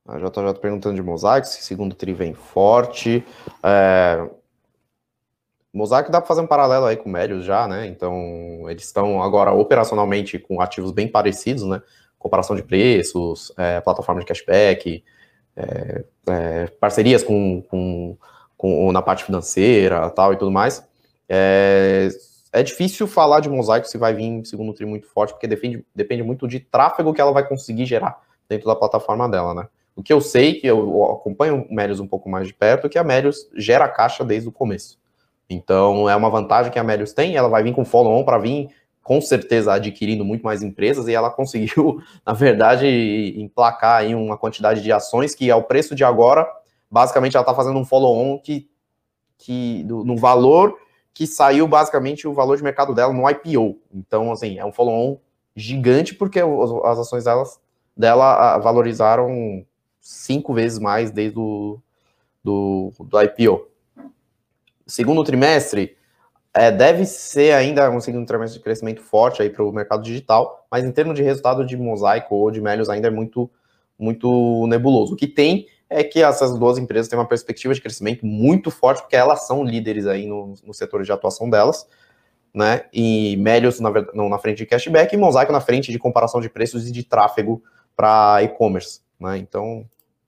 A 0.08 0.18
JJ 0.20 0.60
perguntando 0.62 0.96
de 0.96 1.02
mosaico, 1.02 1.48
se 1.48 1.64
segundo 1.64 1.96
tri 1.96 2.14
vem 2.14 2.34
forte. 2.34 3.26
É, 3.64 4.30
dá 6.12 6.22
para 6.22 6.22
fazer 6.22 6.42
um 6.42 6.48
paralelo 6.48 6.86
aí 6.86 6.96
com 6.96 7.12
o 7.12 7.42
já, 7.42 7.68
né? 7.68 7.88
Então, 7.88 8.70
eles 8.70 8.84
estão 8.84 9.22
agora 9.22 9.52
operacionalmente 9.52 10.38
com 10.38 10.62
ativos 10.62 10.92
bem 10.92 11.08
parecidos, 11.08 11.64
né? 11.64 11.82
Comparação 12.20 12.56
de 12.56 12.64
preços, 12.64 13.52
é, 13.58 13.82
plataforma 13.82 14.22
de 14.22 14.28
cashback, 14.28 15.04
é, 15.56 16.04
é, 16.28 16.68
parcerias 16.80 17.24
com, 17.24 17.62
com, 17.64 18.18
com, 18.56 18.92
na 18.92 19.02
parte 19.02 19.24
financeira 19.24 20.10
tal 20.12 20.34
e 20.34 20.38
tudo 20.38 20.52
mais. 20.52 20.88
É, 21.28 22.10
é 22.54 22.64
difícil 22.64 23.08
falar 23.08 23.40
de 23.40 23.50
Mosaic 23.50 23.90
se 23.90 23.98
vai 23.98 24.14
vir 24.14 24.46
segundo 24.46 24.74
tri 24.74 24.86
muito 24.86 25.08
forte, 25.08 25.34
porque 25.34 25.48
depende, 25.48 25.86
depende 25.96 26.24
muito 26.24 26.48
de 26.48 26.60
tráfego 26.60 27.14
que 27.14 27.20
ela 27.20 27.32
vai 27.32 27.48
conseguir 27.48 27.86
gerar 27.86 28.22
dentro 28.48 28.68
da 28.68 28.76
plataforma 28.76 29.28
dela, 29.28 29.54
né? 29.54 29.68
O 29.96 30.04
que 30.04 30.12
eu 30.12 30.20
sei, 30.20 30.56
que 30.56 30.68
eu 30.68 31.04
acompanho 31.14 31.66
o 31.70 31.74
Melios 31.74 32.00
um 32.00 32.08
pouco 32.08 32.30
mais 32.30 32.48
de 32.48 32.54
perto, 32.54 32.88
é 32.88 32.90
que 32.90 32.98
a 32.98 33.04
Melios 33.04 33.50
gera 33.56 33.88
caixa 33.88 34.26
desde 34.26 34.50
o 34.50 34.52
começo. 34.52 35.00
Então, 35.50 36.10
é 36.10 36.16
uma 36.16 36.30
vantagem 36.30 36.72
que 36.72 36.80
a 36.80 36.84
Melius 36.84 37.14
tem, 37.14 37.36
ela 37.36 37.48
vai 37.48 37.64
vir 37.64 37.74
com 37.74 37.86
follow-on 37.86 38.24
para 38.26 38.38
vir, 38.38 38.70
com 39.02 39.22
certeza, 39.22 39.74
adquirindo 39.74 40.26
muito 40.26 40.44
mais 40.44 40.62
empresas, 40.62 41.08
e 41.08 41.14
ela 41.14 41.30
conseguiu, 41.32 42.02
na 42.26 42.34
verdade, 42.34 42.88
emplacar 43.38 44.02
aí 44.02 44.14
uma 44.14 44.38
quantidade 44.38 44.82
de 44.82 44.92
ações 44.92 45.34
que, 45.34 45.50
ao 45.50 45.64
preço 45.64 45.96
de 45.96 46.04
agora, 46.04 46.46
basicamente 46.92 47.38
ela 47.38 47.44
está 47.44 47.54
fazendo 47.54 47.80
um 47.80 47.86
follow-on 47.86 48.40
que, 48.40 48.68
que 49.38 49.84
no 49.86 50.18
valor 50.18 50.78
que 51.14 51.26
saiu, 51.26 51.66
basicamente, 51.66 52.28
o 52.28 52.34
valor 52.34 52.58
de 52.58 52.64
mercado 52.64 52.94
dela 52.94 53.14
no 53.14 53.30
IPO. 53.30 53.80
Então, 53.94 54.34
assim, 54.34 54.60
é 54.60 54.66
um 54.66 54.72
follow-on 54.74 55.18
gigante, 55.56 56.14
porque 56.14 56.42
as 56.84 57.00
ações 57.00 57.24
delas, 57.24 57.58
dela 57.96 58.58
valorizaram 58.58 59.66
cinco 60.08 60.54
vezes 60.54 60.78
mais 60.78 61.10
desde 61.12 61.40
o 61.40 61.80
do, 62.44 62.92
do 63.00 63.22
IPO 63.22 63.68
segundo 64.86 65.24
trimestre 65.24 65.98
é, 66.54 66.72
deve 66.72 67.06
ser 67.06 67.54
ainda 67.54 67.90
um 67.90 68.00
segundo 68.00 68.26
trimestre 68.26 68.60
de 68.60 68.64
crescimento 68.64 69.02
forte 69.02 69.42
aí 69.42 69.50
para 69.50 69.64
o 69.64 69.74
mercado 69.74 70.04
digital, 70.04 70.66
mas 70.72 70.86
em 70.86 70.92
termos 70.92 71.16
de 71.16 71.22
resultado 71.22 71.66
de 71.66 71.76
Mosaico 71.76 72.34
ou 72.34 72.50
de 72.50 72.62
Melios 72.62 72.90
ainda 72.90 73.08
é 73.08 73.12
muito, 73.12 73.50
muito 74.00 74.66
nebuloso. 74.68 75.14
O 75.14 75.18
que 75.18 75.28
tem 75.28 75.68
é 75.90 76.02
que 76.02 76.24
essas 76.24 76.58
duas 76.58 76.78
empresas 76.78 77.10
têm 77.10 77.20
uma 77.20 77.28
perspectiva 77.28 77.74
de 77.74 77.82
crescimento 77.82 78.26
muito 78.26 78.72
forte, 78.72 79.02
porque 79.02 79.18
elas 79.18 79.46
são 79.46 79.64
líderes 79.66 80.08
aí 80.08 80.26
no, 80.26 80.54
no 80.64 80.74
setor 80.74 81.04
de 81.04 81.12
atuação 81.12 81.50
delas, 81.50 81.88
né? 82.54 82.86
E 82.94 83.36
Melios 83.36 83.82
na, 83.82 83.92
na 84.14 84.40
frente 84.40 84.60
de 84.60 84.66
cashback 84.66 85.14
e 85.14 85.18
Mosaico 85.18 85.52
na 85.52 85.60
frente 85.60 85.92
de 85.92 86.00
comparação 86.00 86.40
de 86.40 86.50
preços 86.50 86.88
e 86.88 86.92
de 86.92 87.04
tráfego 87.04 87.62
para 87.98 88.42
e-commerce, 88.44 89.02
né? 89.20 89.38
Então, 89.38 89.86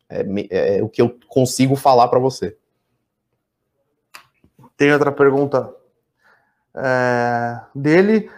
é, 0.10 0.26
é, 0.50 0.80
é 0.80 0.84
o 0.84 0.90
que 0.90 1.02
eu 1.02 1.18
consigo 1.28 1.76
falar 1.76 2.08
para 2.08 2.20
você. 2.20 2.58
Tem 4.76 4.92
outra 4.94 5.12
pergunta 5.12 5.74
é, 6.76 7.60
dele, 7.74 8.30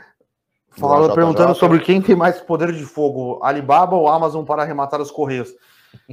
falando, 0.71 1.13
perguntando 1.13 1.53
sobre 1.53 1.79
quem 1.79 2.01
tem 2.01 2.15
mais 2.15 2.39
poder 2.39 2.71
de 2.71 2.85
fogo, 2.85 3.39
Alibaba 3.43 3.95
ou 3.95 4.07
Amazon 4.07 4.45
para 4.45 4.63
arrematar 4.63 5.01
os 5.01 5.11
correios. 5.11 5.53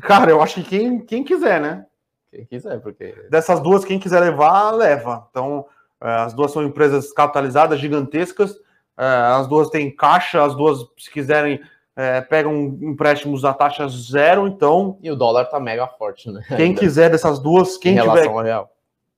Cara, 0.02 0.30
eu 0.30 0.42
acho 0.42 0.56
que 0.56 0.64
quem, 0.64 1.00
quem 1.00 1.22
quiser, 1.22 1.60
né? 1.60 1.86
Quem 2.30 2.44
quiser, 2.44 2.80
porque. 2.80 3.14
Dessas 3.30 3.60
duas, 3.60 3.84
quem 3.84 3.98
quiser 3.98 4.20
levar, 4.20 4.72
leva. 4.72 5.26
Então, 5.30 5.66
é, 6.02 6.10
as 6.10 6.34
duas 6.34 6.50
são 6.50 6.64
empresas 6.64 7.12
capitalizadas, 7.12 7.78
gigantescas. 7.78 8.54
É, 8.98 9.04
as 9.04 9.46
duas 9.46 9.68
têm 9.70 9.94
caixa, 9.94 10.42
as 10.42 10.54
duas, 10.54 10.78
se 10.98 11.10
quiserem, 11.10 11.60
é, 11.96 12.20
pegam 12.20 12.78
empréstimos 12.82 13.44
a 13.44 13.54
taxa 13.54 13.88
zero, 13.88 14.46
então. 14.46 14.98
E 15.02 15.10
o 15.10 15.16
dólar 15.16 15.46
tá 15.46 15.58
mega 15.58 15.86
forte, 15.86 16.30
né? 16.30 16.42
Quem 16.48 16.66
Ainda. 16.66 16.80
quiser 16.80 17.10
dessas 17.10 17.38
duas, 17.38 17.78
quem 17.78 17.96
em 17.96 18.02
tiver. 18.02 18.30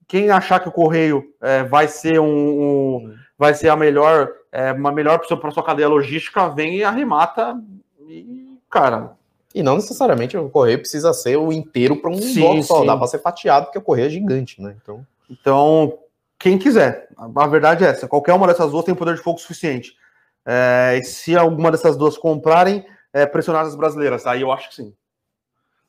Quem 0.07 0.31
achar 0.31 0.61
que 0.61 0.69
o 0.69 0.73
correio 0.73 1.35
é, 1.43 1.65
vai 1.65 1.87
ser 1.89 2.19
um, 2.19 2.27
um, 2.27 3.15
vai 3.37 3.53
ser 3.53 3.69
a 3.69 3.77
melhor 3.77 4.31
é, 4.51 4.73
uma 4.73 4.91
melhor 4.91 5.19
para 5.19 5.51
sua 5.51 5.63
cadeia 5.63 5.89
logística 5.89 6.49
vem 6.49 6.77
e 6.79 6.85
arremata 6.85 7.61
e 8.09 8.59
cara 8.71 9.13
e 9.55 9.63
não 9.63 9.77
necessariamente 9.77 10.37
o 10.37 10.49
correio 10.49 10.79
precisa 10.79 11.13
ser 11.13 11.37
o 11.37 11.53
inteiro 11.53 11.97
para 11.97 12.11
um 12.11 12.17
sim, 12.17 12.41
bloco 12.41 12.63
só 12.63 12.81
sim. 12.81 12.87
dá 12.87 12.97
para 12.97 13.07
ser 13.07 13.19
fatiado 13.19 13.67
porque 13.67 13.79
o 13.79 13.83
correio 13.83 14.07
é 14.07 14.11
gigante 14.11 14.63
né 14.63 14.75
então 14.83 15.07
então 15.31 15.99
quem 16.39 16.57
quiser 16.57 17.09
a 17.17 17.47
verdade 17.47 17.85
é 17.85 17.89
essa 17.89 18.09
qualquer 18.09 18.33
uma 18.33 18.47
dessas 18.47 18.71
duas 18.71 18.85
tem 18.85 18.95
poder 18.95 19.15
de 19.15 19.23
fogo 19.23 19.39
suficiente 19.39 19.95
é, 20.49 20.99
e 20.99 21.05
se 21.05 21.37
alguma 21.37 21.71
dessas 21.71 21.97
duas 21.97 22.17
comprarem 22.17 22.85
é, 23.13 23.27
pressionar 23.27 23.67
as 23.67 23.77
brasileiras 23.77 24.27
aí 24.27 24.41
eu 24.41 24.51
acho 24.51 24.71
que 24.71 24.75
sim 24.75 24.95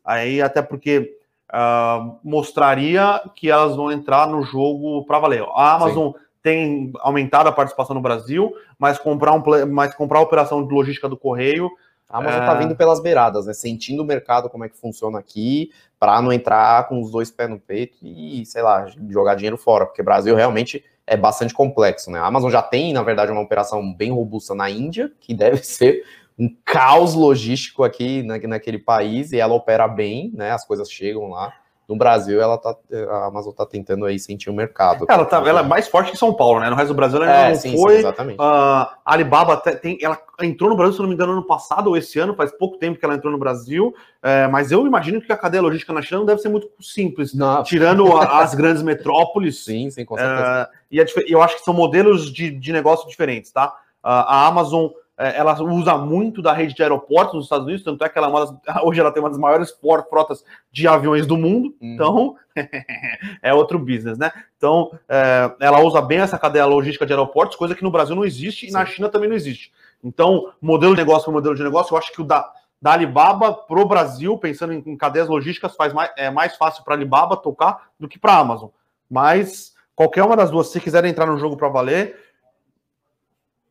aí 0.03 0.41
até 0.41 0.61
porque 0.61 1.17
uh, 1.49 2.17
mostraria 2.23 3.21
que 3.35 3.49
elas 3.49 3.75
vão 3.75 3.91
entrar 3.91 4.27
no 4.27 4.43
jogo 4.43 5.05
para 5.05 5.19
valer. 5.19 5.43
A 5.55 5.75
Amazon 5.75 6.11
Sim. 6.11 6.19
tem 6.41 6.93
aumentado 6.99 7.49
a 7.49 7.51
participação 7.51 7.93
no 7.93 8.01
Brasil, 8.01 8.53
mas 8.77 8.97
comprar, 8.97 9.33
um, 9.33 9.43
mas 9.67 9.93
comprar 9.93 10.19
a 10.19 10.23
operação 10.23 10.65
de 10.65 10.73
logística 10.73 11.09
do 11.09 11.17
correio. 11.17 11.69
A 12.07 12.17
Amazon 12.17 12.41
está 12.41 12.55
é... 12.55 12.57
vindo 12.57 12.75
pelas 12.75 12.99
beiradas, 12.99 13.45
né? 13.45 13.53
Sentindo 13.53 14.01
o 14.01 14.05
mercado 14.05 14.49
como 14.49 14.65
é 14.65 14.69
que 14.69 14.77
funciona 14.77 15.19
aqui, 15.19 15.71
para 15.99 16.21
não 16.21 16.33
entrar 16.33 16.87
com 16.87 17.01
os 17.01 17.11
dois 17.11 17.29
pés 17.29 17.49
no 17.49 17.59
peito 17.59 17.97
e, 18.01 18.43
sei 18.45 18.61
lá, 18.61 18.87
jogar 19.09 19.35
dinheiro 19.35 19.57
fora, 19.57 19.85
porque 19.85 20.01
o 20.01 20.05
Brasil 20.05 20.35
realmente 20.35 20.83
é 21.09 21.17
bastante 21.17 21.53
complexo, 21.53 22.11
né? 22.11 22.19
A 22.19 22.25
Amazon 22.25 22.51
já 22.51 22.61
tem, 22.61 22.93
na 22.93 23.01
verdade, 23.01 23.31
uma 23.31 23.41
operação 23.41 23.93
bem 23.93 24.11
robusta 24.11 24.53
na 24.53 24.69
Índia, 24.69 25.11
que 25.19 25.33
deve 25.35 25.63
ser 25.63 26.03
um 26.37 26.49
caos 26.63 27.15
logístico 27.15 27.83
aqui 27.83 28.23
na, 28.23 28.37
naquele 28.37 28.79
país 28.79 29.31
e 29.33 29.39
ela 29.39 29.53
opera 29.53 29.87
bem, 29.87 30.31
né? 30.33 30.51
As 30.51 30.65
coisas 30.65 30.89
chegam 30.89 31.29
lá 31.29 31.53
no 31.89 31.97
Brasil 31.97 32.39
ela 32.39 32.55
tá, 32.55 32.75
a 33.09 33.25
Amazon 33.25 33.49
está 33.49 33.65
tentando 33.65 34.05
aí 34.05 34.19
sentir 34.19 34.47
o 34.47 34.53
mercado. 34.53 35.07
Ela, 35.09 35.25
tá, 35.25 35.37
ela 35.37 35.61
é 35.61 35.63
mais 35.63 35.87
forte 35.87 36.11
que 36.11 36.17
São 36.17 36.31
Paulo, 36.31 36.59
né? 36.59 36.69
No 36.69 36.75
resto 36.75 36.89
do 36.89 36.93
Brasil 36.93 37.23
ela 37.23 37.31
é, 37.31 37.49
não 37.49 37.55
sim, 37.55 37.75
foi. 37.75 37.93
Sim, 37.93 37.99
exatamente. 38.01 38.39
Uh, 38.39 38.43
a 38.43 38.97
Alibaba 39.03 39.57
tem, 39.57 39.97
ela 39.99 40.15
entrou 40.39 40.69
no 40.69 40.75
Brasil, 40.75 40.93
se 40.93 40.99
não 41.01 41.07
me 41.07 41.15
engano, 41.15 41.31
ano 41.31 41.47
passado 41.47 41.87
ou 41.87 41.97
esse 41.97 42.19
ano, 42.19 42.35
faz 42.35 42.51
pouco 42.51 42.77
tempo 42.77 42.99
que 42.99 43.03
ela 43.03 43.15
entrou 43.15 43.31
no 43.31 43.39
Brasil, 43.39 43.91
é, 44.21 44.47
mas 44.47 44.71
eu 44.71 44.85
imagino 44.85 45.19
que 45.19 45.33
a 45.33 45.37
cadeia 45.37 45.63
logística 45.63 45.91
na 45.91 46.03
China 46.03 46.19
não 46.19 46.27
deve 46.27 46.41
ser 46.41 46.49
muito 46.49 46.69
simples, 46.79 47.33
não. 47.33 47.63
tirando 47.63 48.15
a, 48.15 48.43
as 48.43 48.53
grandes 48.53 48.83
metrópoles. 48.83 49.63
Sim, 49.65 49.89
sim, 49.89 50.05
com 50.05 50.15
certeza. 50.15 50.69
É, 50.91 51.05
e 51.27 51.31
eu 51.31 51.41
acho 51.41 51.57
que 51.57 51.63
são 51.63 51.73
modelos 51.73 52.31
de, 52.31 52.51
de 52.51 52.71
negócio 52.71 53.09
diferentes, 53.09 53.51
tá? 53.51 53.67
Uh, 54.03 54.07
a 54.07 54.47
Amazon 54.47 54.87
é, 54.87 55.08
ela 55.19 55.61
usa 55.61 55.97
muito 55.97 56.41
da 56.41 56.53
rede 56.53 56.73
de 56.73 56.81
aeroportos 56.81 57.35
nos 57.35 57.43
Estados 57.43 57.65
Unidos, 57.65 57.83
tanto 57.83 58.03
é 58.05 58.07
que 58.07 58.17
ela 58.17 58.29
é 58.29 58.31
das, 58.31 58.55
hoje 58.83 59.01
ela 59.01 59.11
tem 59.11 59.21
uma 59.21 59.29
das 59.29 59.37
maiores 59.37 59.77
frotas 60.09 60.45
de 60.71 60.87
aviões 60.87 61.27
do 61.27 61.37
mundo, 61.37 61.75
uhum. 61.81 61.93
então 61.93 62.35
é 63.43 63.53
outro 63.53 63.77
business, 63.77 64.17
né? 64.17 64.31
Então 64.57 64.97
é, 65.09 65.51
ela 65.59 65.81
usa 65.81 66.01
bem 66.01 66.19
essa 66.19 66.39
cadeia 66.39 66.65
logística 66.65 67.05
de 67.05 67.11
aeroportos, 67.11 67.57
coisa 67.57 67.75
que 67.75 67.83
no 67.83 67.91
Brasil 67.91 68.15
não 68.15 68.23
existe 68.23 68.65
e 68.65 68.69
Sim. 68.69 68.73
na 68.73 68.85
China 68.85 69.09
também 69.09 69.27
não 69.27 69.35
existe. 69.35 69.73
Então, 70.01 70.53
modelo 70.61 70.95
de 70.95 71.01
negócio 71.01 71.25
para 71.25 71.33
modelo 71.33 71.55
de 71.55 71.63
negócio, 71.63 71.93
eu 71.93 71.97
acho 71.97 72.13
que 72.13 72.21
o 72.21 72.23
da, 72.23 72.49
da 72.81 72.93
Alibaba 72.93 73.51
para 73.51 73.79
o 73.79 73.85
Brasil, 73.85 74.37
pensando 74.37 74.71
em, 74.71 74.81
em, 74.85 74.95
cadeias 74.95 75.27
logísticas, 75.27 75.75
faz 75.75 75.91
mais, 75.91 76.11
é 76.15 76.29
mais 76.29 76.55
fácil 76.55 76.85
para 76.85 76.93
a 76.93 76.97
Alibaba 76.97 77.35
tocar 77.35 77.89
do 77.99 78.07
que 78.07 78.17
para 78.17 78.33
a 78.33 78.39
Amazon. 78.39 78.69
Mas 79.09 79.75
qualquer 79.93 80.23
uma 80.23 80.37
das 80.37 80.49
duas, 80.49 80.67
se 80.67 80.79
quiserem 80.79 81.11
entrar 81.11 81.25
no 81.25 81.37
jogo 81.37 81.57
para 81.57 81.67
valer, 81.67 82.17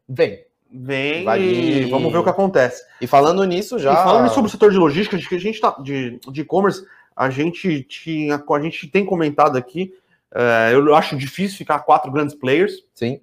vem 0.07 0.48
vem 0.71 1.27
e 1.41 1.85
vamos 1.87 2.13
ver 2.13 2.19
o 2.19 2.23
que 2.23 2.31
acontece. 2.31 2.83
E 3.01 3.07
falando 3.07 3.45
nisso 3.45 3.79
já. 3.79 3.93
E 3.93 3.97
falando 3.97 4.29
sobre 4.31 4.49
o 4.49 4.51
setor 4.51 4.71
de 4.71 4.77
logística, 4.77 5.17
que 5.17 5.35
a 5.35 5.41
gente 5.41 5.61
tá 5.61 5.77
de 5.81 6.21
e-commerce, 6.35 6.85
a 7.17 7.31
gente 7.31 7.83
tinha, 7.83 8.43
a 8.49 8.61
gente 8.61 8.87
tem 8.87 9.05
comentado 9.05 9.57
aqui. 9.57 9.93
É, 10.35 10.71
eu 10.73 10.95
acho 10.95 11.17
difícil 11.17 11.57
ficar 11.59 11.81
quatro 11.81 12.13
grandes 12.13 12.35
players. 12.35 12.85
Sim. 12.95 13.21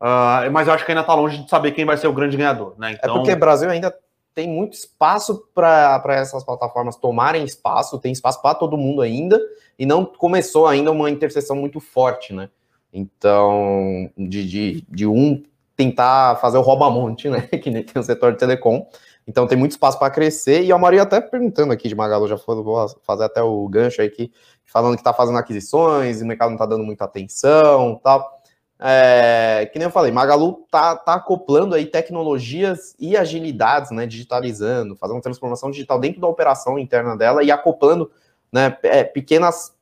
Uh, 0.00 0.50
mas 0.50 0.66
eu 0.66 0.74
acho 0.74 0.84
que 0.84 0.90
ainda 0.90 1.02
está 1.02 1.14
longe 1.14 1.38
de 1.38 1.48
saber 1.48 1.70
quem 1.70 1.84
vai 1.84 1.96
ser 1.96 2.08
o 2.08 2.12
grande 2.12 2.36
ganhador, 2.36 2.74
né? 2.76 2.92
Então... 2.92 3.14
É 3.14 3.18
porque 3.18 3.32
o 3.32 3.38
Brasil 3.38 3.70
ainda 3.70 3.94
tem 4.34 4.48
muito 4.48 4.72
espaço 4.72 5.44
para 5.54 6.02
essas 6.08 6.42
plataformas 6.42 6.96
tomarem 6.96 7.44
espaço, 7.44 8.00
tem 8.00 8.10
espaço 8.10 8.42
para 8.42 8.54
todo 8.54 8.76
mundo 8.76 9.00
ainda, 9.00 9.40
e 9.78 9.86
não 9.86 10.04
começou 10.04 10.66
ainda 10.66 10.90
uma 10.90 11.08
interseção 11.08 11.54
muito 11.54 11.78
forte, 11.78 12.32
né? 12.32 12.48
Então, 12.92 14.10
de, 14.18 14.48
de, 14.48 14.84
de 14.88 15.06
um 15.06 15.42
tentar 15.76 16.36
fazer 16.36 16.58
o 16.58 16.62
rouba-monte, 16.62 17.28
né? 17.28 17.42
Que 17.62 17.70
nem 17.70 17.82
tem 17.82 18.00
o 18.00 18.04
setor 18.04 18.32
de 18.32 18.38
telecom. 18.38 18.86
Então 19.26 19.46
tem 19.46 19.56
muito 19.56 19.72
espaço 19.72 19.98
para 19.98 20.10
crescer. 20.10 20.64
E 20.64 20.72
a 20.72 20.78
Maria 20.78 21.02
até 21.02 21.20
perguntando 21.20 21.72
aqui 21.72 21.88
de 21.88 21.94
Magalu, 21.94 22.26
já 22.26 22.36
foi, 22.36 22.56
vou 22.56 22.88
fazer 23.02 23.24
até 23.24 23.42
o 23.42 23.68
gancho 23.68 24.00
aí 24.00 24.10
que 24.10 24.32
falando 24.64 24.94
que 24.94 25.00
está 25.00 25.12
fazendo 25.12 25.38
aquisições, 25.38 26.22
o 26.22 26.26
mercado 26.26 26.48
não 26.48 26.56
está 26.56 26.66
dando 26.66 26.84
muita 26.84 27.04
atenção 27.04 28.00
tal. 28.02 28.42
É, 28.84 29.70
que 29.72 29.78
nem 29.78 29.86
eu 29.86 29.92
falei, 29.92 30.10
Magalu 30.10 30.66
tá, 30.68 30.96
tá 30.96 31.14
acoplando 31.14 31.72
aí 31.76 31.86
tecnologias 31.86 32.96
e 32.98 33.16
agilidades, 33.16 33.92
né? 33.92 34.06
Digitalizando, 34.06 34.96
fazendo 34.96 35.20
transformação 35.20 35.70
digital 35.70 36.00
dentro 36.00 36.20
da 36.20 36.26
operação 36.26 36.76
interna 36.78 37.16
dela 37.16 37.44
e 37.44 37.50
acoplando 37.52 38.10
né, 38.50 38.76
é, 38.82 39.04
pequenas, 39.04 39.72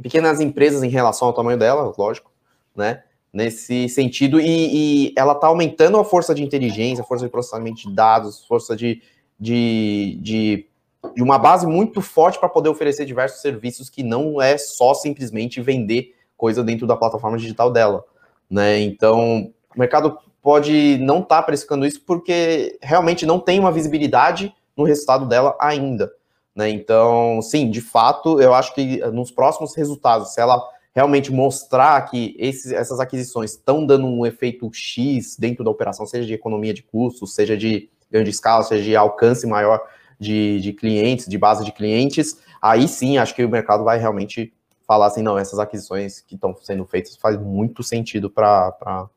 pequenas 0.00 0.40
empresas 0.40 0.82
em 0.82 0.90
relação 0.90 1.28
ao 1.28 1.34
tamanho 1.34 1.58
dela, 1.58 1.92
lógico, 1.96 2.30
né? 2.76 3.02
Nesse 3.32 3.88
sentido, 3.88 4.40
e, 4.40 5.08
e 5.08 5.14
ela 5.16 5.32
está 5.32 5.46
aumentando 5.46 5.98
a 5.98 6.04
força 6.04 6.34
de 6.34 6.42
inteligência, 6.42 7.02
a 7.02 7.06
força 7.06 7.24
de 7.24 7.30
processamento 7.30 7.88
de 7.88 7.94
dados, 7.94 8.44
força 8.46 8.74
de, 8.74 9.02
de, 9.38 10.18
de, 10.22 10.66
de 11.14 11.22
uma 11.22 11.38
base 11.38 11.66
muito 11.66 12.00
forte 12.00 12.38
para 12.38 12.48
poder 12.48 12.68
oferecer 12.68 13.04
diversos 13.04 13.40
serviços 13.40 13.90
que 13.90 14.02
não 14.02 14.40
é 14.40 14.56
só 14.56 14.94
simplesmente 14.94 15.60
vender 15.60 16.14
coisa 16.36 16.62
dentro 16.64 16.86
da 16.86 16.96
plataforma 16.96 17.36
digital 17.36 17.70
dela. 17.70 18.04
Né? 18.50 18.80
Então, 18.80 19.52
o 19.74 19.78
mercado 19.78 20.18
pode 20.40 20.96
não 20.98 21.20
estar 21.20 21.36
tá 21.36 21.42
precificando 21.42 21.86
isso 21.86 22.00
porque 22.06 22.78
realmente 22.80 23.26
não 23.26 23.38
tem 23.38 23.58
uma 23.58 23.72
visibilidade 23.72 24.54
no 24.76 24.84
resultado 24.84 25.26
dela 25.26 25.56
ainda. 25.60 26.10
Né? 26.54 26.70
Então, 26.70 27.42
sim, 27.42 27.70
de 27.70 27.80
fato, 27.80 28.40
eu 28.40 28.54
acho 28.54 28.74
que 28.74 28.98
nos 29.12 29.30
próximos 29.30 29.76
resultados, 29.76 30.32
se 30.34 30.40
ela 30.40 30.60
realmente 30.98 31.30
mostrar 31.30 32.10
que 32.10 32.34
esses, 32.36 32.72
essas 32.72 32.98
aquisições 32.98 33.52
estão 33.52 33.86
dando 33.86 34.04
um 34.04 34.26
efeito 34.26 34.68
X 34.72 35.36
dentro 35.38 35.62
da 35.62 35.70
operação, 35.70 36.04
seja 36.04 36.26
de 36.26 36.34
economia 36.34 36.74
de 36.74 36.82
custos, 36.82 37.36
seja 37.36 37.56
de 37.56 37.88
grande 38.10 38.30
escala, 38.30 38.64
seja 38.64 38.82
de 38.82 38.96
alcance 38.96 39.46
maior 39.46 39.80
de, 40.18 40.60
de 40.60 40.72
clientes, 40.72 41.28
de 41.28 41.38
base 41.38 41.64
de 41.64 41.70
clientes, 41.70 42.42
aí 42.60 42.88
sim 42.88 43.16
acho 43.16 43.32
que 43.32 43.44
o 43.44 43.48
mercado 43.48 43.84
vai 43.84 43.96
realmente 43.96 44.52
falar 44.88 45.06
assim, 45.06 45.22
não, 45.22 45.38
essas 45.38 45.60
aquisições 45.60 46.20
que 46.20 46.34
estão 46.34 46.52
sendo 46.56 46.84
feitas 46.84 47.14
faz 47.14 47.38
muito 47.38 47.84
sentido 47.84 48.28
para 48.28 48.74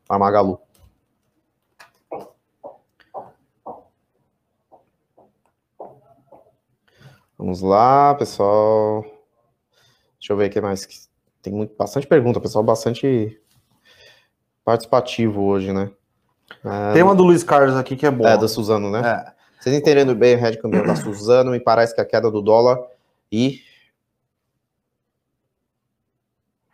a 0.08 0.18
Magalu. 0.20 0.60
Vamos 7.36 7.60
lá, 7.60 8.14
pessoal. 8.14 9.02
Deixa 10.20 10.32
eu 10.32 10.36
ver 10.36 10.48
o 10.48 10.50
que 10.52 10.60
mais 10.60 11.10
tem 11.42 11.52
muito, 11.52 11.76
bastante 11.76 12.06
pergunta, 12.06 12.40
pessoal 12.40 12.62
bastante 12.62 13.38
participativo 14.64 15.42
hoje, 15.42 15.72
né? 15.72 15.90
É, 16.64 16.92
tem 16.92 17.02
uma 17.02 17.14
do 17.14 17.24
Luiz 17.24 17.42
Carlos 17.42 17.76
aqui 17.76 17.96
que 17.96 18.06
é 18.06 18.10
boa. 18.10 18.30
É, 18.30 18.38
da 18.38 18.46
Suzano, 18.46 18.90
né? 18.90 19.00
É. 19.00 19.42
Vocês 19.60 19.74
entendendo 19.74 20.14
bem 20.14 20.36
o 20.36 20.38
head 20.38 20.58
cambial 20.58 20.86
da 20.86 20.96
Suzano, 20.96 21.50
me 21.50 21.60
parece 21.60 21.94
que 21.94 22.00
a 22.00 22.04
queda 22.04 22.30
do 22.30 22.40
dólar 22.40 22.78
e 23.30 23.60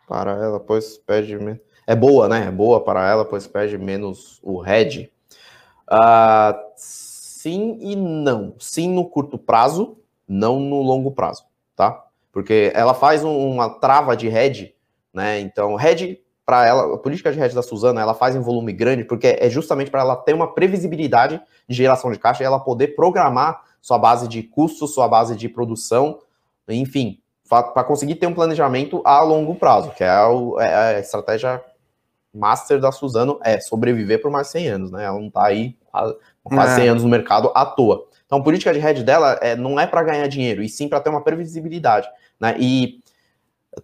para 0.07 0.31
ela, 0.31 0.59
pois 0.59 0.97
perde 0.97 1.37
é 1.85 1.95
boa, 1.95 2.27
né? 2.27 2.47
É 2.47 2.51
boa 2.51 2.83
para 2.83 3.07
ela, 3.07 3.25
pois 3.25 3.47
perde 3.47 3.77
menos 3.77 4.39
o 4.43 4.59
head. 4.59 5.11
Uh, 5.91 6.53
sim 6.75 7.77
e 7.79 7.95
não. 7.95 8.55
Sim 8.59 8.89
no 8.89 9.07
curto 9.07 9.37
prazo, 9.37 9.97
não 10.27 10.59
no 10.59 10.81
longo 10.81 11.11
prazo, 11.11 11.45
tá? 11.75 12.08
Porque 12.31 12.71
ela 12.73 12.93
faz 12.93 13.23
um, 13.23 13.35
uma 13.51 13.69
trava 13.79 14.15
de 14.15 14.27
hedge, 14.27 14.73
né? 15.13 15.39
Então, 15.39 15.79
hedge 15.79 16.19
para 16.45 16.65
ela, 16.65 16.95
a 16.95 16.97
política 16.97 17.31
de 17.31 17.39
hedge 17.39 17.53
da 17.53 17.61
Suzana, 17.61 18.01
ela 18.01 18.15
faz 18.15 18.35
em 18.35 18.39
volume 18.39 18.73
grande, 18.73 19.03
porque 19.03 19.37
é 19.39 19.49
justamente 19.49 19.91
para 19.91 20.01
ela 20.01 20.15
ter 20.15 20.33
uma 20.33 20.51
previsibilidade 20.51 21.39
de 21.67 21.75
geração 21.75 22.11
de 22.11 22.17
caixa 22.17 22.41
e 22.41 22.45
ela 22.45 22.59
poder 22.59 22.95
programar 22.95 23.61
sua 23.79 23.99
base 23.99 24.27
de 24.27 24.41
custos, 24.41 24.93
sua 24.93 25.07
base 25.07 25.35
de 25.35 25.47
produção, 25.47 26.19
enfim, 26.67 27.19
para 27.47 27.83
conseguir 27.83 28.15
ter 28.15 28.25
um 28.25 28.33
planejamento 28.33 29.01
a 29.05 29.21
longo 29.21 29.55
prazo, 29.55 29.91
que 29.91 30.03
é 30.03 30.09
a, 30.09 30.27
é 30.59 30.95
a 30.95 30.99
estratégia 30.99 31.63
master 32.33 32.79
da 32.79 32.91
Suzano, 32.91 33.39
é 33.43 33.59
sobreviver 33.59 34.21
por 34.21 34.31
mais 34.31 34.47
100 34.47 34.67
anos, 34.67 34.91
né? 34.91 35.05
Ela 35.05 35.19
não 35.19 35.27
está 35.27 35.45
aí 35.45 35.75
quase 36.43 36.75
100 36.75 36.85
é. 36.85 36.89
anos 36.89 37.03
no 37.03 37.09
mercado 37.09 37.51
à 37.53 37.65
toa. 37.65 38.07
Então, 38.29 38.37
a 38.37 38.43
política 38.43 38.71
de 38.71 38.79
hedge 38.79 39.01
dela 39.01 39.39
é, 39.41 39.55
não 39.55 39.79
é 39.79 39.87
para 39.87 40.03
ganhar 40.03 40.27
dinheiro, 40.27 40.61
e 40.61 40.69
sim 40.69 40.87
para 40.87 40.99
ter 40.99 41.09
uma 41.09 41.23
previsibilidade. 41.23 42.07
Né? 42.39 42.55
E 42.59 42.99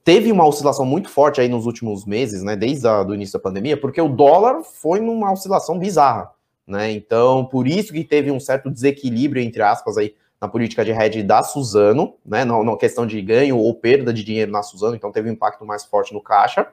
teve 0.03 0.31
uma 0.31 0.45
oscilação 0.45 0.85
muito 0.85 1.09
forte 1.09 1.41
aí 1.41 1.49
nos 1.49 1.65
últimos 1.65 2.05
meses, 2.05 2.43
né, 2.43 2.55
desde 2.55 2.87
o 2.87 3.15
início 3.15 3.39
da 3.39 3.43
pandemia, 3.43 3.75
porque 3.75 3.99
o 3.99 4.07
dólar 4.07 4.61
foi 4.61 4.99
numa 4.99 5.31
oscilação 5.31 5.79
bizarra. 5.79 6.29
Né? 6.67 6.91
Então, 6.91 7.43
por 7.45 7.67
isso 7.67 7.91
que 7.91 8.03
teve 8.03 8.29
um 8.29 8.39
certo 8.39 8.69
desequilíbrio, 8.69 9.41
entre 9.41 9.63
aspas, 9.63 9.97
aí, 9.97 10.13
na 10.39 10.47
política 10.47 10.85
de 10.85 10.91
hedge 10.91 11.23
da 11.23 11.41
Suzano, 11.41 12.13
né, 12.23 12.45
na, 12.45 12.63
na 12.63 12.77
questão 12.77 13.07
de 13.07 13.19
ganho 13.23 13.57
ou 13.57 13.73
perda 13.73 14.13
de 14.13 14.23
dinheiro 14.23 14.51
na 14.51 14.61
Suzano, 14.61 14.95
então 14.95 15.11
teve 15.11 15.27
um 15.27 15.33
impacto 15.33 15.65
mais 15.65 15.83
forte 15.83 16.13
no 16.13 16.21
caixa. 16.21 16.67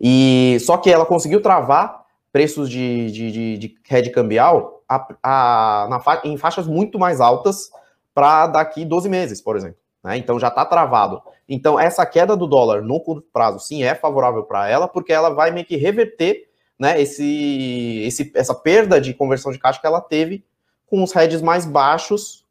E 0.00 0.58
só 0.62 0.76
que 0.76 0.90
ela 0.90 1.06
conseguiu 1.06 1.40
travar 1.40 2.06
preços 2.32 2.68
de, 2.68 3.08
de, 3.12 3.30
de, 3.30 3.58
de 3.58 3.76
hedge 3.88 4.10
cambial 4.10 4.79
a, 4.90 5.06
a, 5.22 5.88
na, 5.88 6.20
em 6.24 6.36
faixas 6.36 6.66
muito 6.66 6.98
mais 6.98 7.20
altas 7.20 7.70
para 8.12 8.48
daqui 8.48 8.84
12 8.84 9.08
meses, 9.08 9.40
por 9.40 9.56
exemplo. 9.56 9.78
Né? 10.02 10.16
Então 10.16 10.40
já 10.40 10.48
está 10.48 10.64
travado. 10.64 11.22
Então, 11.48 11.78
essa 11.78 12.04
queda 12.04 12.36
do 12.36 12.46
dólar 12.46 12.82
no 12.82 13.00
curto 13.00 13.28
prazo, 13.32 13.60
sim, 13.60 13.84
é 13.84 13.94
favorável 13.94 14.42
para 14.42 14.68
ela, 14.68 14.88
porque 14.88 15.12
ela 15.12 15.30
vai 15.30 15.50
meio 15.50 15.66
que 15.66 15.76
reverter 15.76 16.48
né, 16.78 17.00
esse, 17.00 18.02
esse, 18.04 18.32
essa 18.34 18.54
perda 18.54 19.00
de 19.00 19.14
conversão 19.14 19.52
de 19.52 19.58
caixa 19.58 19.80
que 19.80 19.86
ela 19.86 20.00
teve 20.00 20.44
com 20.86 21.02
os 21.02 21.14
hedges 21.14 21.42
mais 21.42 21.64
baixos 21.66 22.44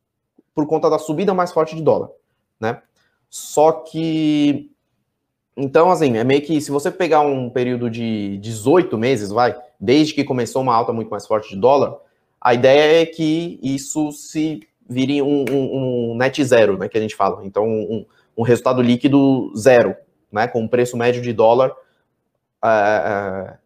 por 0.54 0.66
conta 0.66 0.90
da 0.90 1.00
subida 1.00 1.34
mais 1.34 1.52
forte 1.52 1.76
de 1.76 1.82
dólar. 1.82 2.10
Né? 2.60 2.82
Só 3.30 3.72
que. 3.72 4.72
Então, 5.58 5.92
assim, 5.92 6.16
é 6.18 6.24
meio 6.24 6.42
que 6.42 6.62
se 6.62 6.72
você 6.72 6.90
pegar 6.90 7.22
um 7.22 7.50
período 7.50 7.90
de 7.90 8.38
18 8.38 8.98
meses, 8.98 9.30
vai, 9.30 9.58
desde 9.80 10.14
que 10.14 10.24
começou 10.24 10.62
uma 10.62 10.74
alta 10.74 10.94
muito 10.94 11.10
mais 11.10 11.28
forte 11.28 11.50
de 11.50 11.58
dólar, 11.58 11.98
a 12.42 12.54
ideia 12.54 13.02
é 13.02 13.06
que 13.06 13.60
isso 13.62 14.12
se 14.12 14.62
vire 14.90 15.22
um, 15.22 15.46
um, 15.50 16.12
um 16.12 16.16
net 16.16 16.44
zero, 16.44 16.78
né, 16.78 16.88
que 16.88 16.98
a 16.98 17.02
gente 17.02 17.16
fala. 17.16 17.46
Então, 17.46 17.66
um, 17.66 18.06
um, 18.38 18.42
resultado 18.42 18.82
líquido 18.82 19.54
zero, 19.56 19.96
né, 20.32 20.48
com 20.48 20.62
um 20.62 20.68
preço 20.68 20.98
médio 20.98 21.22
de 21.22 21.34
dólar 21.34 21.72
uh, 22.64 23.52
uh, 23.52 23.58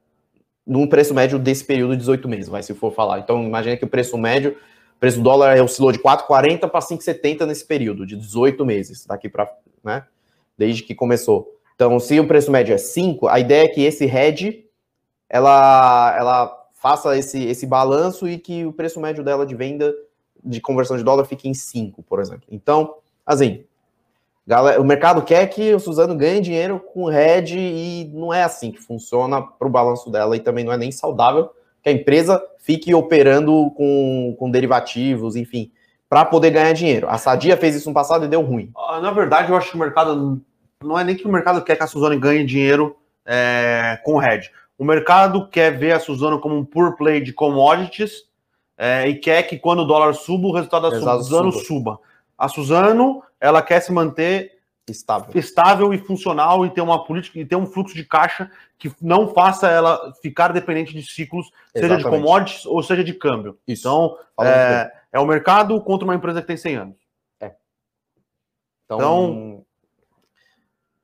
num 0.65 0.87
preço 0.87 1.13
médio 1.13 1.39
desse 1.39 1.63
período 1.63 1.91
de 1.91 1.97
18 1.97 2.27
meses, 2.27 2.49
vai, 2.49 2.63
se 2.63 2.73
for 2.73 2.93
falar. 2.93 3.19
Então, 3.19 3.43
imagine 3.43 3.77
que 3.77 3.85
o 3.85 3.89
preço 3.89 4.17
médio, 4.17 4.57
o 4.95 4.99
preço 4.99 5.17
do 5.17 5.23
dólar 5.23 5.61
oscilou 5.61 5.91
de 5.91 5.99
4,40 5.99 6.69
para 6.69 6.79
5,70 6.79 7.45
nesse 7.45 7.65
período 7.65 8.05
de 8.05 8.15
18 8.15 8.65
meses, 8.65 9.05
daqui 9.05 9.29
para 9.29 9.49
né? 9.83 10.03
Desde 10.57 10.83
que 10.83 10.95
começou. 10.95 11.59
Então, 11.75 11.99
se 11.99 12.19
o 12.19 12.27
preço 12.27 12.51
médio 12.51 12.73
é 12.73 12.77
5, 12.77 13.27
a 13.27 13.39
ideia 13.39 13.65
é 13.65 13.67
que 13.67 13.81
esse 13.81 14.05
hedge 14.05 14.65
ela, 15.29 16.15
ela 16.17 16.62
faça 16.83 17.17
esse, 17.17 17.41
esse 17.45 17.65
balanço 17.65 18.27
e 18.27 18.37
que 18.37 18.65
o 18.65 18.73
preço 18.73 18.99
médio 18.99 19.23
dela 19.23 19.45
de 19.45 19.55
venda 19.55 19.95
de 20.43 20.59
conversão 20.59 20.97
de 20.97 21.03
dólar 21.03 21.23
fique 21.23 21.47
em 21.47 21.53
5, 21.53 22.03
por 22.03 22.19
exemplo. 22.19 22.43
Então, 22.51 22.95
assim, 23.25 23.63
galera, 24.45 24.81
o 24.81 24.83
mercado 24.83 25.21
quer 25.21 25.47
que 25.47 25.73
o 25.73 25.79
Suzano 25.79 26.13
ganhe 26.13 26.41
dinheiro 26.41 26.81
com 26.81 27.09
hedge 27.09 27.57
e 27.57 28.11
não 28.13 28.33
é 28.33 28.43
assim 28.43 28.69
que 28.69 28.81
funciona 28.81 29.41
para 29.41 29.65
o 29.65 29.71
balanço 29.71 30.11
dela 30.11 30.35
e 30.35 30.41
também 30.41 30.65
não 30.65 30.73
é 30.73 30.77
nem 30.77 30.91
saudável 30.91 31.51
que 31.81 31.87
a 31.87 31.93
empresa 31.93 32.43
fique 32.59 32.93
operando 32.93 33.71
com, 33.77 34.35
com 34.37 34.51
derivativos, 34.51 35.37
enfim, 35.37 35.71
para 36.09 36.25
poder 36.25 36.51
ganhar 36.51 36.73
dinheiro. 36.73 37.07
A 37.07 37.17
Sadia 37.17 37.55
fez 37.55 37.75
isso 37.75 37.87
no 37.87 37.95
passado 37.95 38.25
e 38.25 38.27
deu 38.27 38.41
ruim. 38.41 38.69
Ah, 38.75 38.99
na 38.99 39.11
verdade, 39.11 39.49
eu 39.49 39.55
acho 39.55 39.69
que 39.69 39.77
o 39.77 39.79
mercado 39.79 40.41
não 40.83 40.99
é 40.99 41.03
nem 41.05 41.15
que 41.15 41.25
o 41.25 41.31
mercado 41.31 41.63
quer 41.63 41.77
que 41.77 41.83
a 41.83 41.87
Suzano 41.87 42.19
ganhe 42.19 42.45
dinheiro 42.45 42.97
é, 43.25 44.01
com 44.03 44.21
hedge. 44.21 44.51
O 44.77 44.85
mercado 44.85 45.47
quer 45.47 45.77
ver 45.77 45.91
a 45.91 45.99
Suzano 45.99 46.39
como 46.39 46.55
um 46.55 46.65
pure 46.65 46.95
play 46.95 47.21
de 47.21 47.31
commodities 47.31 48.23
é, 48.77 49.07
e 49.07 49.15
quer 49.15 49.43
que 49.43 49.57
quando 49.57 49.79
o 49.79 49.85
dólar 49.85 50.13
suba, 50.13 50.47
o 50.47 50.53
resultado 50.53 50.89
da 50.89 50.97
Exato, 50.97 51.23
Suzano 51.23 51.51
suba. 51.51 51.65
suba. 51.65 51.99
A 52.37 52.47
Suzano, 52.47 53.23
ela 53.39 53.61
quer 53.61 53.79
se 53.79 53.91
manter 53.91 54.53
estável. 54.89 55.31
estável 55.35 55.93
e 55.93 55.97
funcional 55.97 56.65
e 56.65 56.69
ter 56.69 56.81
uma 56.81 57.05
política 57.05 57.39
e 57.39 57.45
ter 57.45 57.55
um 57.55 57.65
fluxo 57.65 57.95
de 57.95 58.03
caixa 58.03 58.51
que 58.77 58.91
não 59.01 59.33
faça 59.33 59.69
ela 59.69 60.13
ficar 60.21 60.51
dependente 60.51 60.93
de 60.93 61.03
ciclos, 61.03 61.51
Exatamente. 61.73 62.03
seja 62.03 62.09
de 62.09 62.17
commodities 62.17 62.65
ou 62.65 62.83
seja 62.83 63.03
de 63.03 63.13
câmbio. 63.13 63.57
Isso. 63.67 63.81
Então, 63.81 64.17
é, 64.41 64.91
é, 65.13 65.19
o 65.19 65.25
mercado 65.25 65.79
contra 65.81 66.03
uma 66.03 66.15
empresa 66.15 66.41
que 66.41 66.47
tem 66.47 66.57
100 66.57 66.75
anos. 66.75 66.97
É. 67.39 67.53
Então, 68.85 68.97
então 68.97 69.62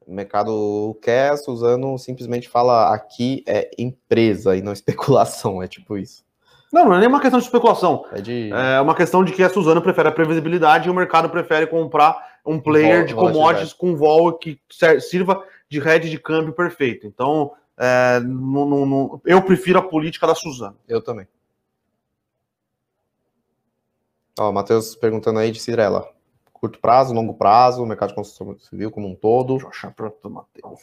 o 0.09 0.13
mercado 0.13 0.97
quer, 1.03 1.37
Suzano 1.37 1.95
simplesmente 1.99 2.49
fala 2.49 2.91
aqui 2.91 3.43
é 3.47 3.69
empresa 3.77 4.57
e 4.57 4.61
não 4.61 4.73
especulação, 4.73 5.61
é 5.61 5.67
tipo 5.67 5.95
isso. 5.97 6.25
Não, 6.73 6.85
não 6.85 6.95
é 6.95 6.99
nem 6.99 7.07
uma 7.07 7.21
questão 7.21 7.39
de 7.39 7.45
especulação. 7.45 8.05
É, 8.11 8.19
de... 8.19 8.49
é 8.51 8.81
uma 8.81 8.95
questão 8.95 9.23
de 9.23 9.31
que 9.31 9.43
a 9.43 9.49
Suzano 9.49 9.81
prefere 9.81 10.09
a 10.09 10.11
previsibilidade 10.11 10.87
e 10.87 10.91
o 10.91 10.93
mercado 10.95 11.29
prefere 11.29 11.67
comprar 11.67 12.39
um 12.43 12.59
player 12.59 12.99
vol, 12.99 13.05
de 13.05 13.13
commodities 13.13 13.73
com 13.73 13.95
vol 13.95 14.33
que 14.33 14.59
sirva 14.99 15.43
de 15.69 15.79
rede 15.79 16.09
de 16.09 16.19
câmbio 16.19 16.53
perfeito. 16.53 17.05
Então, 17.05 17.51
é, 17.77 18.19
não, 18.19 18.65
não, 18.65 18.85
não, 18.85 19.21
eu 19.25 19.41
prefiro 19.43 19.77
a 19.77 19.83
política 19.83 20.25
da 20.25 20.33
Suzano. 20.33 20.77
Eu 20.87 21.01
também. 21.01 21.27
Ó, 24.39 24.51
Matheus 24.51 24.95
perguntando 24.95 25.37
aí 25.37 25.51
de 25.51 25.59
Cirela. 25.59 26.09
Curto 26.59 26.79
prazo, 26.79 27.13
longo 27.13 27.33
prazo, 27.33 27.85
mercado 27.85 28.09
de 28.09 28.15
construção 28.15 28.57
civil 28.59 28.91
como 28.91 29.07
um 29.07 29.15
todo. 29.15 29.53
Deixa 29.53 29.65
eu 29.65 29.69
achar 29.69 29.91
pronto, 29.91 30.29
Matheus. 30.29 30.79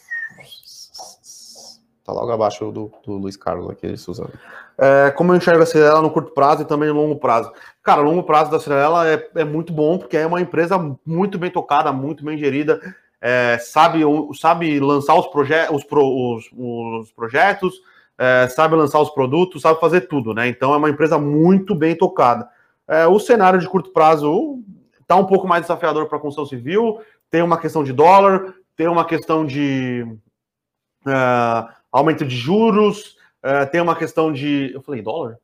Tá 2.03 2.13
logo 2.13 2.31
abaixo 2.31 2.71
do, 2.71 2.91
do 3.05 3.17
Luiz 3.17 3.35
Carlos 3.35 3.69
aqui, 3.69 3.95
Suzano. 3.97 4.31
É, 4.77 5.11
como 5.11 5.33
eu 5.33 5.37
enxergo 5.37 5.61
a 5.61 5.65
Cirela 5.65 6.01
no 6.01 6.09
curto 6.09 6.31
prazo 6.31 6.61
e 6.61 6.65
também 6.65 6.87
no 6.89 6.95
longo 6.95 7.17
prazo? 7.17 7.51
Cara, 7.83 8.01
o 8.01 8.05
longo 8.05 8.23
prazo 8.23 8.49
da 8.49 8.59
Cirela 8.59 9.07
é, 9.07 9.29
é 9.35 9.43
muito 9.43 9.73
bom, 9.73 9.97
porque 9.97 10.15
é 10.15 10.25
uma 10.25 10.39
empresa 10.39 10.77
muito 11.05 11.37
bem 11.37 11.51
tocada, 11.51 11.91
muito 11.91 12.23
bem 12.23 12.37
gerida, 12.37 12.79
é, 13.19 13.57
sabe, 13.59 14.01
sabe 14.39 14.79
lançar 14.79 15.15
os, 15.15 15.27
proje 15.27 15.53
os, 15.71 15.83
pro, 15.83 16.01
os, 16.01 16.49
os 16.55 17.11
projetos, 17.11 17.81
é, 18.17 18.47
sabe 18.47 18.75
lançar 18.75 19.01
os 19.01 19.09
produtos, 19.09 19.61
sabe 19.61 19.79
fazer 19.79 20.01
tudo, 20.01 20.33
né? 20.33 20.47
Então 20.47 20.73
é 20.73 20.77
uma 20.77 20.89
empresa 20.89 21.17
muito 21.17 21.75
bem 21.75 21.95
tocada. 21.95 22.47
É, 22.87 23.05
o 23.05 23.19
cenário 23.19 23.59
de 23.59 23.67
curto 23.67 23.91
prazo 23.91 24.59
está 25.07 25.15
um 25.15 25.25
pouco 25.25 25.47
mais 25.47 25.61
desafiador 25.61 26.07
para 26.07 26.17
a 26.17 26.21
construção 26.21 26.45
civil, 26.45 26.99
tem 27.31 27.41
uma 27.41 27.57
questão 27.57 27.81
de 27.81 27.93
dólar, 27.93 28.53
tem 28.75 28.87
uma 28.87 29.05
questão 29.05 29.45
de 29.45 30.05
uh, 31.05 31.69
aumento 31.89 32.25
de 32.25 32.35
juros, 32.35 33.15
uh, 33.43 33.69
tem 33.71 33.79
uma 33.79 33.95
questão 33.95 34.33
de. 34.33 34.71
Eu 34.73 34.81
falei 34.81 35.01
dólar? 35.01 35.39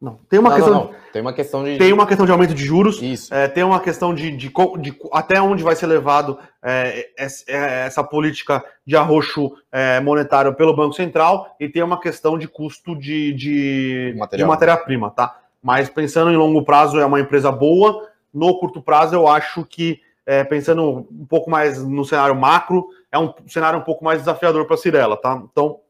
Não, 0.00 0.16
tem 0.28 0.38
uma 0.38 0.50
não, 0.50 0.56
questão. 0.56 0.74
Não, 0.74 0.84
não. 0.92 0.96
Tem 1.12 1.22
uma 1.22 1.32
questão 1.32 1.64
de. 1.64 1.78
Tem 1.78 1.92
uma 1.92 2.06
questão 2.06 2.26
de 2.26 2.32
aumento 2.32 2.52
de 2.52 2.64
juros. 2.64 3.00
Isso. 3.00 3.32
É, 3.32 3.48
tem 3.48 3.62
uma 3.62 3.80
questão 3.80 4.14
de, 4.14 4.30
de, 4.30 4.52
de, 4.80 4.98
até 5.12 5.40
onde 5.40 5.62
vai 5.62 5.74
ser 5.74 5.86
levado 5.86 6.38
é, 6.62 7.10
essa 7.16 8.04
política 8.04 8.62
de 8.84 8.96
arroxo 8.96 9.52
é, 9.72 10.00
monetário 10.00 10.52
pelo 10.54 10.76
Banco 10.76 10.94
Central 10.94 11.56
e 11.58 11.68
tem 11.68 11.82
uma 11.82 11.98
questão 11.98 12.36
de 12.36 12.46
custo 12.46 12.94
de, 12.94 13.32
de, 13.32 14.14
de 14.32 14.44
matéria-prima, 14.44 15.10
tá? 15.10 15.45
Mas 15.66 15.90
pensando 15.90 16.30
em 16.30 16.36
longo 16.36 16.62
prazo, 16.62 16.96
é 16.96 17.04
uma 17.04 17.18
empresa 17.18 17.50
boa. 17.50 18.08
No 18.32 18.56
curto 18.56 18.80
prazo, 18.80 19.16
eu 19.16 19.26
acho 19.26 19.64
que, 19.64 20.00
é, 20.24 20.44
pensando 20.44 21.08
um 21.10 21.26
pouco 21.26 21.50
mais 21.50 21.82
no 21.82 22.04
cenário 22.04 22.36
macro, 22.36 22.86
é 23.10 23.18
um 23.18 23.34
cenário 23.48 23.80
um 23.80 23.82
pouco 23.82 24.04
mais 24.04 24.20
desafiador 24.20 24.64
para 24.64 24.74
a 24.74 24.78
Cirela, 24.78 25.16
tá? 25.16 25.42
Então, 25.50 25.80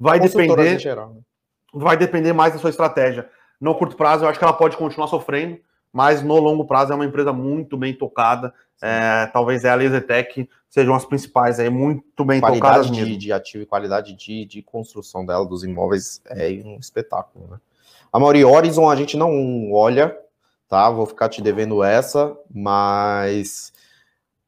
vai 0.00 0.18
depender. 0.18 0.80
Geral, 0.80 1.10
né? 1.10 1.20
Vai 1.72 1.96
depender 1.96 2.32
mais 2.32 2.54
da 2.54 2.58
sua 2.58 2.70
estratégia. 2.70 3.28
No 3.60 3.72
curto 3.72 3.94
prazo, 3.94 4.24
eu 4.24 4.28
acho 4.28 4.36
que 4.36 4.44
ela 4.44 4.52
pode 4.52 4.76
continuar 4.76 5.06
sofrendo, 5.06 5.60
mas 5.92 6.20
no 6.20 6.36
longo 6.40 6.64
prazo 6.64 6.92
é 6.92 6.96
uma 6.96 7.06
empresa 7.06 7.32
muito 7.32 7.76
bem 7.76 7.94
tocada. 7.94 8.52
É, 8.82 9.26
talvez 9.26 9.62
ela 9.62 9.84
e 9.84 9.86
a 9.86 9.90
Zetec 9.90 10.50
sejam 10.68 10.92
as 10.92 11.04
principais 11.04 11.60
aí, 11.60 11.70
muito 11.70 12.24
bem 12.24 12.40
qualidade 12.40 12.88
tocadas. 12.88 12.90
De, 12.90 13.16
de 13.16 13.32
ativo 13.32 13.62
e 13.62 13.66
qualidade 13.66 14.12
de, 14.14 14.44
de 14.44 14.60
construção 14.60 15.24
dela, 15.24 15.46
dos 15.46 15.62
imóveis, 15.62 16.20
é 16.26 16.48
um 16.64 16.78
espetáculo, 16.80 17.46
né? 17.46 17.58
A 18.12 18.18
Mauri 18.18 18.44
Horizon 18.44 18.88
a 18.88 18.96
gente 18.96 19.16
não 19.16 19.72
olha, 19.72 20.16
tá? 20.68 20.90
Vou 20.90 21.06
ficar 21.06 21.28
te 21.28 21.42
devendo 21.42 21.82
essa, 21.82 22.36
mas 22.52 23.72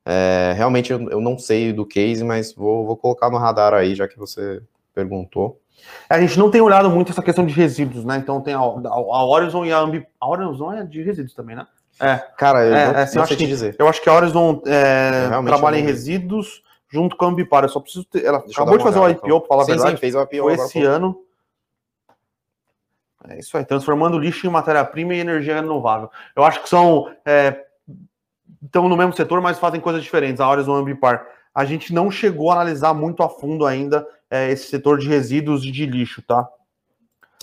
é, 0.04 0.52
realmente 0.56 0.92
eu, 0.92 1.10
eu, 1.10 1.20
não 1.20 1.38
sei 1.38 1.72
do 1.72 1.86
case, 1.86 2.24
mas 2.24 2.52
vou, 2.52 2.86
vou 2.86 2.96
colocar 2.96 3.30
no 3.30 3.38
radar 3.38 3.74
aí, 3.74 3.94
já 3.94 4.08
que 4.08 4.18
você 4.18 4.62
perguntou. 4.94 5.60
A 6.08 6.20
gente 6.20 6.38
não 6.38 6.50
tem 6.50 6.60
olhado 6.60 6.90
muito 6.90 7.10
essa 7.10 7.22
questão 7.22 7.46
de 7.46 7.54
resíduos, 7.54 8.04
né? 8.04 8.16
Então 8.16 8.40
tem 8.40 8.54
a, 8.54 8.58
a, 8.58 8.62
a 8.62 9.24
Horizon 9.24 9.64
e 9.64 9.72
a 9.72 9.78
Ambi. 9.78 10.06
A 10.20 10.28
Horizon 10.28 10.72
é 10.72 10.84
de 10.84 11.02
resíduos 11.02 11.34
também, 11.34 11.56
né? 11.56 11.66
É. 12.00 12.16
Cara, 12.36 12.64
eu 12.64 12.74
é, 12.74 12.86
não, 12.86 12.94
é, 12.98 13.02
assim, 13.02 13.18
não 13.18 13.26
sei 13.26 13.36
te 13.36 13.46
dizer. 13.46 13.76
Eu 13.78 13.88
acho 13.88 14.00
que 14.02 14.08
a 14.08 14.14
Horizon 14.14 14.62
é, 14.66 15.28
trabalha 15.44 15.78
em 15.78 15.82
resíduos 15.82 16.62
junto 16.88 17.16
com 17.16 17.26
a 17.26 17.28
Ambipar. 17.28 17.64
Eu 17.64 17.68
só 17.68 17.80
preciso 17.80 18.04
ter. 18.04 18.24
Ela 18.24 18.38
Deixa 18.40 18.60
acabou 18.60 18.78
de 18.78 18.84
fazer 18.84 18.98
o 18.98 19.08
IPO, 19.08 19.26
então. 19.26 19.40
para 19.40 19.48
falar 19.48 19.64
sim, 19.64 19.72
a 19.72 19.74
verdade. 19.74 19.96
Sim, 19.96 20.00
fez 20.00 20.14
o 20.14 20.22
IPO 20.22 20.42
Foi 20.42 20.54
esse 20.54 20.82
ano. 20.82 21.16
É 23.28 23.38
isso 23.38 23.56
aí, 23.56 23.64
transformando 23.64 24.18
lixo 24.18 24.46
em 24.46 24.50
matéria-prima 24.50 25.14
e 25.14 25.20
energia 25.20 25.56
renovável. 25.56 26.10
Eu 26.34 26.44
acho 26.44 26.62
que 26.62 26.68
são. 26.68 27.10
É, 27.24 27.64
estão 28.64 28.88
no 28.88 28.96
mesmo 28.96 29.12
setor, 29.12 29.40
mas 29.40 29.58
fazem 29.58 29.80
coisas 29.80 30.02
diferentes. 30.02 30.40
A 30.40 30.48
Horizon 30.48 30.74
Ambipar. 30.74 31.26
A 31.54 31.64
gente 31.64 31.92
não 31.92 32.10
chegou 32.10 32.50
a 32.50 32.54
analisar 32.54 32.94
muito 32.94 33.22
a 33.22 33.28
fundo 33.28 33.66
ainda 33.66 34.06
é, 34.30 34.50
esse 34.50 34.68
setor 34.68 34.98
de 34.98 35.08
resíduos 35.08 35.64
e 35.64 35.70
de 35.70 35.84
lixo, 35.84 36.22
tá? 36.22 36.48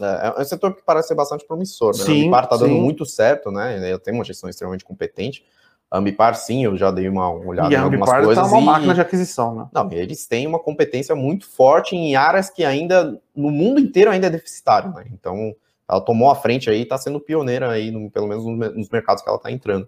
É, 0.01 0.33
é 0.37 0.41
um 0.41 0.45
setor 0.45 0.73
que 0.73 0.81
parece 0.83 1.09
ser 1.09 1.15
bastante 1.15 1.45
promissor, 1.45 1.95
né? 1.95 2.03
Sim, 2.03 2.11
a 2.11 2.21
Ambipar 2.21 2.43
está 2.45 2.57
dando 2.57 2.75
muito 2.75 3.05
certo, 3.05 3.51
né? 3.51 3.91
Eu 3.91 3.99
tenho 3.99 4.17
uma 4.17 4.23
gestão 4.23 4.49
extremamente 4.49 4.85
competente. 4.85 5.45
A 5.89 5.99
Ambipar, 5.99 6.35
sim, 6.35 6.65
eu 6.65 6.75
já 6.75 6.91
dei 6.91 7.07
uma 7.07 7.29
olhada 7.31 7.69
e 7.69 7.75
em 7.75 7.79
algumas 7.79 8.09
Ambipar 8.09 8.23
coisas. 8.23 8.43
Tá 8.43 8.49
uma 8.49 8.61
e... 8.61 8.65
máquina 8.65 8.93
de 8.93 9.01
aquisição, 9.01 9.55
né? 9.55 9.67
Não, 9.73 9.91
eles 9.91 10.25
têm 10.25 10.47
uma 10.47 10.59
competência 10.59 11.15
muito 11.15 11.47
forte 11.47 11.95
em 11.95 12.15
áreas 12.15 12.49
que 12.49 12.63
ainda, 12.63 13.19
no 13.35 13.51
mundo 13.51 13.79
inteiro, 13.79 14.11
ainda 14.11 14.27
é 14.27 14.29
deficitário, 14.29 14.91
né? 14.93 15.05
Então, 15.11 15.55
ela 15.89 16.01
tomou 16.01 16.29
a 16.29 16.35
frente 16.35 16.69
aí 16.69 16.79
e 16.79 16.83
está 16.83 16.97
sendo 16.97 17.19
pioneira 17.19 17.69
aí, 17.69 17.91
no, 17.91 18.09
pelo 18.11 18.27
menos 18.27 18.45
nos 18.45 18.89
mercados 18.89 19.23
que 19.23 19.29
ela 19.29 19.37
está 19.37 19.51
entrando. 19.51 19.87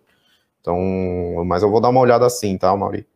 Então, 0.62 0.78
mas 1.45 1.64
eu 1.64 1.70
vou 1.70 1.82
dar 1.82 1.89
uma 1.89 2.00
olhada 2.00 2.26
assim, 2.26 2.58
tá, 2.58 2.76
Mauri? 2.76 3.08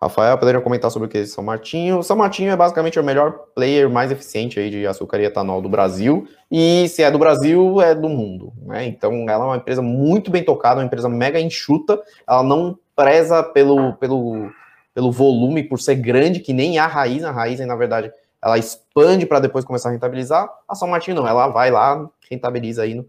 Rafael, 0.00 0.38
poderia 0.38 0.60
comentar 0.60 0.92
sobre 0.92 1.08
o 1.08 1.10
que 1.10 1.18
é 1.18 1.26
São 1.26 1.42
Martinho? 1.42 2.04
São 2.04 2.16
Martinho 2.16 2.52
é 2.52 2.56
basicamente 2.56 3.00
o 3.00 3.02
melhor 3.02 3.32
player 3.52 3.90
mais 3.90 4.12
eficiente 4.12 4.60
aí 4.60 4.70
de 4.70 4.86
açúcar 4.86 5.18
e 5.18 5.24
etanol 5.24 5.60
do 5.60 5.68
Brasil. 5.68 6.28
E 6.48 6.88
se 6.88 7.02
é 7.02 7.10
do 7.10 7.18
Brasil, 7.18 7.80
é 7.80 7.96
do 7.96 8.08
mundo. 8.08 8.52
Né? 8.62 8.86
Então, 8.86 9.28
ela 9.28 9.44
é 9.44 9.46
uma 9.48 9.56
empresa 9.56 9.82
muito 9.82 10.30
bem 10.30 10.44
tocada, 10.44 10.78
uma 10.78 10.86
empresa 10.86 11.08
mega 11.08 11.40
enxuta. 11.40 12.00
Ela 12.28 12.44
não 12.44 12.78
preza 12.94 13.42
pelo, 13.42 13.92
pelo, 13.94 14.52
pelo 14.94 15.10
volume, 15.10 15.64
por 15.64 15.80
ser 15.80 15.96
grande, 15.96 16.38
que 16.38 16.52
nem 16.52 16.78
a 16.78 16.86
raiz. 16.86 17.24
A 17.24 17.32
raiz, 17.32 17.58
na 17.58 17.74
verdade, 17.74 18.12
ela 18.42 18.58
expande 18.58 19.26
para 19.26 19.40
depois 19.40 19.64
começar 19.64 19.88
a 19.88 19.92
rentabilizar. 19.92 20.48
A 20.68 20.74
São 20.74 20.88
Martinho 20.88 21.16
não, 21.16 21.26
ela 21.26 21.48
vai 21.48 21.70
lá, 21.70 22.08
rentabiliza 22.30 22.82
aí 22.82 22.94
no, 22.94 23.06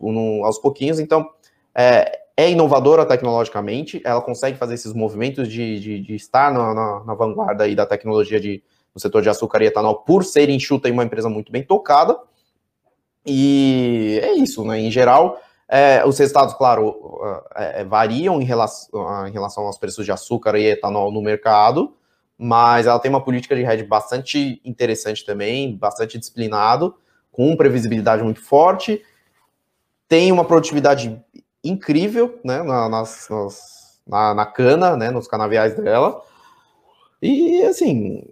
no, 0.00 0.44
aos 0.44 0.58
pouquinhos. 0.58 1.00
Então, 1.00 1.28
é, 1.74 2.20
é, 2.36 2.50
inovadora 2.50 3.04
tecnologicamente, 3.04 4.00
ela 4.04 4.20
consegue 4.20 4.56
fazer 4.56 4.74
esses 4.74 4.92
movimentos 4.92 5.48
de, 5.48 5.80
de, 5.80 6.00
de 6.00 6.14
estar 6.14 6.52
na, 6.52 6.72
na, 6.72 7.04
na, 7.04 7.14
vanguarda 7.14 7.64
aí 7.64 7.74
da 7.74 7.84
tecnologia 7.84 8.40
de, 8.40 8.62
no 8.94 9.00
setor 9.00 9.22
de 9.22 9.28
açúcar 9.28 9.62
e 9.62 9.66
etanol 9.66 9.96
por 9.96 10.24
ser 10.24 10.48
enxuta 10.48 10.88
e 10.88 10.92
uma 10.92 11.04
empresa 11.04 11.28
muito 11.28 11.50
bem 11.50 11.62
tocada. 11.62 12.18
E 13.26 14.20
é 14.22 14.32
isso, 14.34 14.64
né? 14.64 14.80
Em 14.80 14.90
geral, 14.90 15.38
é, 15.68 16.02
os 16.06 16.18
resultados, 16.18 16.54
claro, 16.54 17.44
é, 17.54 17.82
é 17.82 17.84
variam 17.84 18.40
em 18.40 18.44
relação, 18.44 19.26
em 19.26 19.30
relação 19.30 19.64
aos 19.66 19.78
preços 19.78 20.04
de 20.04 20.12
açúcar 20.12 20.56
e 20.56 20.64
etanol 20.64 21.12
no 21.12 21.20
mercado, 21.20 21.92
mas 22.42 22.86
ela 22.86 22.98
tem 22.98 23.10
uma 23.10 23.22
política 23.22 23.54
de 23.54 23.62
hedge 23.62 23.84
bastante 23.84 24.62
interessante 24.64 25.26
também, 25.26 25.76
bastante 25.76 26.16
disciplinado, 26.16 26.94
com 27.30 27.54
previsibilidade 27.54 28.22
muito 28.22 28.40
forte, 28.40 29.04
tem 30.08 30.32
uma 30.32 30.42
produtividade 30.42 31.22
incrível, 31.62 32.40
né, 32.42 32.62
na, 32.62 32.88
nas, 32.88 33.28
nas, 33.28 34.00
na, 34.06 34.34
na, 34.34 34.46
cana, 34.46 34.96
né, 34.96 35.10
nos 35.10 35.28
canaviais 35.28 35.74
dela. 35.74 36.22
E, 37.20 37.62
assim, 37.64 38.24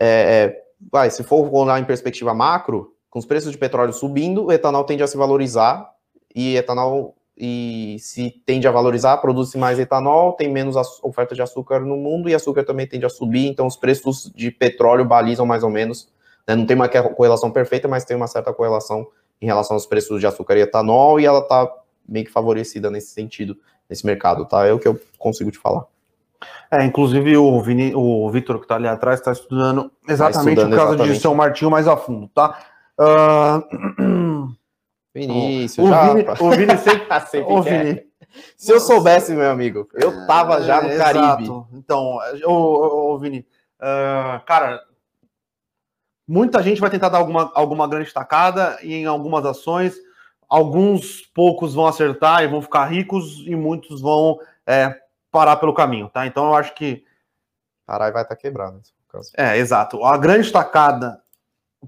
é, 0.00 0.08
é, 0.08 0.62
vai, 0.90 1.10
se 1.10 1.22
for 1.22 1.54
olhar 1.54 1.78
em 1.78 1.84
perspectiva 1.84 2.32
macro, 2.32 2.94
com 3.10 3.18
os 3.18 3.26
preços 3.26 3.52
de 3.52 3.58
petróleo 3.58 3.92
subindo, 3.92 4.46
o 4.46 4.52
etanol 4.52 4.84
tende 4.84 5.02
a 5.02 5.06
se 5.06 5.18
valorizar 5.18 5.92
e 6.34 6.56
etanol 6.56 7.14
e 7.38 7.96
se 8.00 8.30
tende 8.44 8.66
a 8.66 8.70
valorizar, 8.70 9.16
produz 9.18 9.54
mais 9.54 9.78
etanol, 9.78 10.32
tem 10.32 10.52
menos 10.52 10.74
oferta 11.02 11.36
de 11.36 11.42
açúcar 11.42 11.80
no 11.80 11.96
mundo 11.96 12.28
e 12.28 12.34
açúcar 12.34 12.64
também 12.64 12.86
tende 12.86 13.06
a 13.06 13.08
subir, 13.08 13.46
então 13.46 13.66
os 13.66 13.76
preços 13.76 14.32
de 14.34 14.50
petróleo 14.50 15.04
balizam 15.04 15.46
mais 15.46 15.62
ou 15.62 15.70
menos, 15.70 16.12
né? 16.46 16.56
não 16.56 16.66
tem 16.66 16.74
uma 16.74 16.88
correlação 16.88 17.50
perfeita, 17.52 17.86
mas 17.86 18.04
tem 18.04 18.16
uma 18.16 18.26
certa 18.26 18.52
correlação 18.52 19.06
em 19.40 19.46
relação 19.46 19.76
aos 19.76 19.86
preços 19.86 20.18
de 20.18 20.26
açúcar 20.26 20.56
e 20.56 20.62
etanol 20.62 21.20
e 21.20 21.26
ela 21.26 21.38
está 21.38 21.72
meio 22.08 22.26
que 22.26 22.32
favorecida 22.32 22.90
nesse 22.90 23.12
sentido, 23.12 23.56
nesse 23.88 24.04
mercado, 24.04 24.44
tá? 24.44 24.66
É 24.66 24.72
o 24.72 24.78
que 24.78 24.88
eu 24.88 24.98
consigo 25.16 25.52
te 25.52 25.58
falar. 25.58 25.84
É, 26.70 26.84
inclusive 26.84 27.36
o, 27.36 27.60
Vini, 27.62 27.92
o 27.94 28.28
Vitor 28.30 28.58
que 28.58 28.64
está 28.64 28.76
ali 28.76 28.88
atrás 28.88 29.20
está 29.20 29.32
estudando 29.32 29.90
exatamente 30.08 30.44
tá 30.44 30.50
estudando 30.50 30.72
o 30.72 30.76
caso 30.76 30.88
exatamente. 30.94 31.16
de 31.16 31.20
São 31.20 31.34
Martinho 31.34 31.70
mais 31.70 31.86
a 31.86 31.96
fundo, 31.96 32.28
tá? 32.34 32.58
Uh... 32.98 34.27
Vinícius, 35.26 35.86
o, 35.86 35.90
já, 35.90 36.14
Vini, 36.14 36.26
o 36.40 36.50
Vini 36.50 36.78
sempre, 36.78 37.20
sempre 37.26 37.52
o 37.52 37.62
Vini. 37.62 38.08
Se 38.56 38.72
eu 38.72 38.80
soubesse, 38.80 39.32
meu 39.32 39.50
amigo, 39.50 39.88
eu 39.94 40.26
tava 40.26 40.62
já 40.62 40.82
no 40.82 40.88
é, 40.88 40.96
Caribe. 40.96 41.44
Exato. 41.44 41.68
Então, 41.72 42.18
o, 42.44 43.14
o 43.14 43.18
Vini, 43.18 43.46
uh, 43.80 44.44
cara, 44.44 44.82
muita 46.26 46.62
gente 46.62 46.80
vai 46.80 46.90
tentar 46.90 47.08
dar 47.08 47.18
alguma, 47.18 47.50
alguma 47.54 47.88
grande 47.88 48.08
estacada 48.08 48.78
em 48.82 49.06
algumas 49.06 49.46
ações. 49.46 49.96
Alguns 50.48 51.22
poucos 51.34 51.74
vão 51.74 51.86
acertar 51.86 52.42
e 52.42 52.48
vão 52.48 52.62
ficar 52.62 52.86
ricos, 52.86 53.42
e 53.46 53.54
muitos 53.54 54.00
vão 54.00 54.38
é, 54.66 54.94
parar 55.30 55.56
pelo 55.56 55.74
caminho, 55.74 56.08
tá? 56.08 56.26
Então 56.26 56.46
eu 56.46 56.54
acho 56.54 56.74
que. 56.74 57.04
E 57.86 57.98
vai 57.98 58.08
estar 58.08 58.24
tá 58.24 58.36
quebrado. 58.36 58.80
É, 59.36 59.56
exato. 59.56 60.04
A 60.04 60.16
grande 60.16 60.46
estacada 60.46 61.20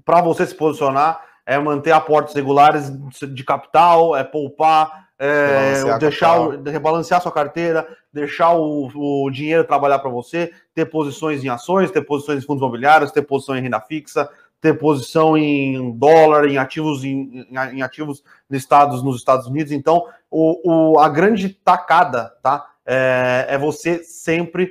para 0.03 0.21
você 0.21 0.45
se 0.45 0.55
posicionar 0.55 1.23
é 1.45 1.57
manter 1.59 1.91
aportes 1.91 2.33
regulares 2.33 2.91
de 3.33 3.43
capital, 3.43 4.15
é 4.15 4.23
poupar, 4.23 5.09
é 5.19 5.97
deixar 5.99 6.39
o, 6.39 6.63
rebalancear 6.63 7.21
sua 7.21 7.31
carteira, 7.31 7.87
deixar 8.11 8.53
o, 8.53 8.89
o 8.95 9.29
dinheiro 9.29 9.63
trabalhar 9.63 9.99
para 9.99 10.09
você, 10.09 10.51
ter 10.73 10.85
posições 10.85 11.43
em 11.43 11.49
ações, 11.49 11.91
ter 11.91 12.01
posições 12.01 12.43
em 12.43 12.45
fundos 12.45 12.61
imobiliários, 12.61 13.11
ter 13.11 13.21
posição 13.21 13.55
em 13.55 13.61
renda 13.61 13.79
fixa, 13.79 14.29
ter 14.59 14.77
posição 14.77 15.37
em 15.37 15.91
dólar, 15.97 16.45
em 16.45 16.57
ativos 16.57 17.03
em, 17.03 17.47
em 17.73 17.81
ativos 17.81 18.23
listados 18.49 19.03
nos 19.03 19.17
Estados 19.17 19.47
Unidos. 19.47 19.71
Então, 19.71 20.05
o, 20.29 20.93
o 20.93 20.99
a 20.99 21.09
grande 21.09 21.49
tacada, 21.49 22.33
tá? 22.41 22.67
É, 22.85 23.45
é 23.49 23.57
você 23.57 24.03
sempre 24.03 24.63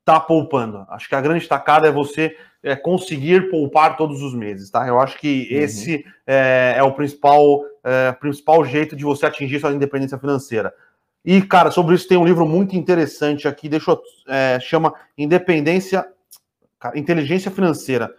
estar 0.00 0.20
tá 0.20 0.20
poupando. 0.20 0.86
Acho 0.90 1.08
que 1.08 1.14
a 1.14 1.20
grande 1.20 1.46
tacada 1.46 1.88
é 1.88 1.92
você 1.92 2.36
é, 2.62 2.74
conseguir 2.74 3.50
poupar 3.50 3.96
todos 3.96 4.22
os 4.22 4.34
meses, 4.34 4.70
tá? 4.70 4.86
Eu 4.86 4.98
acho 5.00 5.18
que 5.18 5.48
uhum. 5.50 5.58
esse 5.58 6.04
é, 6.26 6.74
é, 6.76 6.82
o 6.82 6.92
principal, 6.92 7.62
é, 7.84 8.12
principal 8.12 8.64
jeito 8.64 8.96
de 8.96 9.04
você 9.04 9.26
atingir 9.26 9.60
sua 9.60 9.72
independência 9.72 10.18
financeira. 10.18 10.72
E, 11.24 11.42
cara, 11.42 11.70
sobre 11.70 11.94
isso 11.94 12.08
tem 12.08 12.16
um 12.16 12.24
livro 12.24 12.46
muito 12.46 12.76
interessante 12.76 13.46
aqui, 13.46 13.68
deixa 13.68 13.90
eu, 13.90 14.00
é, 14.28 14.58
chama 14.60 14.94
Independência, 15.16 16.06
cara, 16.78 16.98
Inteligência 16.98 17.50
Financeira. 17.50 18.12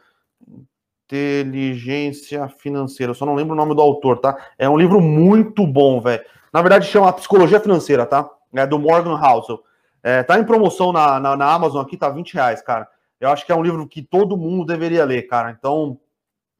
Inteligência 1.07 2.47
Financeira, 2.47 3.11
eu 3.11 3.15
só 3.15 3.25
não 3.25 3.33
lembro 3.33 3.53
o 3.53 3.57
nome 3.57 3.73
do 3.73 3.81
autor, 3.81 4.19
tá? 4.19 4.37
É 4.57 4.69
um 4.69 4.77
livro 4.77 5.01
muito 5.01 5.65
bom, 5.65 5.99
velho. 5.99 6.23
Na 6.53 6.61
verdade, 6.61 6.87
chama 6.87 7.11
Psicologia 7.13 7.59
Financeira, 7.59 8.05
tá? 8.05 8.29
É 8.53 8.65
do 8.65 8.79
Morgan 8.79 9.19
Housel. 9.19 9.63
É, 10.01 10.23
tá 10.23 10.39
em 10.39 10.45
promoção 10.45 10.91
na, 10.91 11.19
na, 11.19 11.35
na 11.35 11.53
Amazon 11.53 11.81
aqui, 11.81 11.97
tá 11.97 12.09
20 12.09 12.33
reais, 12.33 12.61
cara. 12.61 12.87
Eu 13.19 13.29
acho 13.29 13.45
que 13.45 13.51
é 13.51 13.55
um 13.55 13.63
livro 13.63 13.87
que 13.87 14.01
todo 14.01 14.37
mundo 14.37 14.65
deveria 14.65 15.03
ler, 15.05 15.23
cara. 15.23 15.51
Então, 15.57 15.99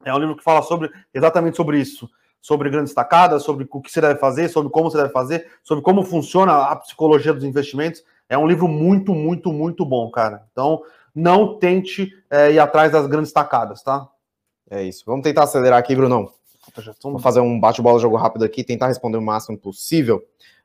é 0.04 0.14
um 0.14 0.18
livro 0.18 0.36
que 0.36 0.42
fala 0.44 0.62
sobre 0.62 0.90
exatamente 1.12 1.56
sobre 1.56 1.78
isso, 1.78 2.08
sobre 2.40 2.70
grandes 2.70 2.92
tacadas, 2.92 3.42
sobre 3.42 3.66
o 3.70 3.80
que 3.80 3.90
você 3.90 4.00
deve 4.00 4.18
fazer, 4.18 4.48
sobre 4.48 4.70
como 4.70 4.90
você 4.90 4.98
deve 4.98 5.12
fazer, 5.12 5.50
sobre 5.62 5.82
como 5.82 6.04
funciona 6.04 6.64
a 6.64 6.76
psicologia 6.76 7.32
dos 7.32 7.44
investimentos. 7.44 8.02
É 8.28 8.36
um 8.36 8.46
livro 8.46 8.68
muito, 8.68 9.14
muito, 9.14 9.52
muito 9.52 9.84
bom, 9.84 10.10
cara. 10.10 10.46
Então, 10.52 10.82
não 11.14 11.58
tente 11.58 12.12
é, 12.30 12.52
ir 12.52 12.58
atrás 12.58 12.92
das 12.92 13.06
grandes 13.06 13.32
tacadas, 13.32 13.82
tá? 13.82 14.08
É 14.70 14.82
isso. 14.82 15.02
Vamos 15.06 15.22
tentar 15.24 15.44
acelerar 15.44 15.78
aqui, 15.78 15.96
Brunão. 15.96 16.32
Vamos 17.02 17.22
fazer 17.22 17.40
um 17.40 17.58
bate-bola, 17.58 17.98
jogo 17.98 18.16
rápido 18.16 18.44
aqui, 18.44 18.62
tentar 18.62 18.86
responder 18.86 19.16
o 19.16 19.22
máximo 19.22 19.58
possível. 19.58 20.22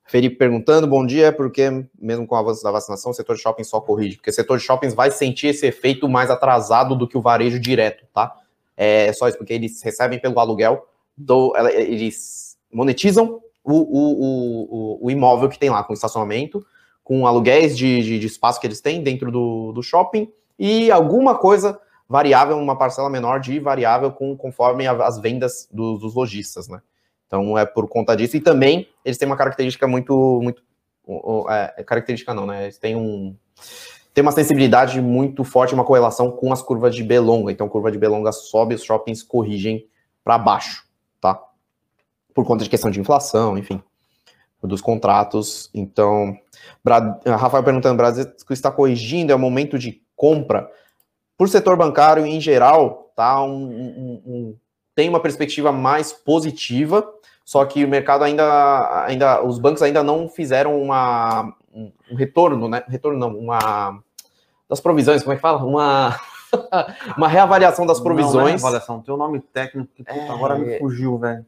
Felipe 0.08 0.36
perguntando, 0.36 0.86
bom 0.86 1.04
dia, 1.04 1.34
porque 1.34 1.68
mesmo 2.00 2.28
com 2.28 2.36
o 2.36 2.38
avanço 2.38 2.64
da 2.64 2.70
vacinação, 2.70 3.12
o 3.12 3.14
setor 3.14 3.36
de 3.36 3.42
shopping 3.42 3.64
só 3.64 3.82
corrige, 3.82 4.18
porque 4.18 4.30
o 4.30 4.34
setor 4.34 4.60
de 4.60 4.64
shoppings 4.64 4.94
vai 4.94 5.10
sentir 5.10 5.48
esse 5.48 5.66
efeito 5.66 6.08
mais 6.08 6.30
atrasado 6.30 6.96
do 6.96 7.08
que 7.08 7.18
o 7.18 7.22
varejo 7.22 7.60
direto, 7.60 8.06
tá? 8.14 8.36
É 8.78 9.12
só 9.14 9.28
isso, 9.28 9.38
porque 9.38 9.54
eles 9.54 9.82
recebem 9.82 10.20
pelo 10.20 10.40
aluguel, 10.40 10.88
do, 11.18 11.56
eles 11.72 12.56
monetizam 12.72 13.42
o, 13.64 13.74
o, 13.74 15.00
o, 15.02 15.06
o 15.08 15.12
imóvel 15.12 15.50
que 15.50 15.58
tem 15.58 15.72
lá, 15.72 15.84
com 15.84 15.94
estacionamento, 15.94 16.64
com 17.04 17.26
aluguéis 17.26 17.76
de, 17.76 18.04
de, 18.04 18.20
de 18.20 18.28
espaço 18.28 18.60
que 18.60 18.68
eles 18.68 18.82
têm 18.82 19.02
dentro 19.02 19.32
do, 19.32 19.72
do 19.72 19.82
shopping, 19.82 20.32
e 20.60 20.92
alguma 20.92 21.36
coisa 21.36 21.80
variável, 22.08 22.56
uma 22.58 22.78
parcela 22.78 23.10
menor 23.10 23.40
de 23.40 23.60
variável 23.60 24.12
com, 24.12 24.38
conforme 24.38 24.86
as 24.86 25.20
vendas 25.20 25.68
dos, 25.72 26.00
dos 26.00 26.14
lojistas, 26.14 26.68
né? 26.68 26.80
Então 27.28 27.58
é 27.58 27.66
por 27.66 27.88
conta 27.88 28.16
disso. 28.16 28.38
E 28.38 28.42
também 28.42 28.88
eles 29.04 29.18
têm 29.18 29.28
uma 29.28 29.38
característica 29.38 29.88
muito. 29.88 30.40
muito 30.42 30.64
é, 31.50 31.76
é, 31.78 31.84
característica 31.84 32.34
não, 32.34 32.46
né? 32.46 32.64
Eles 32.64 32.78
têm 32.78 32.96
um. 32.96 33.36
Tem 34.14 34.22
uma 34.22 34.32
sensibilidade 34.32 35.02
muito 35.02 35.44
forte, 35.44 35.74
uma 35.74 35.84
correlação 35.84 36.32
com 36.32 36.54
as 36.54 36.62
curvas 36.62 36.96
de 36.96 37.04
Belonga. 37.04 37.52
Então, 37.52 37.68
a 37.68 37.70
curva 37.70 37.92
de 37.92 37.98
Belonga 37.98 38.32
sobe, 38.32 38.74
os 38.74 38.84
shoppings 38.84 39.22
corrigem 39.22 39.90
para 40.24 40.38
baixo, 40.38 40.88
tá? 41.20 41.38
Por 42.34 42.46
conta 42.46 42.64
de 42.64 42.70
questão 42.70 42.90
de 42.90 43.00
inflação, 43.00 43.58
enfim, 43.58 43.84
dos 44.64 44.80
contratos. 44.80 45.70
Então, 45.74 46.38
Rafael 47.26 47.64
perguntando, 47.64 47.98
Brasil 47.98 48.26
está 48.50 48.72
corrigindo, 48.72 49.34
é 49.34 49.36
o 49.36 49.40
momento 49.40 49.78
de 49.78 50.02
compra. 50.16 50.72
Por 51.38 51.50
setor 51.50 51.76
bancário 51.76 52.26
em 52.26 52.40
geral, 52.40 53.12
tá? 53.16 53.44
Um, 53.44 53.66
um, 53.66 54.58
tem 54.96 55.10
uma 55.10 55.20
perspectiva 55.20 55.72
mais 55.72 56.14
positiva, 56.14 57.08
só 57.44 57.64
que 57.66 57.84
o 57.84 57.88
mercado 57.88 58.24
ainda, 58.24 59.06
ainda 59.06 59.44
os 59.44 59.60
bancos 59.60 59.84
ainda 59.84 60.02
não 60.02 60.28
fizeram 60.30 60.82
uma, 60.82 61.54
um 61.76 62.16
retorno, 62.16 62.68
né? 62.68 62.84
Retorno 62.88 63.20
não, 63.20 63.38
uma 63.38 64.00
das 64.70 64.80
provisões, 64.80 65.22
como 65.22 65.34
é 65.34 65.36
que 65.36 65.42
fala? 65.42 65.64
Uma 65.64 66.18
uma 67.18 67.28
reavaliação 67.28 67.86
das 67.86 68.00
provisões. 68.00 68.34
Não, 68.34 68.42
não 68.42 68.48
é 68.48 68.52
reavaliação, 68.52 69.02
tem 69.02 69.14
um 69.14 69.18
nome 69.18 69.40
técnico 69.40 69.90
que 69.94 70.04
é... 70.08 70.30
agora 70.30 70.58
me 70.58 70.80
fugiu, 70.80 71.18
velho. 71.18 71.46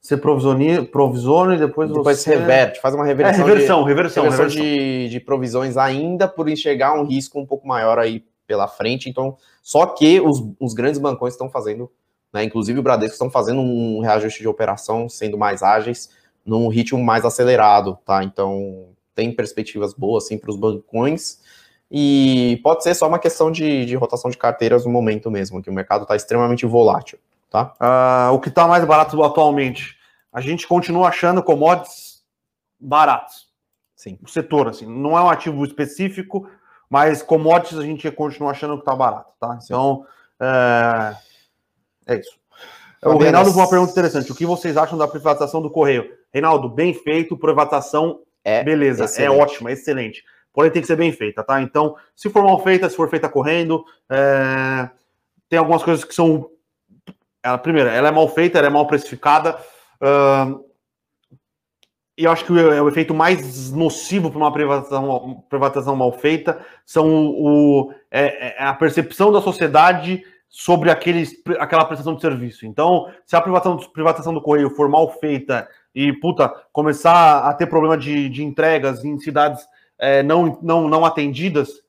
Você 0.00 0.18
provisiona, 0.18 0.84
provisiona 0.84 1.54
e 1.54 1.58
depois, 1.58 1.90
depois 1.90 2.18
você... 2.18 2.36
reverte, 2.36 2.80
faz 2.80 2.94
uma 2.94 3.06
reversão, 3.06 3.42
é, 3.42 3.46
reversão, 3.46 3.82
de, 3.82 3.88
reversão, 3.88 4.24
reversão, 4.24 4.46
reversão. 4.46 4.62
De, 4.62 5.08
de 5.08 5.20
provisões 5.20 5.76
ainda 5.78 6.28
por 6.28 6.46
enxergar 6.48 6.92
um 6.92 7.06
risco 7.06 7.40
um 7.40 7.46
pouco 7.46 7.66
maior 7.66 7.98
aí 7.98 8.22
pela 8.46 8.68
frente. 8.68 9.08
Então, 9.08 9.38
só 9.62 9.86
que 9.86 10.20
os, 10.20 10.44
os 10.60 10.74
grandes 10.74 11.00
bancões 11.00 11.32
estão 11.32 11.48
fazendo 11.48 11.90
né? 12.34 12.42
Inclusive 12.42 12.80
o 12.80 12.82
Bradesco 12.82 13.14
estão 13.14 13.30
fazendo 13.30 13.60
um 13.60 14.00
reajuste 14.00 14.40
de 14.40 14.48
operação, 14.48 15.08
sendo 15.08 15.38
mais 15.38 15.62
ágeis, 15.62 16.10
num 16.44 16.66
ritmo 16.66 17.02
mais 17.02 17.24
acelerado, 17.24 17.96
tá? 18.04 18.24
Então 18.24 18.88
tem 19.14 19.32
perspectivas 19.32 19.94
boas 19.94 20.24
assim 20.24 20.36
para 20.36 20.50
os 20.50 20.56
bancões. 20.56 21.38
E 21.90 22.60
pode 22.64 22.82
ser 22.82 22.92
só 22.94 23.06
uma 23.06 23.20
questão 23.20 23.52
de, 23.52 23.86
de, 23.86 23.94
rotação 23.94 24.28
de 24.28 24.36
carteiras 24.36 24.84
no 24.84 24.90
momento 24.90 25.30
mesmo, 25.30 25.62
que 25.62 25.70
o 25.70 25.72
mercado 25.72 26.02
está 26.02 26.16
extremamente 26.16 26.66
volátil, 26.66 27.18
tá? 27.48 27.72
Uh, 27.80 28.34
o 28.34 28.40
que 28.40 28.48
está 28.48 28.66
mais 28.66 28.84
barato 28.84 29.22
atualmente? 29.22 29.96
A 30.32 30.40
gente 30.40 30.66
continua 30.66 31.08
achando 31.08 31.40
commodities 31.40 32.24
baratos. 32.80 33.46
Sim. 33.94 34.18
O 34.22 34.28
setor, 34.28 34.68
assim, 34.68 34.86
não 34.86 35.16
é 35.16 35.22
um 35.22 35.30
ativo 35.30 35.64
específico, 35.64 36.50
mas 36.90 37.22
commodities 37.22 37.78
a 37.78 37.84
gente 37.84 38.10
continua 38.10 38.50
achando 38.50 38.74
que 38.74 38.80
está 38.80 38.96
barato, 38.96 39.32
tá? 39.38 39.56
Então, 39.62 40.04
é, 40.40 41.14
é 42.06 42.16
isso. 42.16 42.38
O 43.04 43.18
Reinaldo 43.18 43.52
com 43.52 43.58
uma 43.58 43.68
pergunta 43.68 43.92
interessante. 43.92 44.32
O 44.32 44.34
que 44.34 44.46
vocês 44.46 44.76
acham 44.76 44.96
da 44.96 45.06
privatização 45.06 45.60
do 45.60 45.70
Correio? 45.70 46.10
Reinaldo, 46.32 46.68
bem 46.68 46.94
feito, 46.94 47.36
privatização, 47.36 48.20
é 48.42 48.64
beleza, 48.64 49.04
é 49.04 49.06
excelente. 49.06 49.38
é 49.38 49.42
ótima, 49.42 49.72
excelente. 49.72 50.24
Porém, 50.52 50.70
tem 50.70 50.80
que 50.80 50.88
ser 50.88 50.96
bem 50.96 51.12
feita, 51.12 51.42
tá? 51.42 51.60
Então, 51.60 51.96
se 52.16 52.30
for 52.30 52.42
mal 52.42 52.62
feita, 52.62 52.88
se 52.88 52.96
for 52.96 53.10
feita 53.10 53.28
correndo, 53.28 53.84
é... 54.08 54.88
tem 55.48 55.58
algumas 55.58 55.82
coisas 55.82 56.04
que 56.04 56.14
são. 56.14 56.48
Ela, 57.42 57.58
primeiro, 57.58 57.90
ela 57.90 58.08
é 58.08 58.12
mal 58.12 58.28
feita, 58.28 58.58
ela 58.58 58.68
é 58.68 58.70
mal 58.70 58.86
precificada. 58.86 59.58
Uh... 60.00 60.64
E 62.16 62.24
eu 62.24 62.30
acho 62.30 62.44
que 62.44 62.52
o, 62.52 62.84
o 62.84 62.88
efeito 62.88 63.12
mais 63.12 63.72
nocivo 63.72 64.30
para 64.30 64.38
uma 64.38 64.52
privatização, 64.52 65.44
privatização 65.48 65.96
mal 65.96 66.12
feita 66.12 66.64
são 66.86 67.08
o, 67.08 67.92
é, 68.08 68.62
é 68.62 68.64
a 68.64 68.72
percepção 68.72 69.32
da 69.32 69.42
sociedade 69.42 70.22
sobre 70.56 70.88
aquele, 70.88 71.26
aquela 71.58 71.84
prestação 71.84 72.14
de 72.14 72.20
serviço. 72.20 72.64
Então, 72.64 73.10
se 73.26 73.34
a 73.34 73.40
privatização, 73.40 73.90
privatização 73.90 74.32
do 74.32 74.40
Correio 74.40 74.70
for 74.70 74.88
mal 74.88 75.10
feita 75.18 75.68
e, 75.92 76.12
puta, 76.12 76.48
começar 76.72 77.40
a 77.40 77.52
ter 77.52 77.66
problema 77.66 77.98
de, 77.98 78.28
de 78.28 78.44
entregas 78.44 79.04
em 79.04 79.18
cidades 79.18 79.66
é, 79.98 80.22
não, 80.22 80.56
não, 80.62 80.88
não 80.88 81.04
atendidas, 81.04 81.82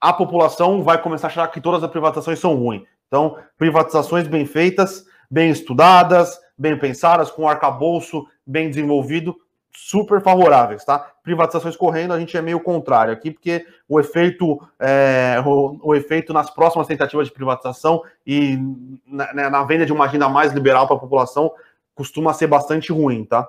a 0.00 0.14
população 0.14 0.82
vai 0.82 1.00
começar 1.02 1.26
a 1.26 1.30
achar 1.30 1.48
que 1.48 1.60
todas 1.60 1.84
as 1.84 1.90
privatizações 1.90 2.38
são 2.38 2.54
ruins. 2.54 2.84
Então, 3.06 3.36
privatizações 3.58 4.26
bem 4.26 4.46
feitas, 4.46 5.04
bem 5.30 5.50
estudadas, 5.50 6.40
bem 6.56 6.78
pensadas, 6.78 7.30
com 7.30 7.46
arcabouço 7.46 8.26
bem 8.46 8.70
desenvolvido, 8.70 9.36
super 9.76 10.22
favoráveis, 10.22 10.84
tá? 10.84 10.98
Privatizações 11.22 11.76
correndo, 11.76 12.14
a 12.14 12.18
gente 12.18 12.36
é 12.36 12.40
meio 12.40 12.58
contrário 12.58 13.12
aqui, 13.12 13.30
porque 13.30 13.66
o 13.86 14.00
efeito, 14.00 14.58
é, 14.80 15.36
o, 15.44 15.78
o, 15.82 15.94
efeito 15.94 16.32
nas 16.32 16.48
próximas 16.48 16.86
tentativas 16.86 17.26
de 17.26 17.32
privatização 17.32 18.02
e 18.26 18.58
na, 19.06 19.34
né, 19.34 19.48
na 19.50 19.62
venda 19.64 19.84
de 19.84 19.92
uma 19.92 20.06
agenda 20.06 20.28
mais 20.28 20.52
liberal 20.52 20.86
para 20.86 20.96
a 20.96 21.00
população 21.00 21.52
costuma 21.94 22.32
ser 22.32 22.46
bastante 22.46 22.90
ruim, 22.90 23.24
tá? 23.24 23.48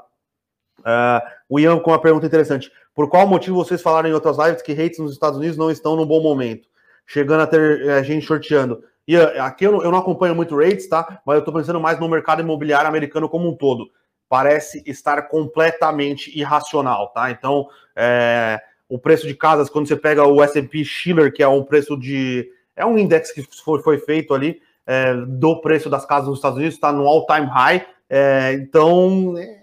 Uh, 0.80 1.22
o 1.50 1.60
Ian 1.60 1.80
com 1.80 1.92
uma 1.92 2.02
pergunta 2.02 2.26
interessante. 2.26 2.72
Por 2.94 3.10
qual 3.10 3.26
motivo 3.26 3.56
vocês 3.56 3.82
falaram 3.82 4.10
em 4.10 4.14
outras 4.14 4.38
lives 4.38 4.62
que 4.62 4.74
rates 4.74 5.00
nos 5.00 5.14
Estados 5.14 5.38
Unidos 5.38 5.58
não 5.58 5.72
estão 5.72 5.96
no 5.96 6.06
bom 6.06 6.22
momento? 6.22 6.68
Chegando 7.06 7.42
a 7.42 7.48
ter 7.48 7.90
a 7.90 8.04
gente 8.04 8.26
shorteando. 8.26 8.84
E 9.08 9.16
aqui 9.16 9.66
eu 9.66 9.72
não, 9.72 9.84
eu 9.84 9.92
não 9.92 10.00
acompanho 10.00 10.36
muito 10.36 10.58
rates, 10.58 10.88
tá? 10.88 11.22
Mas 11.26 11.36
eu 11.36 11.40
estou 11.40 11.54
pensando 11.54 11.80
mais 11.80 12.00
no 12.00 12.10
mercado 12.10 12.42
imobiliário 12.42 12.88
americano 12.88 13.30
como 13.30 13.50
um 13.50 13.56
todo. 13.56 13.90
Parece 14.30 14.84
estar 14.86 15.24
completamente 15.24 16.38
irracional, 16.38 17.10
tá? 17.10 17.32
Então, 17.32 17.68
é, 17.96 18.62
o 18.90 19.00
preço 19.00 19.28
de 19.28 19.34
casas, 19.34 19.70
quando 19.70 19.88
você 19.88 19.96
pega 19.96 20.26
o 20.26 20.44
S&P 20.44 20.84
Schiller, 20.84 21.34
que 21.34 21.44
é 21.44 21.48
um 21.48 21.64
preço 21.64 21.98
de... 21.98 22.50
É 22.76 22.86
um 22.86 22.98
index 22.98 23.32
que 23.32 23.48
foi, 23.64 23.82
foi 23.82 23.98
feito 23.98 24.34
ali, 24.34 24.62
é, 24.86 25.14
do 25.14 25.60
preço 25.62 25.90
das 25.90 26.06
casas 26.06 26.28
nos 26.30 26.38
Estados 26.38 26.58
Unidos, 26.58 26.76
está 26.76 26.92
no 26.92 27.08
all-time 27.08 27.48
high. 27.48 27.86
É, 28.10 28.54
então, 28.54 29.36
é, 29.38 29.58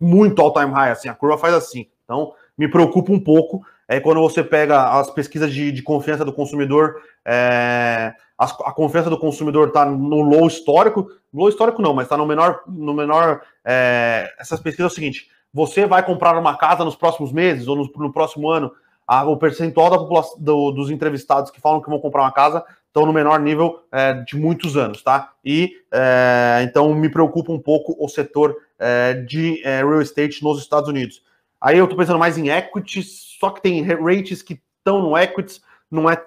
muito 0.00 0.42
all-time 0.42 0.72
high, 0.72 0.90
assim, 0.90 1.08
a 1.08 1.14
curva 1.14 1.38
faz 1.38 1.54
assim. 1.54 1.88
Então, 2.04 2.34
me 2.62 2.68
preocupa 2.68 3.12
um 3.12 3.18
pouco 3.18 3.66
é 3.88 3.98
quando 3.98 4.20
você 4.20 4.42
pega 4.42 4.98
as 4.98 5.10
pesquisas 5.10 5.52
de, 5.52 5.72
de 5.72 5.82
confiança 5.82 6.24
do 6.24 6.32
consumidor, 6.32 7.02
é, 7.24 8.14
a, 8.38 8.44
a, 8.44 8.72
confiança 8.72 9.10
do 9.10 9.18
consumidor 9.18 9.68
está 9.68 9.84
no 9.84 10.22
low 10.22 10.46
histórico, 10.46 11.08
low 11.34 11.48
histórico 11.48 11.82
não, 11.82 11.92
mas 11.92 12.04
está 12.04 12.16
no 12.16 12.24
menor, 12.24 12.60
no 12.68 12.94
menor. 12.94 13.42
É, 13.64 14.32
essas 14.38 14.60
pesquisas 14.60 14.92
é 14.92 14.92
o 14.92 14.94
seguinte: 14.94 15.28
você 15.52 15.86
vai 15.86 16.04
comprar 16.04 16.38
uma 16.38 16.56
casa 16.56 16.84
nos 16.84 16.94
próximos 16.94 17.32
meses 17.32 17.66
ou 17.66 17.74
no, 17.74 17.90
no 17.96 18.12
próximo 18.12 18.48
ano, 18.48 18.70
a, 19.06 19.24
o 19.24 19.36
percentual 19.36 19.90
da 19.90 19.98
população 19.98 20.36
do, 20.38 20.70
dos 20.70 20.88
entrevistados 20.88 21.50
que 21.50 21.60
falam 21.60 21.82
que 21.82 21.90
vão 21.90 21.98
comprar 21.98 22.22
uma 22.22 22.32
casa 22.32 22.64
estão 22.86 23.04
no 23.04 23.12
menor 23.12 23.40
nível 23.40 23.80
é, 23.90 24.14
de 24.14 24.36
muitos 24.36 24.76
anos, 24.76 25.02
tá? 25.02 25.32
E 25.44 25.72
é, 25.90 26.60
então 26.62 26.94
me 26.94 27.08
preocupa 27.08 27.50
um 27.50 27.58
pouco 27.58 27.96
o 27.98 28.08
setor 28.08 28.54
é, 28.78 29.14
de 29.14 29.60
é, 29.64 29.78
real 29.78 30.00
estate 30.00 30.44
nos 30.44 30.60
Estados 30.60 30.88
Unidos. 30.88 31.22
Aí 31.62 31.78
eu 31.78 31.84
estou 31.84 31.96
pensando 31.96 32.18
mais 32.18 32.36
em 32.36 32.48
equities, 32.48 33.36
só 33.38 33.50
que 33.50 33.62
tem 33.62 33.82
rates 33.82 34.42
que 34.42 34.60
estão 34.78 35.00
no 35.00 35.16
equities, 35.16 35.62
não 35.88 36.10
é 36.10 36.20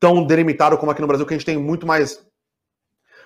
tão 0.00 0.24
delimitado 0.24 0.76
como 0.76 0.90
aqui 0.90 1.00
no 1.00 1.06
Brasil, 1.06 1.24
que 1.24 1.32
a 1.32 1.36
gente 1.36 1.46
tem 1.46 1.56
muito 1.56 1.86
mais 1.86 2.26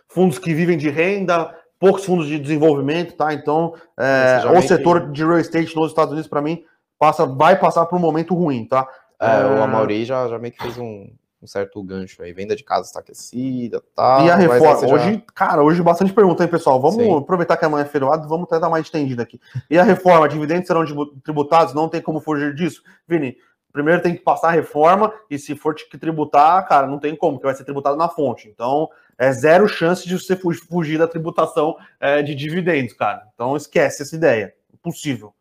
fundos 0.06 0.38
que 0.38 0.52
vivem 0.52 0.76
de 0.76 0.90
renda, 0.90 1.58
poucos 1.78 2.04
fundos 2.04 2.26
de 2.26 2.38
desenvolvimento, 2.38 3.14
tá? 3.14 3.32
Então, 3.32 3.74
é, 3.98 4.42
o 4.54 4.60
setor 4.60 5.10
de 5.10 5.24
real 5.24 5.38
estate 5.38 5.74
nos 5.74 5.88
Estados 5.88 6.12
Unidos, 6.12 6.28
para 6.28 6.42
mim, 6.42 6.62
passa, 6.98 7.24
vai 7.24 7.58
passar 7.58 7.86
por 7.86 7.96
um 7.96 8.00
momento 8.00 8.34
ruim, 8.34 8.66
tá? 8.66 8.86
É, 9.18 9.40
é... 9.40 9.46
O 9.46 9.62
Amaury 9.62 10.04
já, 10.04 10.28
já 10.28 10.38
meio 10.38 10.52
que 10.52 10.62
fez 10.62 10.76
um, 10.76 11.10
um 11.42 11.46
certo 11.46 11.82
gancho 11.82 12.22
aí. 12.22 12.32
Venda 12.32 12.54
de 12.54 12.62
casa 12.62 12.86
está 12.86 13.00
aquecida, 13.00 13.82
tá? 13.94 14.22
E 14.24 14.30
a 14.30 14.36
reforma? 14.36 14.94
Hoje, 14.94 15.14
já... 15.14 15.22
cara, 15.34 15.62
hoje 15.62 15.82
bastante 15.82 16.12
pergunta, 16.12 16.42
hein, 16.42 16.48
pessoal? 16.48 16.80
Vamos 16.80 17.02
Sim. 17.02 17.18
aproveitar 17.18 17.56
que 17.56 17.64
amanhã 17.64 17.84
é 17.84 17.88
feriado, 17.88 18.28
vamos 18.28 18.48
dar 18.48 18.70
mais 18.70 18.86
estendida 18.86 19.22
aqui. 19.22 19.40
E 19.68 19.78
a 19.78 19.82
reforma? 19.82 20.28
Dividendos 20.28 20.66
serão 20.66 20.84
tributados? 21.22 21.74
Não 21.74 21.88
tem 21.88 22.00
como 22.00 22.20
fugir 22.20 22.54
disso? 22.54 22.82
Vini, 23.08 23.36
primeiro 23.72 24.00
tem 24.00 24.14
que 24.14 24.22
passar 24.22 24.48
a 24.48 24.52
reforma 24.52 25.12
e 25.28 25.38
se 25.38 25.56
for 25.56 25.74
que 25.74 25.98
tributar, 25.98 26.66
cara, 26.68 26.86
não 26.86 26.98
tem 26.98 27.16
como, 27.16 27.38
que 27.38 27.44
vai 27.44 27.54
ser 27.54 27.64
tributado 27.64 27.96
na 27.96 28.08
fonte. 28.08 28.48
Então, 28.48 28.88
é 29.18 29.32
zero 29.32 29.66
chance 29.66 30.06
de 30.06 30.18
você 30.18 30.36
fugir 30.36 30.98
da 30.98 31.08
tributação 31.08 31.76
é, 31.98 32.22
de 32.22 32.34
dividendos, 32.34 32.92
cara. 32.92 33.26
Então, 33.34 33.56
esquece 33.56 34.02
essa 34.02 34.14
ideia. 34.14 34.54
Impossível. 34.72 35.34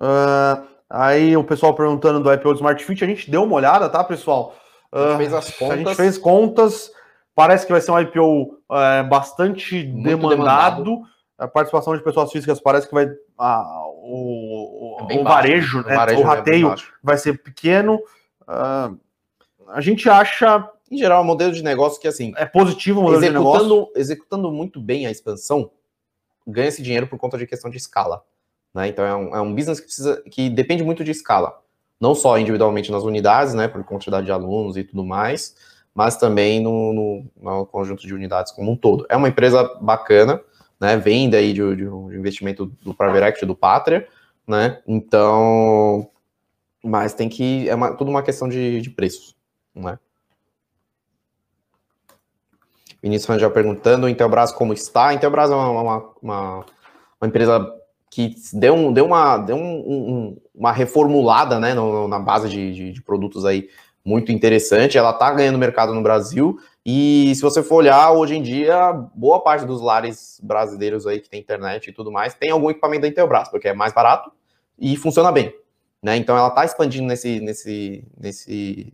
Uh, 0.00 0.77
Aí 0.90 1.36
o 1.36 1.44
pessoal 1.44 1.74
perguntando 1.74 2.20
do 2.20 2.32
IPO 2.32 2.54
do 2.54 2.56
Smart 2.56 2.82
Fit, 2.82 3.04
a 3.04 3.06
gente 3.06 3.30
deu 3.30 3.44
uma 3.44 3.56
olhada, 3.56 3.88
tá, 3.88 4.02
pessoal? 4.02 4.54
A 4.90 5.10
gente 5.10 5.16
fez 5.18 5.34
as 5.34 5.50
contas. 5.50 5.74
A 5.74 5.76
gente 5.76 5.94
fez 5.94 6.18
contas. 6.18 6.92
Parece 7.34 7.66
que 7.66 7.72
vai 7.72 7.80
ser 7.80 7.90
um 7.90 8.00
IPO 8.00 8.58
é, 8.72 9.02
bastante 9.02 9.82
demandado. 9.82 10.28
demandado. 10.84 11.02
A 11.36 11.46
participação 11.46 11.96
de 11.96 12.02
pessoas 12.02 12.32
físicas 12.32 12.60
parece 12.60 12.88
que 12.88 12.94
vai. 12.94 13.08
Ah, 13.38 13.84
o, 13.86 14.96
o, 15.02 15.06
é 15.08 15.18
o 15.20 15.24
varejo, 15.24 15.82
né? 15.84 15.92
o, 15.92 15.96
varejo 15.96 16.20
o 16.20 16.22
é 16.22 16.26
rateio 16.26 16.72
é 16.72 16.76
vai 17.02 17.16
ser 17.16 17.40
pequeno. 17.42 18.00
Uh, 18.42 18.98
a 19.68 19.80
gente 19.80 20.08
acha. 20.08 20.68
Em 20.90 20.96
geral, 20.96 21.18
é 21.18 21.22
um 21.22 21.26
modelo 21.26 21.52
de 21.52 21.62
negócio 21.62 22.00
que, 22.00 22.08
assim. 22.08 22.32
É 22.36 22.46
positivo 22.46 23.00
o 23.00 23.02
modelo 23.04 23.22
de 23.22 23.30
negócio. 23.30 23.92
Executando 23.94 24.50
muito 24.50 24.80
bem 24.80 25.06
a 25.06 25.10
expansão, 25.10 25.70
ganha 26.46 26.68
esse 26.68 26.82
dinheiro 26.82 27.06
por 27.06 27.18
conta 27.18 27.36
de 27.36 27.46
questão 27.46 27.70
de 27.70 27.76
escala. 27.76 28.24
Né? 28.78 28.86
Então 28.86 29.04
é 29.04 29.16
um, 29.16 29.36
é 29.36 29.40
um 29.40 29.52
business 29.52 29.80
que 29.80 29.86
precisa 29.86 30.22
que 30.30 30.48
depende 30.48 30.84
muito 30.84 31.02
de 31.02 31.10
escala, 31.10 31.60
não 32.00 32.14
só 32.14 32.38
individualmente 32.38 32.92
nas 32.92 33.02
unidades, 33.02 33.52
né, 33.52 33.66
por 33.66 33.82
quantidade 33.82 34.26
de 34.26 34.30
alunos 34.30 34.76
e 34.76 34.84
tudo 34.84 35.04
mais, 35.04 35.56
mas 35.92 36.16
também 36.16 36.60
no, 36.60 36.92
no, 36.92 37.26
no 37.42 37.66
conjunto 37.66 38.06
de 38.06 38.14
unidades 38.14 38.52
como 38.52 38.70
um 38.70 38.76
todo. 38.76 39.04
É 39.08 39.16
uma 39.16 39.26
empresa 39.26 39.64
bacana, 39.80 40.40
né, 40.80 40.96
vem 40.96 41.28
daí 41.28 41.52
de, 41.52 41.74
de 41.74 41.88
um 41.88 42.12
investimento 42.12 42.66
do 42.66 42.94
Private 42.94 43.44
do 43.44 43.56
Pátria, 43.56 44.06
né, 44.46 44.80
então, 44.86 46.08
mas 46.80 47.14
tem 47.14 47.28
que, 47.28 47.68
é 47.68 47.74
uma, 47.74 47.96
tudo 47.96 48.12
uma 48.12 48.22
questão 48.22 48.48
de, 48.48 48.80
de 48.80 48.90
preços, 48.90 49.34
né. 49.74 49.98
Vinícius 53.02 53.40
já 53.40 53.50
perguntando, 53.50 54.08
Intelbras 54.08 54.52
como 54.52 54.72
está? 54.72 55.12
Intelbras 55.12 55.50
é 55.50 55.54
uma, 55.54 56.14
uma, 56.22 56.64
uma 57.20 57.28
empresa 57.28 57.77
que 58.18 58.34
deu, 58.52 58.74
um, 58.74 58.92
deu, 58.92 59.06
uma, 59.06 59.38
deu 59.38 59.54
um, 59.54 59.60
um, 59.60 60.40
uma 60.52 60.72
reformulada 60.72 61.60
né, 61.60 61.72
no, 61.72 62.08
na 62.08 62.18
base 62.18 62.48
de, 62.48 62.74
de, 62.74 62.92
de, 62.94 63.00
produtos 63.00 63.44
aí 63.44 63.68
muito 64.04 64.32
interessante. 64.32 64.98
Ela 64.98 65.10
está 65.10 65.30
ganhando 65.30 65.56
mercado 65.56 65.94
no 65.94 66.02
Brasil. 66.02 66.58
E 66.84 67.32
se 67.36 67.40
você 67.40 67.62
for 67.62 67.76
olhar, 67.76 68.10
hoje 68.10 68.34
em 68.34 68.42
dia, 68.42 68.92
boa 69.14 69.38
parte 69.38 69.64
dos 69.64 69.80
lares 69.80 70.40
brasileiros 70.42 71.06
aí 71.06 71.20
que 71.20 71.30
tem 71.30 71.38
internet 71.38 71.86
e 71.86 71.92
tudo 71.92 72.10
mais, 72.10 72.34
tem 72.34 72.50
algum 72.50 72.68
equipamento 72.68 73.02
da 73.02 73.08
Intelbras, 73.08 73.48
porque 73.50 73.68
é 73.68 73.72
mais 73.72 73.92
barato 73.92 74.32
e 74.76 74.96
funciona 74.96 75.30
bem. 75.30 75.54
Né? 76.02 76.16
Então 76.16 76.36
ela 76.36 76.48
está 76.48 76.64
expandindo 76.64 77.06
nesse, 77.06 77.38
nesse, 77.38 78.04
nesse, 78.18 78.92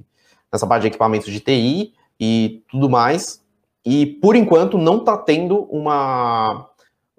nessa 0.52 0.66
parte 0.66 0.82
de 0.82 0.88
equipamentos 0.88 1.32
de 1.32 1.40
TI 1.40 1.94
e 2.20 2.62
tudo 2.68 2.90
mais. 2.90 3.42
E 3.86 4.04
por 4.04 4.36
enquanto 4.36 4.76
não 4.76 4.98
está 4.98 5.16
tendo 5.16 5.62
uma 5.70 6.68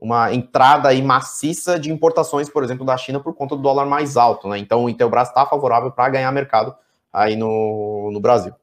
uma 0.06 0.32
entrada 0.32 0.89
aí 0.89 1.01
maciça 1.01 1.80
de 1.80 1.91
importações, 1.91 2.47
por 2.47 2.64
exemplo, 2.64 2.86
da 2.86 2.95
China 2.95 3.20
por 3.20 3.34
conta 3.34 3.56
do 3.56 3.62
dólar 3.64 3.88
mais 3.88 4.16
alto, 4.16 4.47
né? 4.47 4.60
Então 4.60 4.86
o 4.86 4.89
Intelbras 4.89 5.30
está 5.30 5.47
favorável 5.47 5.89
para 5.89 6.10
ganhar 6.10 6.32
mercado 6.32 6.76
aí 7.12 7.36
no, 7.36 8.12
no 8.14 8.20
Brasil. 8.20 8.53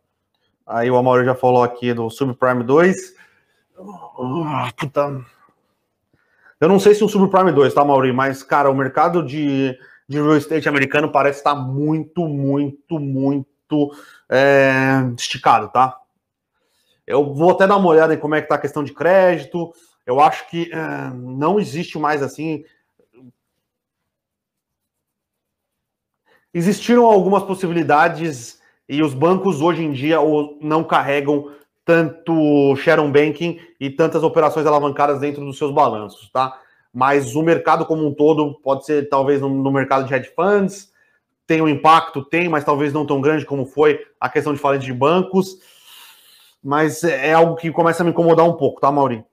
Aí 0.64 0.88
o 0.88 0.97
Amaury 0.97 1.24
já 1.24 1.34
falou 1.34 1.64
aqui 1.64 1.93
do 1.93 2.09
Subprime 2.09 2.62
2. 2.62 3.16
puta. 4.78 5.20
Eu 6.61 6.68
não 6.68 6.78
sei 6.78 6.95
se 6.95 7.03
o 7.03 7.09
Subprime 7.09 7.51
2, 7.51 7.74
tá, 7.74 7.84
Mauri? 7.84 8.12
Mas, 8.12 8.45
cara, 8.45 8.70
o 8.70 8.74
mercado 8.76 9.20
de, 9.20 9.76
de 10.09 10.22
real 10.22 10.36
estate 10.36 10.68
americano 10.68 11.11
parece 11.11 11.38
estar 11.38 11.57
muito, 11.57 12.28
muito, 12.28 13.01
muito 13.01 13.93
é, 14.30 15.11
esticado, 15.18 15.70
tá? 15.70 15.99
Eu 17.05 17.34
vou 17.34 17.51
até 17.51 17.66
dar 17.66 17.78
uma 17.78 17.88
olhada 17.88 18.14
em 18.14 18.18
como 18.18 18.36
é 18.36 18.40
que 18.40 18.47
tá 18.47 18.55
a 18.55 18.59
questão 18.59 18.84
de 18.84 18.93
crédito, 18.93 19.72
eu 20.07 20.20
acho 20.20 20.48
que 20.48 20.70
uh, 20.72 21.14
não 21.14 21.61
existe 21.61 21.98
mais 21.98 22.22
assim. 22.22 22.64
Existiram 26.53 27.07
algumas 27.07 27.42
possibilidades 27.42 28.61
e 28.88 29.03
os 29.03 29.14
bancos 29.14 29.61
hoje 29.61 29.82
em 29.82 29.92
dia 29.92 30.18
não 30.61 30.84
carregam 30.84 31.53
tanto 31.84 32.76
Sharon 32.76 33.11
Banking 33.11 33.59
e 33.80 33.90
tantas 33.90 34.22
operações 34.22 34.66
alavancadas 34.66 35.20
dentro 35.20 35.44
dos 35.44 35.59
seus 35.59 35.72
balanços, 35.72 36.30
tá? 36.30 36.61
Mas 36.92 37.34
o 37.34 37.42
mercado 37.42 37.86
como 37.86 38.07
um 38.07 38.14
todo 38.14 38.61
pode 38.61 38.84
ser 38.84 39.09
talvez 39.09 39.40
no, 39.40 39.72
mercado 39.72 40.07
de 40.07 40.14
hedge 40.14 40.30
funds, 40.34 40.92
tem 41.46 41.62
um 41.62 41.68
impacto, 41.68 42.22
tem, 42.24 42.48
mas 42.48 42.64
talvez 42.64 42.92
não 42.92 43.07
tão 43.07 43.20
grande 43.20 43.46
como 43.46 43.64
foi 43.64 44.00
a 44.20 44.28
questão 44.28 44.53
de 44.53 44.61
falência 44.61 44.86
de 44.86 44.92
bancos. 44.92 45.57
Mas 46.62 47.03
é, 47.03 47.28
é 47.28 47.32
algo 47.32 47.57
que 47.57 47.72
começa 47.72 48.03
a 48.03 48.05
me 48.05 48.11
incomodar 48.11 48.46
um 48.46 48.53
pouco, 48.53 48.80
tá, 48.80 48.92
Maurinho? 48.92 49.24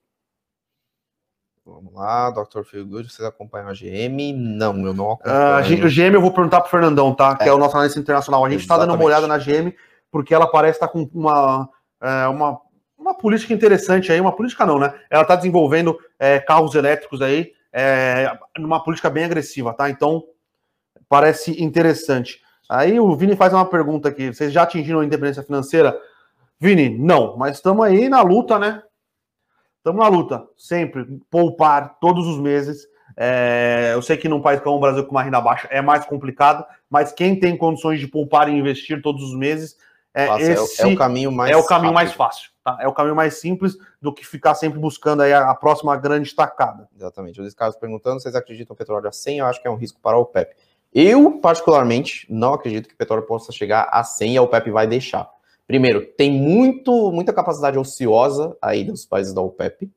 Vamos 1.64 1.92
lá, 1.94 2.30
Dr. 2.30 2.62
Feelgood, 2.64 3.12
vocês 3.12 3.26
acompanham 3.26 3.68
a 3.68 3.72
GM? 3.72 4.32
Não, 4.34 4.74
eu 4.86 4.94
não 4.94 5.12
acompanho. 5.12 5.82
Uh, 5.82 5.86
o 5.86 5.90
GM 5.90 6.14
eu 6.14 6.20
vou 6.20 6.32
perguntar 6.32 6.60
para 6.60 6.68
o 6.68 6.70
Fernandão, 6.70 7.14
tá? 7.14 7.36
É. 7.38 7.44
Que 7.44 7.48
é 7.48 7.52
o 7.52 7.58
nosso 7.58 7.76
analista 7.76 8.00
internacional. 8.00 8.44
A 8.44 8.50
gente 8.50 8.62
está 8.62 8.78
dando 8.78 8.94
uma 8.94 9.04
olhada 9.04 9.26
na 9.26 9.36
GM, 9.38 9.72
porque 10.10 10.34
ela 10.34 10.46
parece 10.46 10.76
estar 10.76 10.88
tá 10.88 10.92
com 10.92 11.08
uma, 11.14 11.68
é, 12.02 12.26
uma, 12.28 12.58
uma 12.98 13.14
política 13.14 13.52
interessante 13.52 14.10
aí, 14.10 14.20
uma 14.20 14.34
política 14.34 14.64
não, 14.64 14.78
né? 14.78 14.92
Ela 15.10 15.22
está 15.22 15.36
desenvolvendo 15.36 15.98
é, 16.18 16.40
carros 16.40 16.74
elétricos 16.74 17.20
aí, 17.20 17.52
é, 17.72 18.32
numa 18.58 18.82
política 18.82 19.10
bem 19.10 19.24
agressiva, 19.24 19.74
tá? 19.74 19.88
Então, 19.90 20.24
parece 21.08 21.62
interessante. 21.62 22.40
Aí 22.68 22.98
o 22.98 23.14
Vini 23.14 23.36
faz 23.36 23.52
uma 23.52 23.66
pergunta 23.66 24.08
aqui: 24.08 24.32
vocês 24.32 24.52
já 24.52 24.62
atingiram 24.62 25.00
a 25.00 25.04
independência 25.04 25.42
financeira? 25.42 25.98
Vini, 26.58 26.88
não, 26.98 27.36
mas 27.36 27.56
estamos 27.56 27.84
aí 27.84 28.08
na 28.08 28.22
luta, 28.22 28.58
né? 28.58 28.82
Estamos 29.80 29.98
na 29.98 30.08
luta, 30.08 30.46
sempre, 30.58 31.06
poupar 31.30 31.98
todos 31.98 32.26
os 32.26 32.38
meses. 32.38 32.86
É, 33.16 33.92
eu 33.94 34.02
sei 34.02 34.18
que 34.18 34.28
num 34.28 34.42
país 34.42 34.60
como 34.60 34.76
o 34.76 34.80
Brasil, 34.80 35.04
com 35.06 35.12
uma 35.12 35.22
renda 35.22 35.40
baixa, 35.40 35.66
é 35.70 35.80
mais 35.80 36.04
complicado, 36.04 36.66
mas 36.88 37.12
quem 37.12 37.34
tem 37.34 37.56
condições 37.56 37.98
de 37.98 38.06
poupar 38.06 38.50
e 38.50 38.52
investir 38.52 39.00
todos 39.00 39.22
os 39.22 39.34
meses, 39.34 39.78
é, 40.12 40.26
Nossa, 40.26 40.42
esse 40.42 40.82
é, 40.82 40.84
o, 40.84 40.90
é 40.90 40.92
o 40.92 40.96
caminho 40.96 41.32
mais 41.32 41.50
é 41.50 41.56
o 41.56 41.64
caminho 41.64 41.94
mais 41.94 42.12
fácil. 42.12 42.50
Tá? 42.62 42.76
É 42.78 42.86
o 42.86 42.92
caminho 42.92 43.16
mais 43.16 43.40
simples 43.40 43.74
do 44.02 44.12
que 44.12 44.26
ficar 44.26 44.54
sempre 44.54 44.78
buscando 44.78 45.22
aí 45.22 45.32
a, 45.32 45.50
a 45.50 45.54
próxima 45.54 45.96
grande 45.96 46.28
estacada. 46.28 46.86
Exatamente. 46.94 47.40
Os 47.40 47.54
casos 47.54 47.80
perguntando, 47.80 48.20
vocês 48.20 48.34
acreditam 48.34 48.76
que 48.76 48.82
o 48.82 48.84
petróleo 48.84 49.08
a 49.08 49.12
100? 49.12 49.38
Eu 49.38 49.46
acho 49.46 49.62
que 49.62 49.66
é 49.66 49.70
um 49.70 49.76
risco 49.76 49.98
para 49.98 50.18
o 50.18 50.20
OPEP. 50.20 50.54
Eu, 50.92 51.38
particularmente, 51.40 52.26
não 52.28 52.52
acredito 52.52 52.86
que 52.86 52.94
o 52.94 52.98
petróleo 52.98 53.22
possa 53.22 53.50
chegar 53.50 53.88
a 53.90 54.04
100 54.04 54.34
e 54.34 54.36
a 54.36 54.42
OPEP 54.42 54.70
vai 54.70 54.86
deixar. 54.86 55.30
Primeiro, 55.70 56.04
tem 56.04 56.32
muito, 56.32 57.12
muita 57.12 57.32
capacidade 57.32 57.78
ociosa 57.78 58.56
aí 58.60 58.82
dos 58.82 59.06
países 59.06 59.32
da 59.32 59.40
OPEP, 59.40 59.88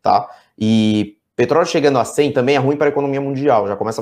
tá? 0.00 0.26
E 0.58 1.18
petróleo 1.36 1.66
chegando 1.66 1.98
a 1.98 2.06
100 2.06 2.32
também 2.32 2.56
é 2.56 2.58
ruim 2.58 2.74
para 2.74 2.86
a 2.86 2.88
economia 2.88 3.20
mundial, 3.20 3.68
já 3.68 3.76
começa 3.76 4.00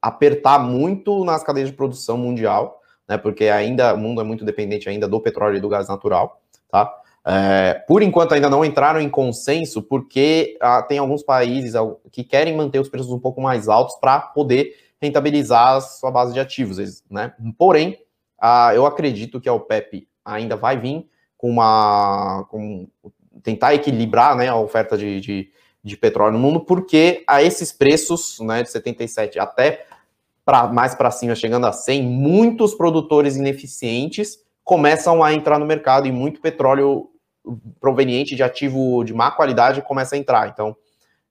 a 0.00 0.06
apertar 0.06 0.60
muito 0.60 1.24
nas 1.24 1.42
cadeias 1.42 1.70
de 1.70 1.74
produção 1.74 2.16
mundial, 2.16 2.80
né? 3.08 3.18
Porque 3.18 3.46
ainda 3.46 3.94
o 3.94 3.98
mundo 3.98 4.20
é 4.20 4.24
muito 4.24 4.44
dependente 4.44 4.88
ainda 4.88 5.08
do 5.08 5.20
petróleo 5.20 5.56
e 5.56 5.60
do 5.60 5.68
gás 5.68 5.88
natural, 5.88 6.40
tá? 6.70 6.88
É, 7.26 7.74
por 7.88 8.00
enquanto 8.00 8.34
ainda 8.34 8.48
não 8.48 8.64
entraram 8.64 9.00
em 9.00 9.10
consenso, 9.10 9.82
porque 9.82 10.56
ah, 10.60 10.82
tem 10.84 10.98
alguns 10.98 11.24
países 11.24 11.72
que 12.12 12.22
querem 12.22 12.56
manter 12.56 12.78
os 12.78 12.88
preços 12.88 13.10
um 13.10 13.18
pouco 13.18 13.40
mais 13.40 13.68
altos 13.68 13.96
para 13.96 14.20
poder 14.20 14.72
rentabilizar 15.02 15.78
a 15.78 15.80
sua 15.80 16.12
base 16.12 16.32
de 16.32 16.38
ativos, 16.38 17.02
né? 17.10 17.34
Porém, 17.58 17.98
ah, 18.40 18.72
eu 18.72 18.86
acredito 18.86 19.40
que 19.40 19.48
a 19.48 19.52
OPEP 19.52 20.08
ainda 20.24 20.56
vai 20.56 20.76
vir 20.78 21.08
com 21.36 21.50
uma. 21.50 22.46
Com, 22.50 22.88
tentar 23.42 23.74
equilibrar 23.74 24.36
né, 24.36 24.48
a 24.48 24.56
oferta 24.56 24.98
de, 24.98 25.20
de, 25.20 25.50
de, 25.82 25.96
petróleo 25.96 26.34
no 26.34 26.38
mundo, 26.38 26.60
porque 26.60 27.24
a 27.26 27.42
esses 27.42 27.72
preços, 27.72 28.38
né, 28.40 28.62
de 28.62 28.70
77 28.70 29.38
até 29.38 29.86
pra, 30.44 30.66
mais 30.66 30.94
para 30.94 31.10
cima, 31.10 31.34
chegando 31.34 31.66
a 31.66 31.72
100, 31.72 32.02
muitos 32.02 32.74
produtores 32.74 33.36
ineficientes 33.36 34.38
começam 34.62 35.22
a 35.22 35.32
entrar 35.32 35.58
no 35.58 35.66
mercado 35.66 36.06
e 36.06 36.12
muito 36.12 36.40
petróleo 36.40 37.08
proveniente 37.80 38.36
de 38.36 38.42
ativo 38.42 39.02
de 39.04 39.14
má 39.14 39.30
qualidade 39.30 39.82
começa 39.82 40.14
a 40.14 40.18
entrar. 40.18 40.48
Então, 40.48 40.76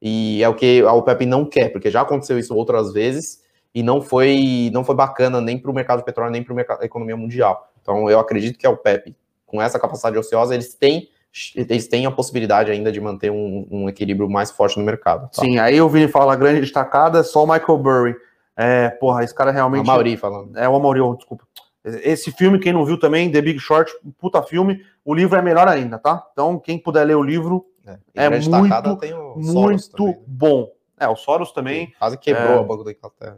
e 0.01 0.41
é 0.43 0.49
o 0.49 0.55
que 0.55 0.81
a 0.81 0.93
OPEP 0.93 1.25
não 1.25 1.45
quer, 1.45 1.69
porque 1.69 1.91
já 1.91 2.01
aconteceu 2.01 2.39
isso 2.39 2.55
outras 2.55 2.93
vezes 2.93 3.43
e 3.73 3.83
não 3.83 4.01
foi 4.01 4.69
não 4.73 4.83
foi 4.83 4.95
bacana 4.95 5.39
nem 5.39 5.57
para 5.57 5.69
o 5.69 5.73
mercado 5.73 5.99
de 5.99 6.05
petróleo 6.05 6.31
nem 6.31 6.43
para 6.43 6.79
a 6.81 6.85
economia 6.85 7.15
mundial. 7.15 7.68
Então, 7.89 8.07
eu 8.07 8.19
acredito 8.19 8.59
que 8.59 8.67
a 8.67 8.69
OPEP, 8.69 9.15
com 9.47 9.59
essa 9.59 9.79
capacidade 9.79 10.15
ociosa, 10.15 10.53
eles 10.53 10.75
têm 10.75 11.09
eles 11.55 11.87
têm 11.87 12.07
a 12.07 12.11
possibilidade 12.11 12.71
ainda 12.71 12.91
de 12.91 12.99
manter 12.99 13.31
um, 13.31 13.67
um 13.69 13.89
equilíbrio 13.89 14.27
mais 14.27 14.49
forte 14.49 14.79
no 14.79 14.85
mercado. 14.85 15.29
Tá? 15.29 15.41
Sim, 15.43 15.59
aí 15.59 15.79
o 15.79 15.87
Vini 15.87 16.07
fala 16.07 16.35
grande 16.35 16.61
destacada, 16.61 17.23
só 17.23 17.43
o 17.43 17.47
Michael 17.47 17.77
Burry. 17.77 18.15
É, 18.57 18.89
porra, 18.89 19.23
esse 19.23 19.33
cara 19.33 19.51
realmente. 19.51 19.83
O 19.83 19.87
Mauri 19.87 20.17
falando. 20.17 20.57
É, 20.57 20.67
o 20.67 20.79
Mauri, 20.79 20.99
oh, 21.01 21.15
desculpa. 21.15 21.45
Esse 21.83 22.31
filme, 22.31 22.59
quem 22.59 22.73
não 22.73 22.83
viu 22.83 22.99
também, 22.99 23.31
The 23.31 23.41
Big 23.41 23.59
Short, 23.59 23.91
puta 24.17 24.41
filme. 24.41 24.83
O 25.05 25.13
livro 25.13 25.37
é 25.37 25.41
melhor 25.41 25.67
ainda, 25.67 25.99
tá? 25.99 26.27
Então, 26.33 26.59
quem 26.59 26.77
puder 26.79 27.03
ler 27.05 27.15
o 27.15 27.23
livro, 27.23 27.65
é, 27.85 28.25
é 28.25 28.29
muito, 28.29 28.49
muito 28.49 30.23
bom. 30.27 30.67
É, 30.99 31.07
o 31.07 31.15
Soros 31.15 31.51
também. 31.51 31.93
Quase 31.97 32.17
quebrou 32.17 32.57
é... 32.57 32.59
a 32.59 32.63
Banco 32.63 32.83
da 32.83 32.91
Inglaterra. 32.91 33.37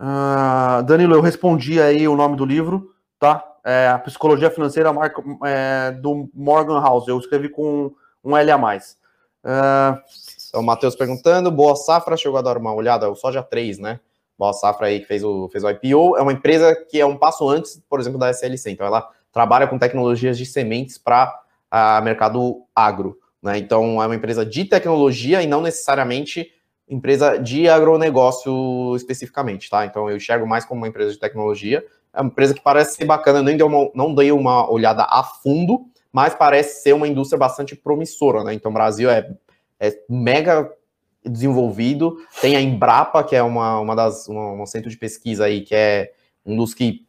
Uh, 0.00 0.82
Danilo, 0.84 1.14
eu 1.16 1.20
respondi 1.20 1.82
aí 1.82 2.08
o 2.08 2.16
nome 2.16 2.36
do 2.36 2.44
livro 2.44 2.94
tá? 3.20 3.44
É, 3.62 3.88
a 3.88 3.98
Psicologia 3.98 4.50
Financeira 4.50 4.92
marca, 4.92 5.22
é, 5.44 5.92
do 5.92 6.28
Morgan 6.34 6.80
House. 6.80 7.06
Eu 7.06 7.18
escrevi 7.18 7.50
com 7.50 7.94
um 8.24 8.36
L 8.36 8.50
a 8.50 8.58
mais. 8.58 8.96
É... 9.44 10.58
O 10.58 10.62
Matheus 10.62 10.96
perguntando, 10.96 11.50
Boa 11.50 11.76
Safra 11.76 12.16
chegou 12.16 12.38
a 12.38 12.42
dar 12.42 12.56
uma 12.56 12.74
olhada, 12.74 13.08
o 13.08 13.14
Soja 13.14 13.42
3, 13.42 13.78
né? 13.78 14.00
Boa 14.36 14.52
Safra 14.52 14.88
aí 14.88 15.00
que 15.00 15.06
fez 15.06 15.22
o, 15.22 15.48
fez 15.50 15.62
o 15.62 15.70
IPO, 15.70 16.16
é 16.16 16.22
uma 16.22 16.32
empresa 16.32 16.74
que 16.74 16.98
é 16.98 17.06
um 17.06 17.16
passo 17.16 17.48
antes, 17.48 17.80
por 17.88 18.00
exemplo, 18.00 18.18
da 18.18 18.30
SLC. 18.30 18.70
Então, 18.70 18.86
ela 18.86 19.06
trabalha 19.30 19.68
com 19.68 19.78
tecnologias 19.78 20.36
de 20.36 20.46
sementes 20.46 20.98
para 20.98 21.32
uh, 21.72 22.02
mercado 22.02 22.64
agro. 22.74 23.18
Né? 23.40 23.58
Então, 23.58 24.02
é 24.02 24.06
uma 24.06 24.14
empresa 24.14 24.44
de 24.44 24.64
tecnologia 24.64 25.42
e 25.42 25.46
não 25.46 25.60
necessariamente 25.60 26.50
empresa 26.88 27.38
de 27.38 27.68
agronegócio 27.68 28.96
especificamente, 28.96 29.70
tá? 29.70 29.86
Então, 29.86 30.10
eu 30.10 30.16
enxergo 30.16 30.46
mais 30.46 30.64
como 30.64 30.80
uma 30.80 30.88
empresa 30.88 31.12
de 31.12 31.20
tecnologia, 31.20 31.84
é 32.12 32.20
uma 32.20 32.28
empresa 32.28 32.54
que 32.54 32.60
parece 32.60 32.96
ser 32.96 33.04
bacana, 33.04 33.42
nem 33.42 33.56
dei 33.56 33.64
uma, 33.64 33.90
não 33.94 34.14
dei 34.14 34.32
uma 34.32 34.70
olhada 34.70 35.04
a 35.08 35.22
fundo, 35.22 35.86
mas 36.12 36.34
parece 36.34 36.82
ser 36.82 36.92
uma 36.92 37.06
indústria 37.06 37.38
bastante 37.38 37.76
promissora, 37.76 38.42
né? 38.42 38.52
Então, 38.52 38.70
o 38.70 38.74
Brasil 38.74 39.08
é, 39.08 39.30
é 39.78 39.96
mega 40.08 40.70
desenvolvido, 41.24 42.16
tem 42.40 42.56
a 42.56 42.60
Embrapa, 42.60 43.22
que 43.22 43.36
é 43.36 43.42
uma, 43.42 43.78
uma 43.78 43.94
das, 43.94 44.26
uma, 44.26 44.52
um 44.52 44.66
centro 44.66 44.90
de 44.90 44.96
pesquisa 44.96 45.44
aí, 45.44 45.60
que 45.60 45.74
é 45.74 46.12
um 46.44 46.56
dos 46.56 46.74
que, 46.74 47.06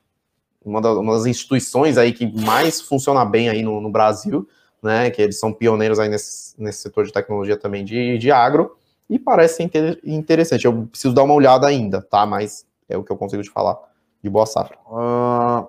uma 0.64 0.82
das, 0.82 0.98
uma 0.98 1.14
das 1.14 1.26
instituições 1.26 1.98
aí 1.98 2.14
que 2.14 2.32
mais 2.44 2.82
funciona 2.82 3.26
bem 3.26 3.50
aí 3.50 3.64
no, 3.64 3.82
no, 3.82 3.90
Brasil, 3.90 4.48
né? 4.84 5.10
Que 5.10 5.22
eles 5.22 5.40
são 5.40 5.52
pioneiros 5.52 5.98
aí 5.98 6.10
nesse, 6.10 6.62
nesse 6.62 6.80
setor 6.80 7.06
de 7.06 7.14
tecnologia 7.14 7.58
também 7.58 7.84
de, 7.84 8.18
de 8.20 8.32
agro, 8.32 8.76
e 9.10 9.18
parece 9.18 9.64
inter, 9.64 10.00
interessante. 10.04 10.66
Eu 10.66 10.88
preciso 10.88 11.14
dar 11.14 11.24
uma 11.24 11.34
olhada 11.34 11.66
ainda, 11.66 12.02
tá? 12.02 12.26
Mas 12.26 12.66
é 12.88 12.96
o 12.96 13.04
que 13.04 13.12
eu 13.12 13.18
consigo 13.18 13.42
te 13.42 13.50
falar 13.50 13.91
de 14.24 14.30
boa 14.30 14.46
safra. 14.46 14.78
Uh... 14.88 15.68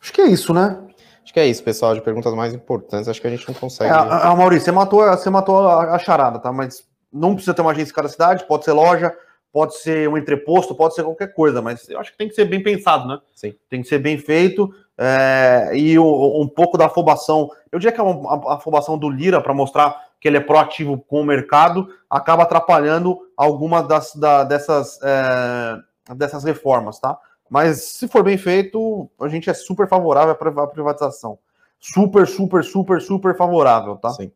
Acho 0.00 0.12
que 0.12 0.20
é 0.22 0.26
isso, 0.26 0.54
né? 0.54 0.78
Acho 1.22 1.34
que 1.34 1.40
é 1.40 1.46
isso, 1.46 1.62
pessoal, 1.62 1.94
de 1.94 2.00
perguntas 2.00 2.34
mais 2.34 2.54
importantes. 2.54 3.06
Acho 3.08 3.20
que 3.20 3.26
a 3.26 3.30
gente 3.30 3.46
não 3.46 3.54
consegue. 3.54 3.90
É, 3.90 3.94
a, 3.94 4.30
a 4.30 4.36
Maurício, 4.36 4.64
você 4.64 4.72
matou, 4.72 5.04
você 5.04 5.30
matou 5.30 5.68
a, 5.68 5.94
a, 5.94 5.98
charada, 5.98 6.38
tá? 6.38 6.52
Mas 6.52 6.84
não 7.12 7.34
precisa 7.34 7.54
ter 7.54 7.62
uma 7.62 7.72
agência 7.72 7.92
em 7.92 7.94
cada 7.94 8.08
cidade, 8.08 8.46
pode 8.46 8.64
ser 8.64 8.72
loja, 8.72 9.14
pode 9.52 9.76
ser 9.76 10.08
um 10.08 10.16
entreposto, 10.16 10.74
pode 10.74 10.94
ser 10.94 11.04
qualquer 11.04 11.32
coisa, 11.34 11.60
mas 11.60 11.88
eu 11.88 12.00
acho 12.00 12.12
que 12.12 12.18
tem 12.18 12.28
que 12.28 12.34
ser 12.34 12.46
bem 12.46 12.62
pensado, 12.62 13.06
né? 13.06 13.18
Sim. 13.34 13.54
Tem 13.68 13.82
que 13.82 13.88
ser 13.88 13.98
bem 13.98 14.16
feito. 14.18 14.72
É, 14.96 15.70
e 15.74 15.98
o, 15.98 16.42
um 16.42 16.48
pouco 16.48 16.78
da 16.78 16.86
afobação, 16.86 17.50
eu 17.70 17.78
diria 17.78 17.92
que 17.92 18.00
é 18.00 18.04
uma 18.04 18.54
afobação 18.54 18.98
do 18.98 19.08
Lira 19.08 19.40
para 19.40 19.54
mostrar 19.54 20.09
que 20.20 20.28
ele 20.28 20.36
é 20.36 20.40
proativo 20.40 20.98
com 20.98 21.22
o 21.22 21.24
mercado, 21.24 21.88
acaba 22.08 22.42
atrapalhando 22.42 23.18
algumas 23.36 23.88
das, 23.88 24.14
da, 24.14 24.44
dessas, 24.44 24.98
é, 25.02 25.78
dessas 26.14 26.44
reformas, 26.44 27.00
tá? 27.00 27.18
Mas 27.48 27.82
se 27.82 28.06
for 28.06 28.22
bem 28.22 28.38
feito, 28.38 29.10
a 29.20 29.26
gente 29.28 29.48
é 29.48 29.54
super 29.54 29.88
favorável 29.88 30.32
à 30.32 30.66
privatização. 30.66 31.38
Super, 31.80 32.28
super, 32.28 32.62
super, 32.62 33.00
super 33.00 33.36
favorável, 33.36 33.96
tá? 33.96 34.10
Sim. 34.10 34.30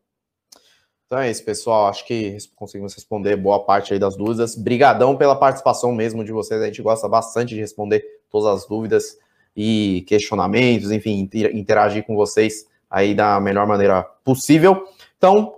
Então 1.05 1.19
é 1.19 1.29
isso, 1.29 1.45
pessoal. 1.45 1.87
Acho 1.87 2.05
que 2.05 2.35
conseguimos 2.55 2.93
responder 2.95 3.35
boa 3.37 3.63
parte 3.63 3.93
aí 3.93 3.99
das 3.99 4.17
dúvidas. 4.17 4.55
Brigadão 4.55 5.15
pela 5.15 5.35
participação 5.35 5.93
mesmo 5.93 6.25
de 6.25 6.31
vocês. 6.31 6.59
A 6.61 6.65
gente 6.65 6.81
gosta 6.81 7.07
bastante 7.07 7.53
de 7.53 7.61
responder 7.61 8.03
todas 8.29 8.47
as 8.47 8.67
dúvidas 8.67 9.17
e 9.55 10.03
questionamentos, 10.07 10.91
enfim, 10.91 11.29
interagir 11.53 12.05
com 12.05 12.15
vocês 12.15 12.65
aí 12.89 13.13
da 13.13 13.39
melhor 13.39 13.67
maneira 13.67 14.03
possível. 14.23 14.87
Então, 15.17 15.55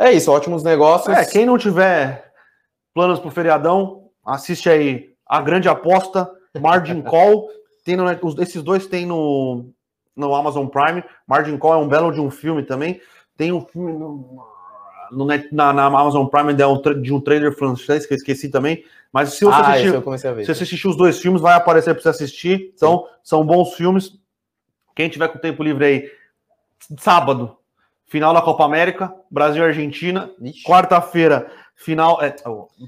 é 0.00 0.12
isso, 0.12 0.32
ótimos 0.32 0.62
negócios. 0.64 1.14
É, 1.14 1.24
quem 1.26 1.44
não 1.44 1.58
tiver 1.58 2.32
planos 2.94 3.18
para 3.18 3.28
o 3.28 3.30
feriadão, 3.30 4.08
assiste 4.24 4.68
aí 4.70 5.10
a 5.26 5.42
grande 5.42 5.68
aposta, 5.68 6.30
Margin 6.58 7.02
Call. 7.04 7.50
Tem 7.84 7.96
no, 7.96 8.10
esses 8.40 8.62
dois 8.62 8.86
tem 8.86 9.04
no, 9.04 9.66
no 10.16 10.34
Amazon 10.34 10.66
Prime. 10.66 11.04
Margin 11.26 11.58
Call 11.58 11.74
é 11.74 11.76
um 11.76 11.88
belo 11.88 12.12
de 12.12 12.20
um 12.20 12.30
filme 12.30 12.62
também. 12.62 12.98
Tem 13.36 13.52
um 13.52 13.60
filme 13.60 13.92
no, 13.92 14.42
no 15.12 15.26
na, 15.52 15.72
na, 15.72 15.84
Amazon 15.84 16.26
Prime 16.26 16.54
de 16.54 16.64
um, 16.64 16.80
de 17.02 17.12
um 17.12 17.20
trailer 17.20 17.54
francês 17.54 18.06
que 18.06 18.14
eu 18.14 18.16
esqueci 18.16 18.48
também. 18.48 18.82
Mas 19.12 19.34
se 19.34 19.44
você, 19.44 19.54
ah, 19.54 19.72
assistir, 19.72 20.44
se 20.44 20.54
você 20.54 20.62
assistir 20.64 20.88
os 20.88 20.96
dois 20.96 21.18
filmes, 21.18 21.42
vai 21.42 21.54
aparecer 21.54 21.92
para 21.92 22.02
você 22.02 22.08
assistir. 22.08 22.72
Então, 22.74 23.00
Sim. 23.00 23.12
são 23.22 23.44
bons 23.44 23.74
filmes. 23.74 24.18
Quem 24.94 25.08
tiver 25.08 25.28
com 25.28 25.38
tempo 25.38 25.62
livre 25.62 25.84
aí, 25.84 26.10
sábado, 26.98 27.56
final 28.10 28.34
da 28.34 28.42
Copa 28.42 28.64
América, 28.64 29.14
Brasil 29.30 29.62
e 29.62 29.66
Argentina. 29.66 30.30
Quarta-feira, 30.66 31.50
final. 31.74 32.20
É, 32.22 32.34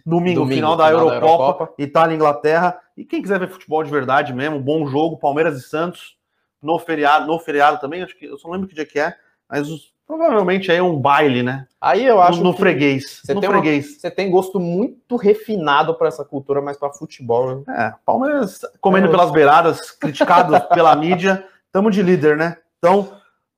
domingo, 0.04 0.40
domingo, 0.40 0.46
final, 0.46 0.76
da, 0.76 0.88
final 0.88 1.00
Eurocopa, 1.00 1.20
da 1.20 1.26
Eurocopa, 1.26 1.74
Itália 1.78 2.12
e 2.12 2.16
Inglaterra. 2.16 2.78
E 2.96 3.04
quem 3.04 3.22
quiser 3.22 3.38
ver 3.38 3.48
futebol 3.48 3.82
de 3.82 3.90
verdade 3.90 4.34
mesmo, 4.34 4.60
bom 4.60 4.86
jogo, 4.86 5.16
Palmeiras 5.16 5.56
e 5.56 5.62
Santos, 5.62 6.16
no 6.60 6.78
feriado, 6.78 7.26
no 7.26 7.38
feriado 7.38 7.80
também, 7.80 8.02
acho 8.02 8.18
que 8.18 8.26
eu 8.26 8.36
só 8.36 8.48
não 8.48 8.54
lembro 8.54 8.68
que 8.68 8.74
dia 8.74 8.84
que 8.84 8.98
é, 8.98 9.14
mas 9.48 9.70
os, 9.70 9.92
Provavelmente 10.06 10.70
aí 10.70 10.76
é 10.76 10.82
um 10.82 11.00
baile, 11.00 11.42
né? 11.42 11.66
Aí 11.80 12.04
eu 12.04 12.20
acho 12.20 12.38
no, 12.38 12.50
no 12.50 12.52
freguês. 12.52 13.22
Você 13.24 13.32
no 13.32 13.40
tem 13.40 13.48
freguês. 13.48 13.86
Uma, 13.86 13.98
você 14.00 14.10
tem 14.10 14.30
gosto 14.30 14.60
muito 14.60 15.16
refinado 15.16 15.94
para 15.94 16.08
essa 16.08 16.22
cultura, 16.22 16.60
mas 16.60 16.76
para 16.76 16.92
futebol. 16.92 17.62
Né? 17.66 17.74
É, 17.78 17.94
Palmeiras 18.04 18.60
comendo 18.78 19.06
é, 19.06 19.10
pelas 19.10 19.30
beiradas, 19.30 19.90
criticado 19.92 20.60
pela 20.68 20.94
mídia, 20.94 21.46
tamo 21.72 21.90
de 21.90 22.02
líder, 22.02 22.36
né? 22.36 22.58
Então, 22.78 23.21